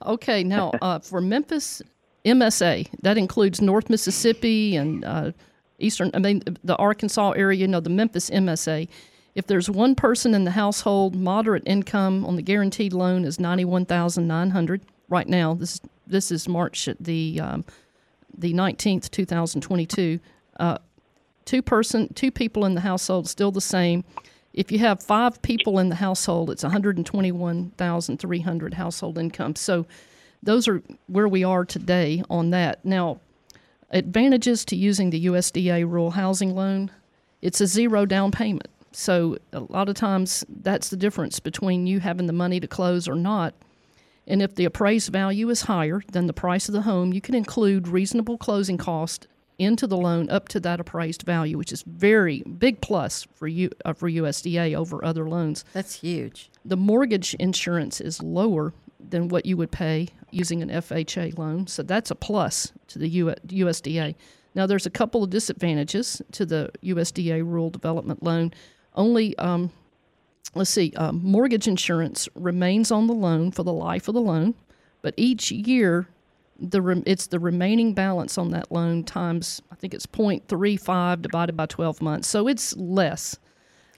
Okay, 0.05 0.43
now 0.45 0.73
uh, 0.83 0.99
for 0.99 1.21
Memphis 1.21 1.83
MSA, 2.25 2.89
that 3.03 3.19
includes 3.19 3.61
North 3.61 3.91
Mississippi 3.91 4.77
and 4.77 5.05
uh, 5.05 5.33
Eastern, 5.79 6.11
I 6.15 6.19
mean, 6.21 6.43
the 6.63 6.77
Arkansas 6.77 7.33
area, 7.33 7.59
you 7.61 7.69
know, 7.69 7.81
the 7.81 7.91
Memphis 7.91 8.31
MSA. 8.31 8.89
If 9.35 9.47
there's 9.47 9.69
one 9.71 9.95
person 9.95 10.35
in 10.35 10.45
the 10.45 10.51
household, 10.53 11.15
moderate 11.17 11.63
income 11.67 12.25
on 12.27 12.37
the 12.37 12.43
guaranteed 12.43 12.93
loan 12.93 13.25
is 13.25 13.41
91900 13.41 14.83
right 15.09 15.27
now. 15.27 15.55
This, 15.55 15.81
this 16.07 16.31
is 16.31 16.49
March 16.49 16.89
the, 17.01 17.41
um, 17.41 17.65
the 18.37 18.53
19th, 18.53 19.11
2022. 19.11 20.21
Uh, 20.61 20.79
two 21.45 21.63
person 21.63 22.13
two 22.15 22.31
people 22.31 22.65
in 22.65 22.75
the 22.77 22.83
household 22.83 23.29
still 23.29 23.51
the 23.51 23.61
same 23.61 24.05
if 24.55 24.71
you 24.71 24.79
have 24.79 25.03
five 25.03 25.43
people 25.43 25.79
in 25.79 25.89
the 25.89 25.97
household 25.97 26.51
it's 26.51 26.63
121300 26.63 28.75
household 28.75 29.19
income 29.19 29.57
so 29.57 29.87
those 30.43 30.67
are 30.67 30.83
where 31.07 31.29
we 31.29 31.45
are 31.45 31.65
today 31.65 32.23
on 32.29 32.51
that. 32.51 32.85
Now 32.85 33.21
advantages 33.91 34.65
to 34.67 34.77
using 34.77 35.11
the 35.11 35.27
usda 35.27 35.89
rural 35.89 36.13
housing 36.13 36.55
loan 36.55 36.91
it's 37.43 37.61
a 37.61 37.67
zero 37.67 38.07
down 38.07 38.31
payment. 38.31 38.69
So 38.93 39.37
a 39.53 39.61
lot 39.61 39.89
of 39.89 39.97
times 39.97 40.45
that's 40.49 40.91
the 40.91 40.97
difference 40.97 41.41
between 41.41 41.87
you 41.87 42.01
having 42.01 42.27
the 42.27 42.33
money 42.33 42.61
to 42.61 42.69
close 42.69 43.09
or 43.09 43.17
not. 43.17 43.55
And 44.27 44.41
if 44.41 44.55
the 44.55 44.65
appraised 44.65 45.11
value 45.11 45.51
is 45.51 45.63
higher 45.63 46.03
than 46.13 46.27
the 46.27 46.33
price 46.33 46.69
of 46.69 46.73
the 46.73 46.83
home, 46.83 47.13
you 47.13 47.21
can 47.21 47.35
include 47.35 47.89
reasonable 47.89 48.39
closing 48.39 48.79
cost 48.79 49.27
into 49.59 49.87
the 49.87 49.97
loan 49.97 50.29
up 50.31 50.49
to 50.49 50.61
that 50.61 50.81
appraised 50.81 51.23
value, 51.23 51.59
which 51.59 51.73
is 51.73 51.83
very 51.83 52.43
big 52.43 52.81
plus 52.81 53.27
for 53.35 53.47
you 53.47 53.71
uh, 53.85 53.93
for 53.93 54.11
USDA 54.11 54.75
over 54.75 55.05
other 55.05 55.29
loans. 55.29 55.65
That's 55.73 56.01
huge. 56.01 56.51
The 56.65 56.77
mortgage 56.77 57.35
insurance 57.35 58.01
is 58.01 58.23
lower 58.23 58.73
than 58.99 59.29
what 59.29 59.47
you 59.47 59.57
would 59.57 59.71
pay 59.71 60.09
using 60.31 60.63
an 60.63 60.71
FHA 60.71 61.37
loan, 61.39 61.67
so 61.67 61.83
that's 61.83 62.11
a 62.11 62.15
plus 62.15 62.73
to 62.89 62.99
the 62.99 63.09
U- 63.09 63.35
USDA. 63.47 64.15
Now, 64.55 64.67
there's 64.67 64.87
a 64.87 64.91
couple 64.91 65.23
of 65.23 65.31
disadvantages 65.31 66.23
to 66.33 66.47
the 66.47 66.71
USDA 66.83 67.43
rural 67.43 67.71
development 67.71 68.23
loan. 68.23 68.53
Only 68.95 69.37
um, 69.39 69.71
let's 70.55 70.71
see, 70.71 70.93
um, 70.97 71.21
mortgage 71.23 71.67
insurance 71.67 72.29
remains 72.35 72.91
on 72.91 73.07
the 73.07 73.15
loan 73.15 73.51
for 73.51 73.63
the 73.63 73.73
life 73.73 74.09
of 74.09 74.15
the 74.15 74.21
loan, 74.21 74.55
but 75.01 75.15
each 75.17 75.51
year 75.51 76.09
the 76.71 76.81
rem- 76.81 77.03
it's 77.07 77.27
the 77.27 77.39
remaining 77.41 77.93
balance 77.93 78.39
on 78.39 78.51
that 78.51 78.71
loan 78.71 79.03
times 79.05 79.61
I 79.71 79.75
think 79.75 79.93
it's 79.95 80.07
0.35 80.07 81.23
divided 81.23 81.57
by 81.57 81.67
12 81.67 82.01
months, 82.01 82.29
so 82.29 82.47
it's 82.49 82.77
less. 82.77 83.33
so 83.33 83.39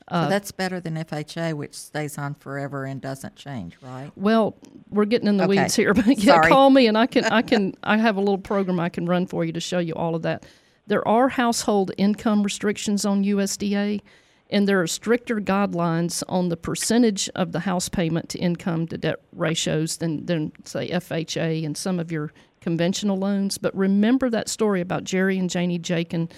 uh, 0.09 0.29
that's 0.29 0.51
better 0.53 0.81
than 0.81 0.95
FHA, 0.97 1.55
which 1.55 1.75
stays 1.75 2.19
on 2.19 2.35
forever 2.35 2.85
and 2.85 3.01
doesn't 3.01 3.37
change, 3.37 3.77
right? 3.83 4.11
Well, 4.17 4.55
we're 4.91 5.05
getting 5.05 5.29
in 5.29 5.37
the 5.37 5.45
Okay. 5.45 5.61
weeds 5.63 5.77
here, 5.77 5.95
but 5.95 6.07
yeah, 6.19 6.35
Sorry. 6.37 6.51
call 6.51 6.71
me 6.71 6.87
and 6.87 6.97
I 6.99 7.07
can 7.07 7.25
I 7.27 7.43
can 7.43 7.75
I 7.83 7.97
have 7.99 8.17
a 8.17 8.21
little 8.21 8.39
program 8.39 8.81
I 8.81 8.89
can 8.89 9.07
run 9.07 9.27
for 9.27 9.45
you 9.45 9.53
to 9.53 9.61
show 9.61 9.79
you 9.79 9.95
all 9.95 10.15
of 10.15 10.23
that. 10.23 10.45
There 10.87 11.07
are 11.09 11.29
household 11.29 11.93
income 11.97 12.43
restrictions 12.43 13.07
on 13.07 13.25
USDA, 13.25 14.03
and 14.51 14.69
there 14.69 14.83
are 14.83 14.87
stricter 14.87 15.37
guidelines 15.41 16.23
on 16.29 16.51
the 16.51 16.59
percentage 16.59 17.31
of 17.35 17.53
the 17.53 17.61
house 17.61 17.89
payment 17.89 18.29
to 18.31 18.39
income 18.39 18.87
to 18.89 18.99
debt 18.99 19.21
ratios 19.33 19.97
than 19.97 20.27
than 20.27 20.53
say 20.65 20.89
FHA 20.91 21.65
and 21.65 21.75
some 21.77 21.99
of 21.99 22.13
your 22.13 22.31
conventional 22.65 23.19
loans. 23.19 23.59
But 23.59 23.77
remember 23.77 24.31
that 24.31 24.49
story 24.49 24.81
about 24.81 25.05
Jerry 25.05 25.39
and 25.39 25.51
Janie 25.51 25.79
Jakin 25.79 26.31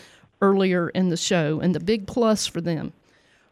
earlier 0.42 0.90
in 0.90 1.08
the 1.08 1.16
show, 1.16 1.60
and 1.60 1.72
the 1.74 1.80
big 1.80 2.06
plus 2.06 2.46
for 2.46 2.60
them 2.60 2.92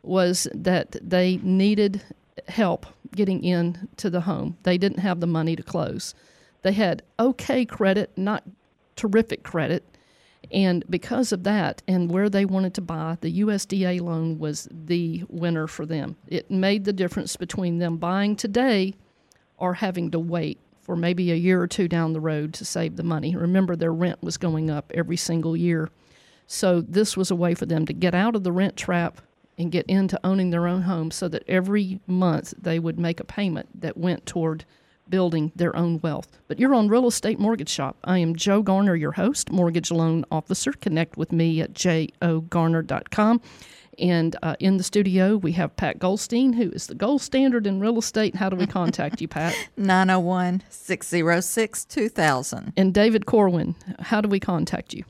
was 0.03 0.49
that 0.53 0.97
they 1.01 1.39
needed 1.43 2.03
help 2.49 2.85
getting 3.15 3.45
in 3.45 3.89
to 3.97 4.11
the 4.11 4.23
home. 4.23 4.59
They 4.65 4.77
didn't 4.77 4.99
have 4.99 5.21
the 5.21 5.27
money 5.29 5.55
to 5.55 5.63
close. 5.63 6.15
They 6.63 6.73
had 6.73 7.03
okay 7.19 7.65
credit, 7.65 8.11
not 8.17 8.43
terrific 8.97 9.45
credit. 9.45 9.85
And 10.51 10.85
because 10.91 11.33
of 11.33 11.45
that 11.45 11.81
and 11.87 12.11
where 12.11 12.29
they 12.29 12.45
wanted 12.45 12.75
to 12.75 12.81
buy, 12.81 13.19
the 13.21 13.41
USDA 13.41 14.01
loan 14.01 14.39
was 14.41 14.69
the 14.71 15.23
winner 15.29 15.69
for 15.69 15.87
them. 15.87 16.17
It 16.27 16.51
made 16.51 16.85
the 16.85 16.93
difference 16.93 17.37
between 17.37 17.79
them 17.79 17.99
buying 17.99 18.35
today 18.35 18.95
or 19.59 19.75
having 19.75 20.11
to 20.11 20.19
wait 20.19 20.59
for 20.85 20.95
maybe 20.97 21.33
a 21.33 21.37
year 21.37 21.61
or 21.61 21.67
two 21.67 21.89
down 21.89 22.13
the 22.13 22.21
road 22.21 22.53
to 22.55 22.65
save 22.65 22.97
the 22.97 23.03
money. 23.03 23.35
Remember, 23.35 23.75
their 23.75 23.93
rent 23.93 24.23
was 24.23 24.37
going 24.37 24.71
up 24.71 24.93
every 24.95 25.17
single 25.17 25.57
year. 25.57 25.89
So 26.47 26.81
this 26.83 27.17
was 27.17 27.31
a 27.31 27.37
way 27.37 27.55
for 27.55 27.67
them 27.67 27.87
to 27.87 27.93
get 27.93 28.15
out 28.15 28.37
of 28.37 28.45
the 28.45 28.53
rent 28.53 28.77
trap 28.77 29.21
and 29.57 29.73
get 29.73 29.87
into 29.87 30.21
owning 30.25 30.51
their 30.51 30.67
own 30.67 30.83
home 30.83 31.11
so 31.11 31.29
that 31.29 31.45
every 31.49 32.01
month 32.07 32.53
they 32.61 32.79
would 32.79 32.99
make 32.99 33.19
a 33.19 33.25
payment 33.25 33.81
that 33.81 33.97
went 33.97 34.27
toward 34.27 34.65
building 35.09 35.53
their 35.55 35.75
own 35.77 36.01
wealth. 36.03 36.29
But 36.49 36.59
you're 36.59 36.75
on 36.75 36.89
Real 36.89 37.07
Estate 37.07 37.39
Mortgage 37.39 37.69
Shop. 37.69 37.97
I 38.05 38.19
am 38.19 38.37
Joe 38.37 38.63
Garner, 38.63 38.97
your 38.97 39.13
host, 39.13 39.51
mortgage 39.51 39.91
loan 39.91 40.25
officer. 40.31 40.73
Connect 40.73 41.17
with 41.17 41.33
me 41.33 41.61
at 41.61 41.73
jogarner.com. 41.75 43.41
And 43.99 44.37
uh, 44.43 44.57
in 44.61 44.77
the 44.77 44.83
studio, 44.83 45.37
we 45.37 45.53
have 45.53 45.77
Pat 45.77 45.99
Goldstein, 45.99 46.53
who 46.53 46.71
is 46.71 46.87
the 46.87 46.95
gold 46.95 47.23
standard 47.23 47.67
in 47.67 47.81
real 47.81 47.99
estate. 47.99 48.35
How 48.35 48.49
do 48.49 48.57
we 48.57 48.67
contact 48.67 49.21
you, 49.21 49.29
Pat? 49.29 49.55
901 49.77 50.63
606 50.69 51.85
2000. 51.85 52.73
And 52.77 52.95
David 52.95 53.27
Corwin, 53.27 53.75
how 54.01 54.21
do 54.21 54.29
we 54.29 54.41
contact 54.41 54.95
you? 54.95 55.05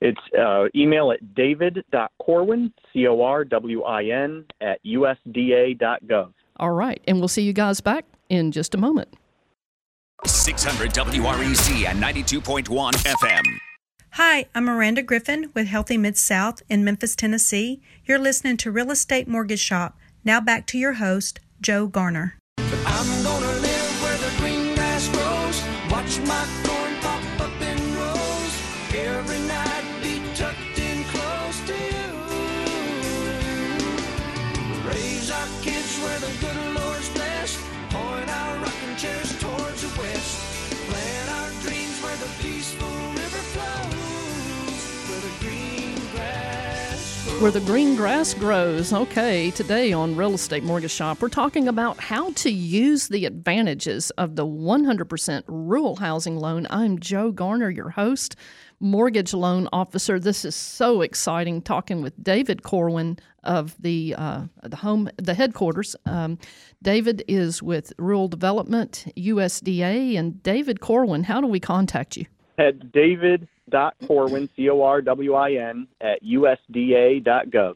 It's 0.00 0.20
uh, 0.36 0.64
email 0.74 1.12
at 1.12 1.34
david.corwin, 1.34 2.72
C 2.92 3.06
O 3.06 3.22
R 3.22 3.44
W 3.44 3.82
I 3.82 4.04
N, 4.04 4.44
at 4.60 4.84
usda.gov. 4.84 6.32
All 6.56 6.72
right. 6.72 7.00
And 7.06 7.18
we'll 7.18 7.28
see 7.28 7.42
you 7.42 7.52
guys 7.52 7.80
back 7.80 8.04
in 8.28 8.50
just 8.50 8.74
a 8.74 8.78
moment. 8.78 9.08
600 10.26 10.90
WREC 10.92 11.86
and 11.86 12.02
92.1 12.02 12.92
FM. 12.92 13.42
Hi, 14.16 14.44
I'm 14.54 14.66
Miranda 14.66 15.00
Griffin 15.00 15.50
with 15.54 15.68
Healthy 15.68 15.96
Mid 15.96 16.18
South 16.18 16.62
in 16.68 16.84
Memphis, 16.84 17.16
Tennessee. 17.16 17.80
You're 18.04 18.18
listening 18.18 18.58
to 18.58 18.70
Real 18.70 18.90
Estate 18.90 19.26
Mortgage 19.26 19.58
Shop. 19.58 19.96
Now 20.22 20.38
back 20.38 20.66
to 20.66 20.76
your 20.76 20.92
host, 20.92 21.40
Joe 21.62 21.86
Garner. 21.86 22.36
Where 47.42 47.50
the 47.50 47.58
green 47.58 47.96
grass 47.96 48.34
grows. 48.34 48.92
Okay, 48.92 49.50
today 49.50 49.92
on 49.92 50.14
Real 50.14 50.34
Estate 50.34 50.62
Mortgage 50.62 50.92
Shop, 50.92 51.20
we're 51.20 51.28
talking 51.28 51.66
about 51.66 51.98
how 51.98 52.30
to 52.34 52.52
use 52.52 53.08
the 53.08 53.26
advantages 53.26 54.10
of 54.12 54.36
the 54.36 54.46
100% 54.46 55.42
rural 55.48 55.96
housing 55.96 56.36
loan. 56.36 56.68
I'm 56.70 57.00
Joe 57.00 57.32
Garner, 57.32 57.68
your 57.68 57.90
host, 57.90 58.36
mortgage 58.78 59.34
loan 59.34 59.68
officer. 59.72 60.20
This 60.20 60.44
is 60.44 60.54
so 60.54 61.00
exciting 61.00 61.62
talking 61.62 62.00
with 62.00 62.14
David 62.22 62.62
Corwin 62.62 63.18
of 63.42 63.74
the 63.82 64.14
uh, 64.16 64.44
the 64.62 64.76
home 64.76 65.10
the 65.16 65.34
headquarters. 65.34 65.96
Um, 66.06 66.38
David 66.80 67.24
is 67.26 67.60
with 67.60 67.92
Rural 67.98 68.28
Development 68.28 69.04
USDA, 69.16 70.16
and 70.16 70.40
David 70.44 70.78
Corwin. 70.78 71.24
How 71.24 71.40
do 71.40 71.48
we 71.48 71.58
contact 71.58 72.16
you? 72.16 72.26
At 72.56 72.92
david.corwin, 73.72 74.48
C 74.54 74.70
O 74.70 74.82
R 74.82 75.02
W 75.02 75.34
I 75.34 75.52
N, 75.52 75.88
at 76.00 76.22
usda.gov. 76.22 77.74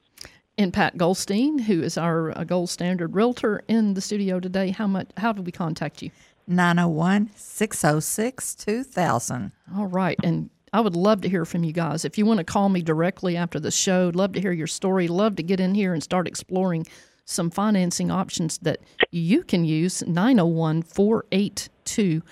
and 0.59 0.73
Pat 0.73 0.97
Goldstein, 0.97 1.59
who 1.59 1.83
is 1.83 1.99
our 1.99 2.37
uh, 2.39 2.45
gold 2.45 2.71
standard 2.71 3.15
realtor 3.15 3.63
in 3.69 3.95
the 3.95 4.01
studio 4.01 4.39
today. 4.41 4.71
How 4.71 4.87
much? 4.87 5.09
How 5.17 5.33
do 5.33 5.43
we 5.43 5.53
contact 5.53 6.03
you? 6.03 6.11
901 6.47 7.31
606 7.35 8.55
2000. 8.55 9.53
All 9.77 9.87
right, 9.87 10.17
and 10.23 10.51
I 10.73 10.81
would 10.81 10.95
love 10.95 11.23
to 11.23 11.29
hear 11.29 11.45
from 11.45 11.65
you 11.65 11.73
guys. 11.73 12.05
If 12.05 12.19
you 12.19 12.27
want 12.27 12.39
to 12.39 12.45
call 12.45 12.69
me 12.69 12.83
directly 12.83 13.37
after 13.37 13.59
the 13.59 13.71
show, 13.71 14.13
love 14.15 14.33
to 14.35 14.41
hear 14.41 14.53
your 14.53 14.67
story. 14.67 15.09
Love 15.09 15.37
to 15.37 15.43
get 15.43 15.61
in 15.61 15.75
here 15.75 15.93
and 15.93 16.03
start 16.03 16.29
exploring 16.29 16.87
some 17.25 17.51
financing 17.51 18.11
options 18.11 18.59
that 18.59 18.79
you 19.11 19.43
can 19.43 19.65
use. 19.65 20.07
901 20.07 20.83
482 20.83 22.23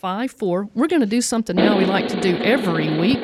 0354. 0.00 0.70
We're 0.74 0.86
going 0.86 1.00
to 1.00 1.06
do 1.06 1.20
something 1.20 1.54
now 1.54 1.76
we 1.76 1.84
like 1.84 2.08
to 2.08 2.18
do 2.20 2.36
every 2.38 2.88
week. 2.98 3.22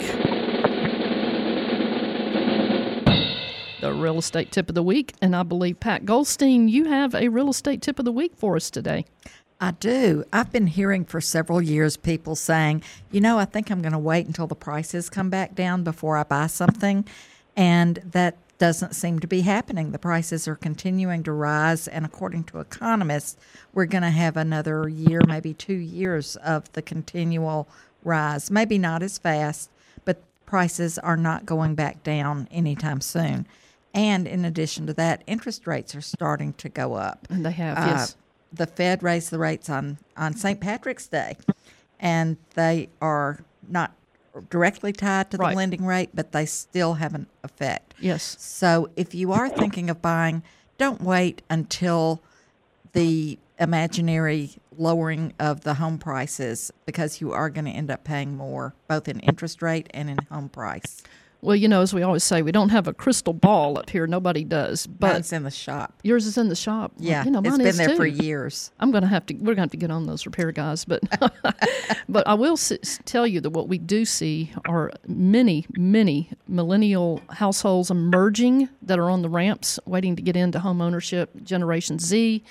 The 3.81 3.93
real 3.95 4.19
estate 4.19 4.53
tip 4.53 4.69
of 4.69 4.75
the 4.75 4.83
week. 4.83 5.15
And 5.23 5.35
I 5.35 5.43
believe, 5.43 5.81
Pat 5.81 6.05
Goldstein, 6.05 6.69
you 6.69 6.85
have 6.85 7.15
a 7.15 7.29
real 7.29 7.49
estate 7.49 7.81
tip 7.81 7.99
of 7.99 8.05
the 8.05 8.13
week 8.13 8.37
for 8.37 8.57
us 8.57 8.69
today. 8.69 9.07
I 9.59 9.71
do. 9.71 10.25
I've 10.35 10.53
been 10.53 10.67
hearing 10.67 11.07
for 11.07 11.19
several 11.23 11.63
years 11.63 11.97
people 11.97 12.37
saying, 12.37 12.83
you 13.11 13.23
know, 13.23 13.39
I 13.39 13.47
think 13.47 13.71
I'm 13.71 13.81
going 13.81 13.93
to 13.93 13.99
wait 13.99 14.27
until 14.27 14.47
the 14.47 14.55
prices 14.55 15.09
come 15.09 15.31
back 15.31 15.55
down 15.55 15.83
before 15.83 16.19
I 16.19 16.25
buy 16.25 16.47
something. 16.47 17.07
And 17.57 18.01
that 18.05 18.37
doesn't 18.59 18.95
seem 18.95 19.19
to 19.21 19.27
be 19.27 19.43
happening. 19.43 19.93
The 19.93 19.99
prices 19.99 20.49
are 20.49 20.57
continuing 20.57 21.23
to 21.25 21.33
rise. 21.33 21.87
And 21.89 22.05
according 22.05 22.45
to 22.45 22.61
economists, 22.61 23.37
we're 23.75 23.87
going 23.87 24.03
to 24.03 24.11
have 24.11 24.37
another 24.37 24.89
year, 24.89 25.21
maybe 25.27 25.53
two 25.53 25.75
years 25.75 26.37
of 26.37 26.71
the 26.73 26.83
continual 26.83 27.69
rise. 28.03 28.51
Maybe 28.51 28.79
not 28.79 29.03
as 29.03 29.19
fast, 29.19 29.71
but 30.05 30.23
prices 30.47 30.99
are 30.99 31.17
not 31.17 31.45
going 31.45 31.75
back 31.75 32.03
down 32.03 32.49
anytime 32.51 33.01
soon. 33.01 33.47
And 33.93 34.27
in 34.27 34.45
addition 34.45 34.87
to 34.87 34.95
that, 34.95 35.23
interest 35.27 35.67
rates 35.67 35.95
are 35.95 36.01
starting 36.03 36.53
to 36.55 36.69
go 36.69 36.95
up. 36.95 37.27
And 37.31 37.45
they 37.45 37.53
have, 37.53 37.79
Uh, 37.79 37.87
yes. 37.87 38.17
The 38.53 38.67
Fed 38.67 39.03
raised 39.03 39.31
the 39.31 39.39
rates 39.39 39.69
on, 39.69 39.99
on 40.17 40.35
St. 40.35 40.61
Patrick's 40.61 41.07
Day, 41.09 41.37
and 42.01 42.37
they 42.55 42.89
are 43.03 43.41
not 43.69 43.93
directly 44.43 44.93
tied 44.93 45.31
to 45.31 45.37
the 45.37 45.43
Right. 45.45 45.57
lending 45.57 45.85
rate, 45.85 46.11
but 46.15 46.33
they 46.33 46.47
still 46.47 46.95
have 46.95 47.15
an 47.15 47.27
effect. 47.43 47.95
Yes. 48.01 48.37
So 48.39 48.91
if 48.97 49.15
you 49.15 49.33
are 49.33 49.49
thinking 49.49 49.89
of 49.91 50.03
buying, 50.03 50.43
don't 50.79 51.01
wait 51.03 51.43
until 51.49 52.23
the 52.93 53.39
imaginary 53.59 54.51
lowering 54.77 55.33
of 55.39 55.63
the 55.63 55.75
home 55.75 55.99
prices 55.99 56.71
because 56.85 57.21
you 57.21 57.33
are 57.33 57.49
going 57.49 57.65
to 57.65 57.71
end 57.71 57.91
up 57.91 58.05
paying 58.05 58.37
more, 58.37 58.75
both 58.89 59.09
in 59.09 59.21
interest 59.21 59.63
rate 59.63 59.89
and 59.95 60.11
in 60.11 60.19
home 60.31 60.49
price. 60.49 61.03
Well, 61.43 61.55
you 61.55 61.69
know, 61.69 61.83
as 61.83 61.95
we 61.95 62.03
always 62.03 62.25
say, 62.25 62.43
we 62.43 62.51
don't 62.51 62.71
have 62.71 62.89
a 62.89 62.93
crystal 62.93 63.33
ball 63.33 63.79
up 63.79 63.91
here. 63.91 64.07
Nobody 64.07 64.43
does. 64.43 64.87
But 64.87 65.13
Mine's 65.13 65.33
in 65.33 65.43
the 65.45 65.51
shop. 65.51 65.93
yours 66.03 66.27
is 66.27 66.37
in 66.39 66.49
the 66.49 66.57
shop. 66.57 66.93
Yeah, 66.99 67.25
you 67.25 67.31
know, 67.31 67.39
it's 67.41 67.51
mine 67.51 67.59
been 67.59 67.67
is 67.69 67.77
there 67.77 67.95
for 67.95 68.07
years. 68.07 68.73
I'm 68.81 68.91
going 68.91 69.03
to 69.03 69.09
have 69.09 69.27
to. 69.27 69.35
We're 69.35 69.55
going 69.55 69.57
to 69.57 69.61
have 69.63 69.71
to 69.71 69.77
get 69.77 69.91
on 69.91 70.07
those 70.07 70.27
repair 70.27 70.51
guys, 70.53 70.85
but 70.85 71.03
but 72.09 72.27
I 72.27 72.35
will 72.35 72.55
s- 72.55 72.99
tell 73.05 73.27
you 73.27 73.41
that 73.43 73.51
what 73.51 73.69
we 73.69 73.79
do 73.79 74.05
see 74.05 74.53
are 74.67 74.91
many, 75.07 75.67
many 75.77 76.31
millennial 76.49 77.21
households 77.31 77.91
emerging 77.91 78.69
that 78.83 78.99
are 78.99 79.11
on 79.11 79.23
the 79.23 79.29
ramps, 79.29 79.79
waiting 79.87 80.17
to 80.17 80.23
get 80.23 80.37
into 80.37 80.59
home 80.61 80.81
ownership. 80.81 81.31
Generation 81.45 81.99
Z, 81.99 82.43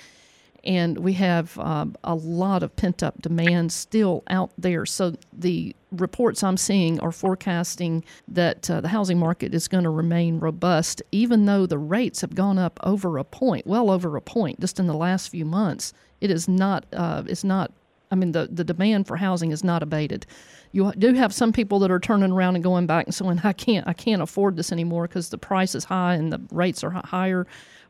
and 0.66 0.98
we 0.98 1.12
have 1.14 1.58
um, 1.60 1.96
a 2.02 2.14
lot 2.14 2.62
of 2.62 2.74
pent 2.74 3.02
up 3.02 3.22
demand 3.22 3.72
still 3.72 4.24
out 4.28 4.50
there. 4.58 4.84
So 4.84 5.14
the 5.32 5.74
reports 5.92 6.42
I'm 6.42 6.56
seeing 6.56 6.98
are 7.00 7.12
forecasting 7.12 8.04
that 8.28 8.68
uh, 8.68 8.80
the 8.80 8.88
housing 8.88 9.18
market 9.18 9.54
is 9.54 9.68
going 9.68 9.84
to 9.84 9.90
remain 9.90 10.40
robust, 10.40 11.02
even 11.12 11.46
though 11.46 11.66
the 11.66 11.78
rates 11.78 12.20
have 12.20 12.34
gone 12.34 12.58
up 12.58 12.80
over 12.82 13.16
a 13.16 13.24
point, 13.24 13.66
well 13.66 13.90
over 13.90 14.16
a 14.16 14.20
point, 14.20 14.60
just 14.60 14.80
in 14.80 14.88
the 14.88 14.94
last 14.96 15.28
few 15.28 15.44
months. 15.44 15.92
It 16.20 16.30
is 16.30 16.48
not. 16.48 16.84
Uh, 16.92 17.22
it's 17.26 17.44
not. 17.44 17.70
I 18.10 18.14
mean, 18.16 18.32
the 18.32 18.48
the 18.50 18.64
demand 18.64 19.06
for 19.06 19.16
housing 19.16 19.52
is 19.52 19.62
not 19.62 19.82
abated. 19.82 20.26
You 20.72 20.92
do 20.98 21.14
have 21.14 21.32
some 21.32 21.52
people 21.52 21.78
that 21.80 21.90
are 21.90 22.00
turning 22.00 22.32
around 22.32 22.56
and 22.56 22.64
going 22.64 22.86
back 22.86 23.06
and 23.06 23.14
saying, 23.14 23.40
"I 23.44 23.52
can't, 23.52 23.86
I 23.86 23.92
can't 23.92 24.22
afford 24.22 24.56
this 24.56 24.72
anymore 24.72 25.06
because 25.06 25.28
the 25.28 25.38
price 25.38 25.74
is 25.74 25.84
high 25.84 26.14
and 26.14 26.32
the 26.32 26.40
rates 26.50 26.82
are 26.82 26.90
higher." 26.90 27.46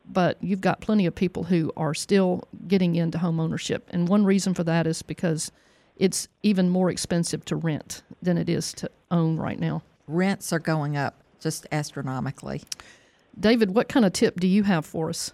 But 0.09 0.37
you've 0.43 0.61
got 0.61 0.81
plenty 0.81 1.07
of 1.07 1.15
people 1.15 1.45
who 1.45 1.73
are 1.77 1.95
still 1.95 2.45
getting 2.69 2.97
into 2.97 3.19
home 3.19 3.41
ownership. 3.41 3.89
And 3.91 4.09
one 4.09 4.25
reason 4.25 4.55
for 4.55 4.65
that 4.65 4.87
is 4.87 5.03
because 5.03 5.51
it's 5.97 6.29
even 6.43 6.69
more 6.69 6.91
expensive 6.91 7.45
to 7.47 7.57
rent 7.57 8.03
than 8.23 8.39
it 8.39 8.49
is 8.49 8.73
to 8.75 8.91
own 9.11 9.37
right 9.37 9.59
now. 9.59 9.83
Rents 10.07 10.53
are 10.53 10.59
going 10.59 10.97
up 10.97 11.23
just 11.41 11.67
astronomically. 11.73 12.63
David, 13.39 13.75
what 13.75 13.89
kind 13.89 14.07
of 14.07 14.13
tip 14.13 14.41
do 14.41 14.47
you 14.47 14.63
have 14.63 14.87
for 14.87 15.09
us? 15.09 15.33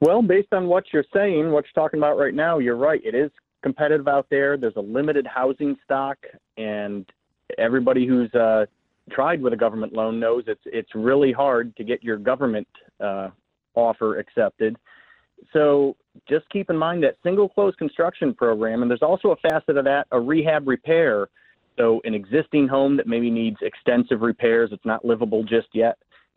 Well, 0.00 0.22
based 0.22 0.52
on 0.52 0.68
what 0.68 0.84
you're 0.92 1.04
saying, 1.12 1.50
what 1.50 1.64
you're 1.64 1.82
talking 1.82 1.98
about 1.98 2.18
right 2.18 2.34
now, 2.34 2.58
you're 2.58 2.76
right. 2.76 3.00
It 3.04 3.14
is 3.14 3.30
competitive 3.62 4.06
out 4.06 4.26
there. 4.30 4.56
There's 4.56 4.76
a 4.76 4.80
limited 4.80 5.26
housing 5.26 5.76
stock, 5.84 6.18
and 6.56 7.04
everybody 7.58 8.06
who's 8.06 8.32
uh, 8.34 8.66
tried 9.10 9.42
with 9.42 9.52
a 9.52 9.56
government 9.56 9.92
loan 9.92 10.20
knows 10.20 10.44
it's 10.46 10.62
it's 10.66 10.94
really 10.94 11.32
hard 11.32 11.76
to 11.76 11.84
get 11.84 12.02
your 12.02 12.16
government 12.16 12.68
uh, 13.00 13.28
offer 13.74 14.18
accepted. 14.18 14.76
So 15.52 15.96
just 16.28 16.48
keep 16.50 16.68
in 16.70 16.76
mind 16.76 17.02
that 17.04 17.14
single 17.22 17.48
close 17.48 17.74
construction 17.76 18.34
program, 18.34 18.82
and 18.82 18.90
there's 18.90 19.02
also 19.02 19.30
a 19.30 19.36
facet 19.36 19.76
of 19.76 19.84
that, 19.84 20.06
a 20.10 20.20
rehab 20.20 20.66
repair. 20.66 21.28
So 21.78 22.00
an 22.04 22.12
existing 22.12 22.66
home 22.66 22.96
that 22.96 23.06
maybe 23.06 23.30
needs 23.30 23.56
extensive 23.62 24.22
repairs, 24.22 24.70
it's 24.72 24.84
not 24.84 25.04
livable 25.04 25.44
just 25.44 25.68
yet. 25.72 25.96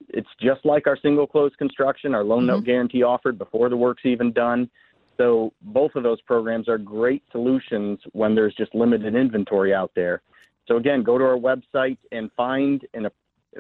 It's 0.10 0.30
just 0.40 0.64
like 0.66 0.86
our 0.86 0.98
single 1.02 1.26
close 1.26 1.52
construction, 1.58 2.14
our 2.14 2.24
loan 2.24 2.46
note 2.46 2.64
guarantee 2.64 3.02
offered 3.04 3.40
before 3.40 3.70
the 3.70 3.78
work's 3.78 4.06
even 4.06 4.32
done. 4.32 4.70
So 5.18 5.54
both 5.62 5.96
of 5.96 6.04
those 6.04 6.22
programs 6.22 6.68
are 6.68 6.78
great 6.78 7.24
solutions 7.32 8.00
when 8.12 8.34
there's 8.34 8.56
just 8.56 8.74
limited 8.74 9.16
inventory 9.16 9.74
out 9.74 9.92
there. 9.96 10.22
So 10.68 10.78
again, 10.78 11.04
go 11.04 11.18
to 11.18 11.24
our 11.24 11.38
website 11.38 11.98
and 12.12 12.30
find 12.38 12.86
an 12.94 13.08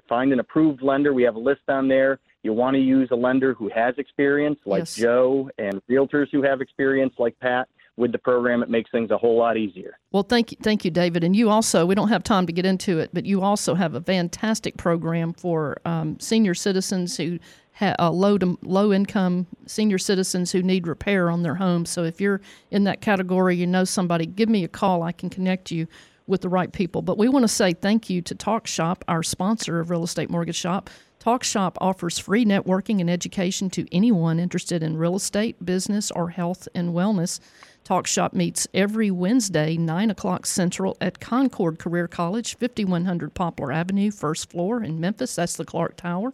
find 0.07 0.31
an 0.31 0.39
approved 0.39 0.81
lender. 0.81 1.13
We 1.13 1.23
have 1.23 1.35
a 1.35 1.39
list 1.39 1.61
on 1.67 1.87
there. 1.87 2.19
You 2.43 2.53
want 2.53 2.75
to 2.75 2.81
use 2.81 3.09
a 3.11 3.15
lender 3.15 3.53
who 3.53 3.69
has 3.75 3.93
experience, 3.97 4.59
like 4.65 4.81
Yes. 4.81 4.95
Joe, 4.95 5.49
and 5.57 5.81
realtors 5.89 6.27
who 6.31 6.41
have 6.43 6.61
experience, 6.61 7.13
like 7.19 7.37
Pat. 7.39 7.67
With 7.97 8.13
the 8.13 8.17
program, 8.17 8.63
it 8.63 8.69
makes 8.69 8.89
things 8.89 9.11
a 9.11 9.17
whole 9.17 9.37
lot 9.37 9.57
easier. 9.57 9.99
Well, 10.13 10.23
thank 10.23 10.51
you, 10.51 10.57
thank 10.63 10.85
you, 10.85 10.89
David. 10.89 11.25
And 11.25 11.35
you 11.35 11.49
also, 11.49 11.85
we 11.85 11.93
don't 11.93 12.07
have 12.07 12.23
time 12.23 12.47
to 12.47 12.53
get 12.53 12.65
into 12.65 12.99
it, 12.99 13.09
but 13.11 13.25
you 13.25 13.41
also 13.41 13.75
have 13.75 13.95
a 13.95 14.01
fantastic 14.01 14.77
program 14.77 15.33
for 15.33 15.77
um, 15.83 16.17
senior 16.17 16.53
citizens 16.53 17.17
who 17.17 17.37
have 17.73 17.97
uh, 17.99 18.09
low 18.09 18.37
to 18.37 18.57
low 18.63 18.93
income 18.93 19.45
senior 19.67 19.97
citizens 19.97 20.53
who 20.53 20.63
need 20.63 20.87
repair 20.87 21.29
on 21.29 21.43
their 21.43 21.55
homes. 21.55 21.89
So 21.89 22.03
if 22.03 22.21
you're 22.21 22.39
in 22.71 22.85
that 22.85 23.01
category, 23.01 23.57
you 23.57 23.67
know 23.67 23.83
somebody, 23.83 24.25
give 24.25 24.47
me 24.47 24.63
a 24.63 24.69
call. 24.69 25.03
I 25.03 25.11
can 25.11 25.29
connect 25.29 25.69
you 25.69 25.87
with 26.31 26.41
the 26.41 26.49
right 26.49 26.71
people. 26.71 27.03
But 27.03 27.19
we 27.19 27.29
want 27.29 27.43
to 27.43 27.47
say 27.47 27.73
thank 27.73 28.09
you 28.09 28.21
to 28.23 28.33
Talk 28.33 28.65
Shop, 28.65 29.05
our 29.07 29.21
sponsor 29.21 29.79
of 29.79 29.91
Real 29.91 30.03
Estate 30.03 30.31
Mortgage 30.31 30.55
Shop. 30.55 30.89
Talk 31.19 31.43
Shop 31.43 31.77
offers 31.79 32.17
free 32.17 32.45
networking 32.45 32.99
and 32.99 33.07
education 33.07 33.69
to 33.71 33.85
anyone 33.95 34.39
interested 34.39 34.81
in 34.81 34.97
real 34.97 35.15
estate, 35.15 35.63
business, 35.63 36.09
or 36.09 36.29
health 36.29 36.67
and 36.73 36.95
wellness. 36.95 37.39
Talk 37.83 38.07
Shop 38.07 38.33
meets 38.33 38.67
every 38.73 39.11
Wednesday, 39.11 39.77
9 39.77 40.09
o'clock 40.09 40.47
Central 40.47 40.97
at 40.99 41.19
Concorde 41.19 41.77
Career 41.77 42.07
College, 42.07 42.57
5100 42.57 43.35
Poplar 43.35 43.71
Avenue, 43.71 44.09
first 44.09 44.49
floor 44.49 44.81
in 44.83 44.99
Memphis. 44.99 45.35
That's 45.35 45.57
the 45.57 45.65
Clark 45.65 45.97
Tower. 45.97 46.33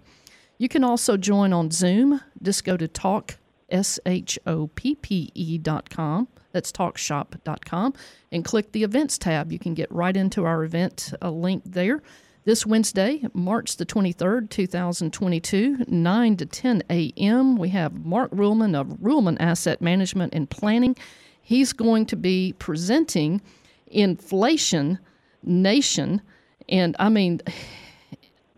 You 0.57 0.69
can 0.69 0.83
also 0.83 1.17
join 1.17 1.51
on 1.51 1.69
Zoom. 1.71 2.21
Just 2.41 2.63
go 2.63 2.77
to 2.77 2.87
talk, 2.87 3.37
S 3.69 3.99
H 4.05 4.39
O 4.45 4.67
P 4.67 4.95
P 4.95 5.31
E 5.33 5.57
dot 5.57 5.89
com. 5.89 6.27
That's 6.51 6.71
talkshoppe.com 6.71 7.93
and 8.31 8.43
click 8.43 8.71
the 8.71 8.83
events 8.83 9.17
tab. 9.17 9.51
You 9.51 9.59
can 9.59 9.73
get 9.73 9.91
right 9.91 10.15
into 10.15 10.45
our 10.45 10.63
event 10.63 11.13
uh, 11.21 11.29
link 11.29 11.63
there. 11.65 12.01
This 12.45 12.65
Wednesday, 12.65 13.25
March 13.33 13.75
the 13.75 13.85
23rd, 13.85 14.49
2022, 14.49 15.83
9 15.85 16.37
to 16.37 16.45
10 16.45 16.83
a.m., 16.89 17.57
we 17.57 17.67
have 17.69 18.05
Mark 18.05 18.31
Ruhlman 18.31 18.73
of 18.73 18.87
Ruhlman 19.01 19.35
Asset 19.41 19.81
Management 19.81 20.33
and 20.33 20.49
Planning. 20.49 20.95
He's 21.41 21.73
going 21.73 22.05
to 22.05 22.15
be 22.15 22.55
presenting 22.57 23.41
Inflation 23.87 24.97
Nation. 25.43 26.21
And 26.69 26.95
I 26.99 27.09
mean, 27.09 27.41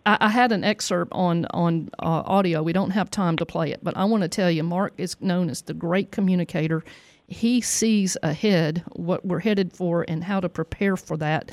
I, 0.10 0.18
I 0.22 0.30
had 0.30 0.52
an 0.52 0.64
excerpt 0.64 1.12
on 1.14 1.46
on 1.52 1.90
uh, 2.00 2.24
audio. 2.26 2.64
We 2.64 2.74
don't 2.74 2.90
have 2.92 3.12
time 3.12 3.38
to 3.38 3.46
play 3.46 3.72
it, 3.72 3.80
but 3.84 3.96
I 3.96 4.06
want 4.06 4.24
to 4.24 4.30
tell 4.30 4.50
you, 4.50 4.64
Mark 4.64 4.94
is 4.98 5.16
known 5.22 5.50
as 5.50 5.62
the 5.62 5.74
great 5.74 6.12
communicator. 6.12 6.84
He 7.28 7.62
sees 7.62 8.18
ahead 8.24 8.84
what 8.94 9.24
we're 9.24 9.40
headed 9.40 9.72
for 9.72 10.04
and 10.08 10.24
how 10.24 10.40
to 10.40 10.50
prepare 10.50 10.98
for 10.98 11.16
that. 11.18 11.52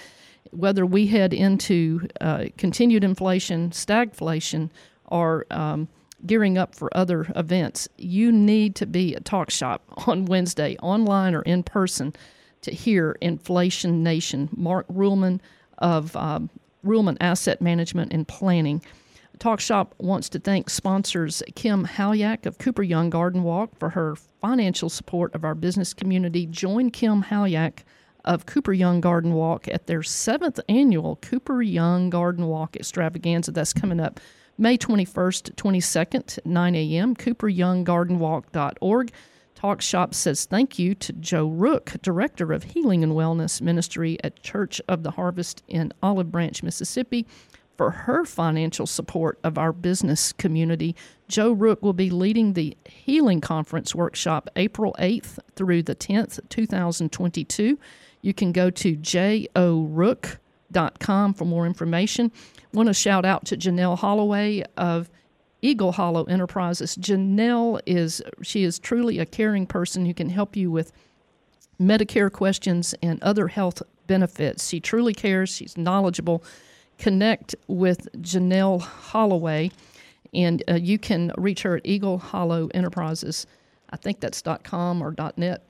Whether 0.53 0.87
we 0.87 1.07
head 1.07 1.35
into 1.35 2.09
uh, 2.21 2.47
continued 2.57 3.05
inflation, 3.05 3.71
stagflation, 3.71 4.71
or 5.05 5.45
um, 5.51 5.89
gearing 6.25 6.57
up 6.57 6.75
for 6.75 6.97
other 6.97 7.27
events, 7.37 7.89
you 7.99 8.33
need 8.33 8.75
to 8.77 8.87
be 8.87 9.15
at 9.15 9.27
Talk 9.27 9.51
Shop 9.51 9.83
on 10.09 10.25
Wednesday, 10.25 10.77
online 10.79 11.35
or 11.35 11.43
in 11.43 11.63
person, 11.63 12.15
to 12.63 12.71
hear 12.71 13.19
Inflation 13.21 14.03
Nation. 14.03 14.49
Mark 14.57 14.87
Ruhlman 14.89 15.41
of 15.79 16.17
um, 16.17 16.49
Ruhlman 16.85 17.17
Asset 17.21 17.61
Management 17.61 18.13
and 18.13 18.27
Planning. 18.27 18.83
Talk 19.39 19.61
Shop 19.61 19.95
wants 19.99 20.29
to 20.31 20.39
thank 20.39 20.71
sponsors 20.71 21.43
Kim 21.55 21.87
Halyak 21.87 22.47
of 22.47 22.59
Cooper 22.59 22.83
Young 22.83 23.11
Garden 23.11 23.43
Walk 23.43 23.77
for 23.79 23.91
her 23.91 24.17
financial 24.41 24.89
support 24.89 25.35
of 25.35 25.45
our 25.45 25.55
business 25.55 25.93
community. 25.93 26.47
Join 26.47 26.91
Kim 26.91 27.25
Halyak 27.25 27.81
of 28.25 28.47
Cooper 28.47 28.73
Young 28.73 29.01
Garden 29.01 29.35
Walk 29.35 29.69
at 29.69 29.87
their 29.87 30.03
seventh 30.03 30.59
annual 30.69 31.17
Cooper 31.17 31.63
Young 31.63 32.09
Garden 32.11 32.47
Walk 32.47 32.77
extravaganza. 32.77 33.53
That's 33.53 33.73
coming 33.73 34.01
up 34.01 34.21
May 34.59 34.79
21st, 34.79 35.55
22nd, 35.55 36.39
9 36.47 36.75
a.m. 36.75 37.15
CooperYoungGardenWalk.org. 37.15 39.13
Talk 39.57 39.81
Shop 39.81 40.15
says 40.15 40.45
thank 40.45 40.79
you 40.79 40.95
to 40.97 41.15
Joe 41.15 41.49
Rook, 41.49 41.95
Director 42.03 42.53
of 42.53 42.63
Healing 42.63 43.03
and 43.03 43.15
Wellness 43.15 43.63
Ministry 43.63 44.19
at 44.23 44.43
Church 44.43 44.83
of 44.87 45.03
the 45.03 45.13
Harvest 45.13 45.63
in 45.67 45.95
Olive 46.03 46.31
Branch, 46.31 46.63
Mississippi, 46.63 47.27
for 47.79 47.91
her 47.91 48.27
financial 48.27 48.87
support 48.87 49.39
of 49.43 49.57
our 49.57 49.73
business 49.73 50.35
community. 50.35 50.95
Joe 51.27 51.53
Rook 51.53 51.83
will 51.83 51.95
be 51.95 52.11
leading 52.11 52.53
the 52.53 52.77
Healing 52.85 53.41
Conference 53.41 53.95
workshop 53.95 54.51
April 54.57 54.95
8th 54.99 55.39
through 55.55 55.85
the 55.85 55.95
10th, 55.95 56.39
2022. 56.51 57.79
You 58.21 58.35
can 58.35 58.53
go 58.53 58.69
to 58.69 58.95
jorook.com 58.95 60.39
for 61.35 61.45
more 61.47 61.67
information. 61.67 62.31
I 62.59 62.77
want 62.77 62.89
to 62.89 62.95
shout 62.95 63.25
out 63.25 63.47
to 63.47 63.57
Janelle 63.57 63.97
Holloway 63.99 64.65
of 64.77 65.09
Eagle 65.67 65.93
Hollow 65.93 66.25
Enterprises. 66.25 66.97
Janelle 66.97 67.81
is 67.87 68.23
she 68.43 68.63
is 68.63 68.79
truly 68.79 69.19
a 69.19 69.27
caring 69.27 69.67
person 69.67 70.07
who 70.07 70.15
can 70.15 70.29
help 70.29 70.55
you 70.57 70.71
with 70.71 70.93
Medicare 71.81 72.31
questions 72.31 72.95
and 73.03 73.23
other 73.23 73.49
health 73.49 73.83
benefits. 74.07 74.69
She 74.69 74.79
truly 74.81 75.13
cares. 75.13 75.51
She's 75.51 75.77
knowledgeable. 75.77 76.45
Connect 76.99 77.55
with 77.67 78.09
Janelle 78.23 78.81
Holloway, 78.81 79.71
and 80.33 80.63
uh, 80.69 80.75
you 80.75 80.99
can 80.99 81.33
reach 81.37 81.63
her 81.63 81.77
at 81.77 81.83
Eagle 81.85 82.19
Hollow 82.19 82.69
Enterprises. 82.73 83.47
I 83.91 83.97
think 83.97 84.21
that's 84.21 84.43
.com 84.63 85.03
or 85.03 85.15
.net. 85.37 85.63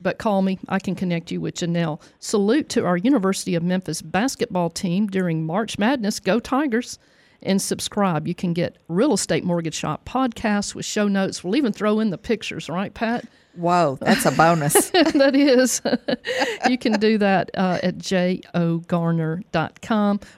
But 0.00 0.18
call 0.18 0.42
me. 0.42 0.58
I 0.68 0.78
can 0.78 0.94
connect 0.94 1.30
you 1.30 1.40
with 1.40 1.54
Janelle. 1.54 2.00
Salute 2.18 2.68
to 2.70 2.84
our 2.84 2.96
University 2.96 3.54
of 3.54 3.62
Memphis 3.62 4.02
basketball 4.02 4.68
team 4.68 5.06
during 5.06 5.46
March 5.46 5.78
Madness. 5.78 6.20
Go 6.20 6.38
Tigers! 6.38 6.98
And 7.42 7.60
subscribe. 7.60 8.26
You 8.28 8.34
can 8.34 8.52
get 8.52 8.78
Real 8.88 9.12
Estate 9.12 9.44
Mortgage 9.44 9.74
Shop 9.74 10.04
podcasts 10.04 10.74
with 10.74 10.84
show 10.84 11.08
notes. 11.08 11.42
We'll 11.44 11.56
even 11.56 11.72
throw 11.72 12.00
in 12.00 12.10
the 12.10 12.18
pictures, 12.18 12.68
right, 12.68 12.92
Pat? 12.92 13.24
Whoa, 13.54 13.98
that's 14.00 14.24
a 14.24 14.30
bonus. 14.30 14.90
that 14.90 15.36
is. 15.36 15.82
you 16.68 16.78
can 16.78 16.92
do 16.98 17.18
that 17.18 17.50
uh, 17.54 17.80
at 17.82 17.98
jogarner.com. 17.98 18.60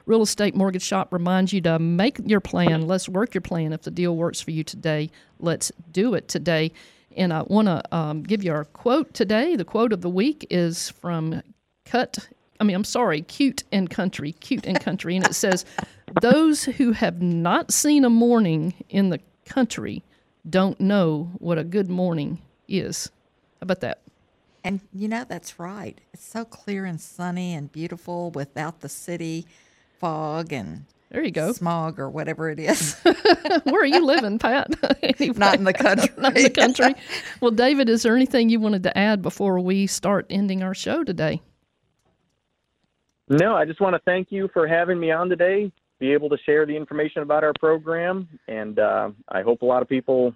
Real 0.07 0.22
Estate 0.22 0.57
Mortgage 0.57 0.82
Shop 0.82 1.12
reminds 1.12 1.52
you 1.52 1.61
to 1.61 1.78
make 1.78 2.18
your 2.24 2.40
plan. 2.40 2.86
Let's 2.86 3.09
work 3.09 3.32
your 3.34 3.42
plan. 3.42 3.72
If 3.72 3.82
the 3.82 3.92
deal 3.92 4.16
works 4.16 4.40
for 4.40 4.50
you 4.50 4.64
today, 4.64 5.11
let's 5.38 5.70
do 5.92 6.14
it 6.14 6.26
today. 6.28 6.72
And 7.16 7.32
I 7.32 7.42
want 7.42 7.68
to 7.68 7.82
um, 7.94 8.24
give 8.24 8.42
you 8.42 8.52
our 8.52 8.64
quote 8.64 9.14
today. 9.14 9.55
The 9.55 9.64
quote 9.64 9.92
of 9.92 10.00
the 10.00 10.11
week 10.11 10.44
is 10.50 10.90
from 10.90 11.42
Cut 11.84 12.18
I 12.61 12.64
mean, 12.64 12.76
I'm 12.76 12.84
sorry, 12.84 13.22
cute 13.22 13.64
and 13.72 13.90
country, 13.90 14.32
cute 14.32 14.66
and 14.66 14.80
country. 14.80 15.16
And 15.16 15.26
it 15.26 15.34
says, 15.34 15.64
Those 16.21 16.65
who 16.65 16.93
have 16.93 17.21
not 17.21 17.73
seen 17.73 18.05
a 18.05 18.11
morning 18.11 18.75
in 18.89 19.11
the 19.11 19.21
country 19.45 20.03
don't 20.49 20.81
know 20.81 21.31
what 21.39 21.59
a 21.59 21.65
good 21.65 21.89
morning 21.89 22.41
is. 22.69 23.11
How 23.55 23.65
about 23.65 23.81
that? 23.81 24.01
And 24.62 24.81
you 24.93 25.09
know, 25.09 25.25
that's 25.29 25.59
right. 25.59 26.01
It's 26.12 26.25
so 26.25 26.45
clear 26.45 26.85
and 26.85 27.01
sunny 27.01 27.55
and 27.55 27.71
beautiful 27.71 28.31
without 28.31 28.81
the 28.81 28.89
city 28.89 29.47
fog 29.99 30.53
and 30.53 30.85
there 31.11 31.23
you 31.23 31.31
go. 31.31 31.53
Smog 31.53 32.01
or 32.01 32.11
whatever 32.11 32.51
it 32.51 32.59
is. 32.59 32.95
Where 33.65 33.83
are 33.83 33.87
you 33.87 34.05
living, 34.05 34.39
Pat? 34.39 34.69
anyway, 35.03 35.39
Not 35.39 35.57
in 35.57 35.65
the 35.65 35.73
country. 35.73 36.09
Not 36.19 36.37
in 36.37 36.43
the 36.45 36.51
country. 36.51 36.95
Well, 37.41 37.53
David, 37.53 37.89
is 37.89 38.03
there 38.03 38.17
anything 38.17 38.49
you 38.49 38.59
wanted 38.59 38.83
to 38.85 38.99
add 38.99 39.23
before 39.23 39.61
we 39.61 39.87
start 39.87 40.27
ending 40.29 40.62
our 40.62 40.75
show 40.75 41.05
today? 41.05 41.41
No, 43.29 43.55
I 43.55 43.65
just 43.65 43.81
want 43.81 43.95
to 43.95 44.01
thank 44.05 44.33
you 44.33 44.51
for 44.53 44.67
having 44.67 44.99
me 44.99 45.12
on 45.12 45.29
today, 45.29 45.71
be 46.05 46.12
able 46.12 46.28
to 46.28 46.36
share 46.44 46.66
the 46.66 46.76
information 46.76 47.22
about 47.22 47.42
our 47.42 47.55
program, 47.59 48.28
and 48.46 48.78
uh, 48.78 49.11
I 49.30 49.40
hope 49.40 49.62
a 49.62 49.64
lot 49.64 49.80
of 49.80 49.88
people 49.88 50.34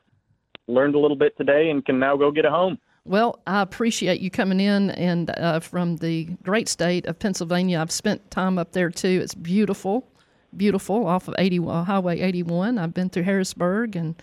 learned 0.66 0.94
a 0.94 0.98
little 0.98 1.16
bit 1.16 1.36
today 1.36 1.68
and 1.68 1.84
can 1.84 1.98
now 1.98 2.16
go 2.16 2.30
get 2.30 2.46
a 2.46 2.50
home. 2.50 2.78
Well, 3.04 3.38
I 3.46 3.60
appreciate 3.60 4.20
you 4.20 4.30
coming 4.30 4.60
in 4.60 4.90
and 4.92 5.28
uh, 5.30 5.60
from 5.60 5.96
the 5.96 6.24
great 6.42 6.68
state 6.68 7.04
of 7.04 7.18
Pennsylvania. 7.18 7.80
I've 7.80 7.90
spent 7.90 8.30
time 8.30 8.58
up 8.58 8.72
there 8.72 8.88
too. 8.88 9.20
It's 9.22 9.34
beautiful, 9.34 10.08
beautiful 10.56 11.06
off 11.06 11.28
of 11.28 11.34
80, 11.36 11.58
uh, 11.58 11.84
Highway 11.84 12.20
81. 12.20 12.78
I've 12.78 12.94
been 12.94 13.10
through 13.10 13.24
Harrisburg 13.24 13.94
and 13.94 14.14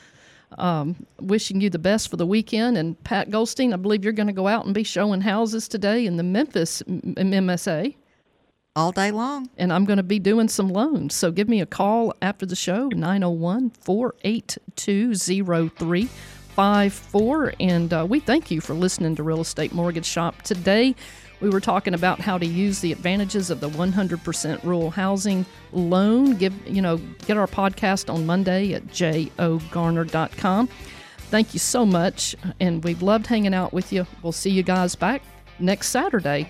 um, 0.57 1.05
wishing 1.19 1.61
you 1.61 1.69
the 1.69 1.79
best 1.79 2.09
for 2.09 2.17
the 2.17 2.25
weekend. 2.25 2.75
And 2.75 3.01
Pat 3.03 3.29
Goldstein, 3.29 3.71
I 3.71 3.77
believe 3.77 4.03
you're 4.03 4.13
going 4.13 4.27
to 4.27 4.33
go 4.33 4.47
out 4.47 4.65
and 4.65 4.73
be 4.73 4.83
showing 4.83 5.21
houses 5.21 5.67
today 5.67 6.07
in 6.07 6.17
the 6.17 6.23
Memphis 6.23 6.81
MSA 6.87 7.95
all 8.75 8.91
day 8.91 9.11
long. 9.11 9.49
And 9.57 9.71
I'm 9.71 9.85
going 9.85 9.97
to 9.97 10.03
be 10.03 10.19
doing 10.19 10.49
some 10.49 10.69
loans. 10.69 11.15
So 11.15 11.31
give 11.31 11.47
me 11.47 11.61
a 11.61 11.65
call 11.65 12.13
after 12.21 12.45
the 12.45 12.55
show, 12.55 12.89
901 12.89 13.71
482 13.81 15.15
0354. 15.15 17.53
And 17.59 17.93
uh, 17.93 18.05
we 18.07 18.19
thank 18.19 18.51
you 18.51 18.61
for 18.61 18.73
listening 18.73 19.15
to 19.15 19.23
Real 19.23 19.41
Estate 19.41 19.73
Mortgage 19.73 20.05
Shop. 20.05 20.41
Today, 20.41 20.95
we 21.41 21.49
were 21.49 21.61
talking 21.61 21.93
about 21.93 22.19
how 22.19 22.37
to 22.37 22.45
use 22.45 22.79
the 22.79 22.91
advantages 22.91 23.49
of 23.49 23.59
the 23.59 23.69
100% 23.69 24.63
rural 24.63 24.89
housing 24.89 25.45
loan. 25.71 26.35
Give 26.35 26.53
you 26.67 26.81
know, 26.81 26.97
get 27.25 27.37
our 27.37 27.47
podcast 27.47 28.13
on 28.13 28.25
Monday 28.25 28.73
at 28.73 28.87
jogarner.com. 28.87 30.67
Thank 31.29 31.53
you 31.53 31.59
so 31.59 31.85
much, 31.85 32.35
and 32.59 32.83
we've 32.83 33.01
loved 33.01 33.27
hanging 33.27 33.53
out 33.53 33.73
with 33.73 33.91
you. 33.91 34.05
We'll 34.21 34.31
see 34.31 34.51
you 34.51 34.63
guys 34.63 34.95
back 34.95 35.23
next 35.59 35.89
Saturday. 35.89 36.49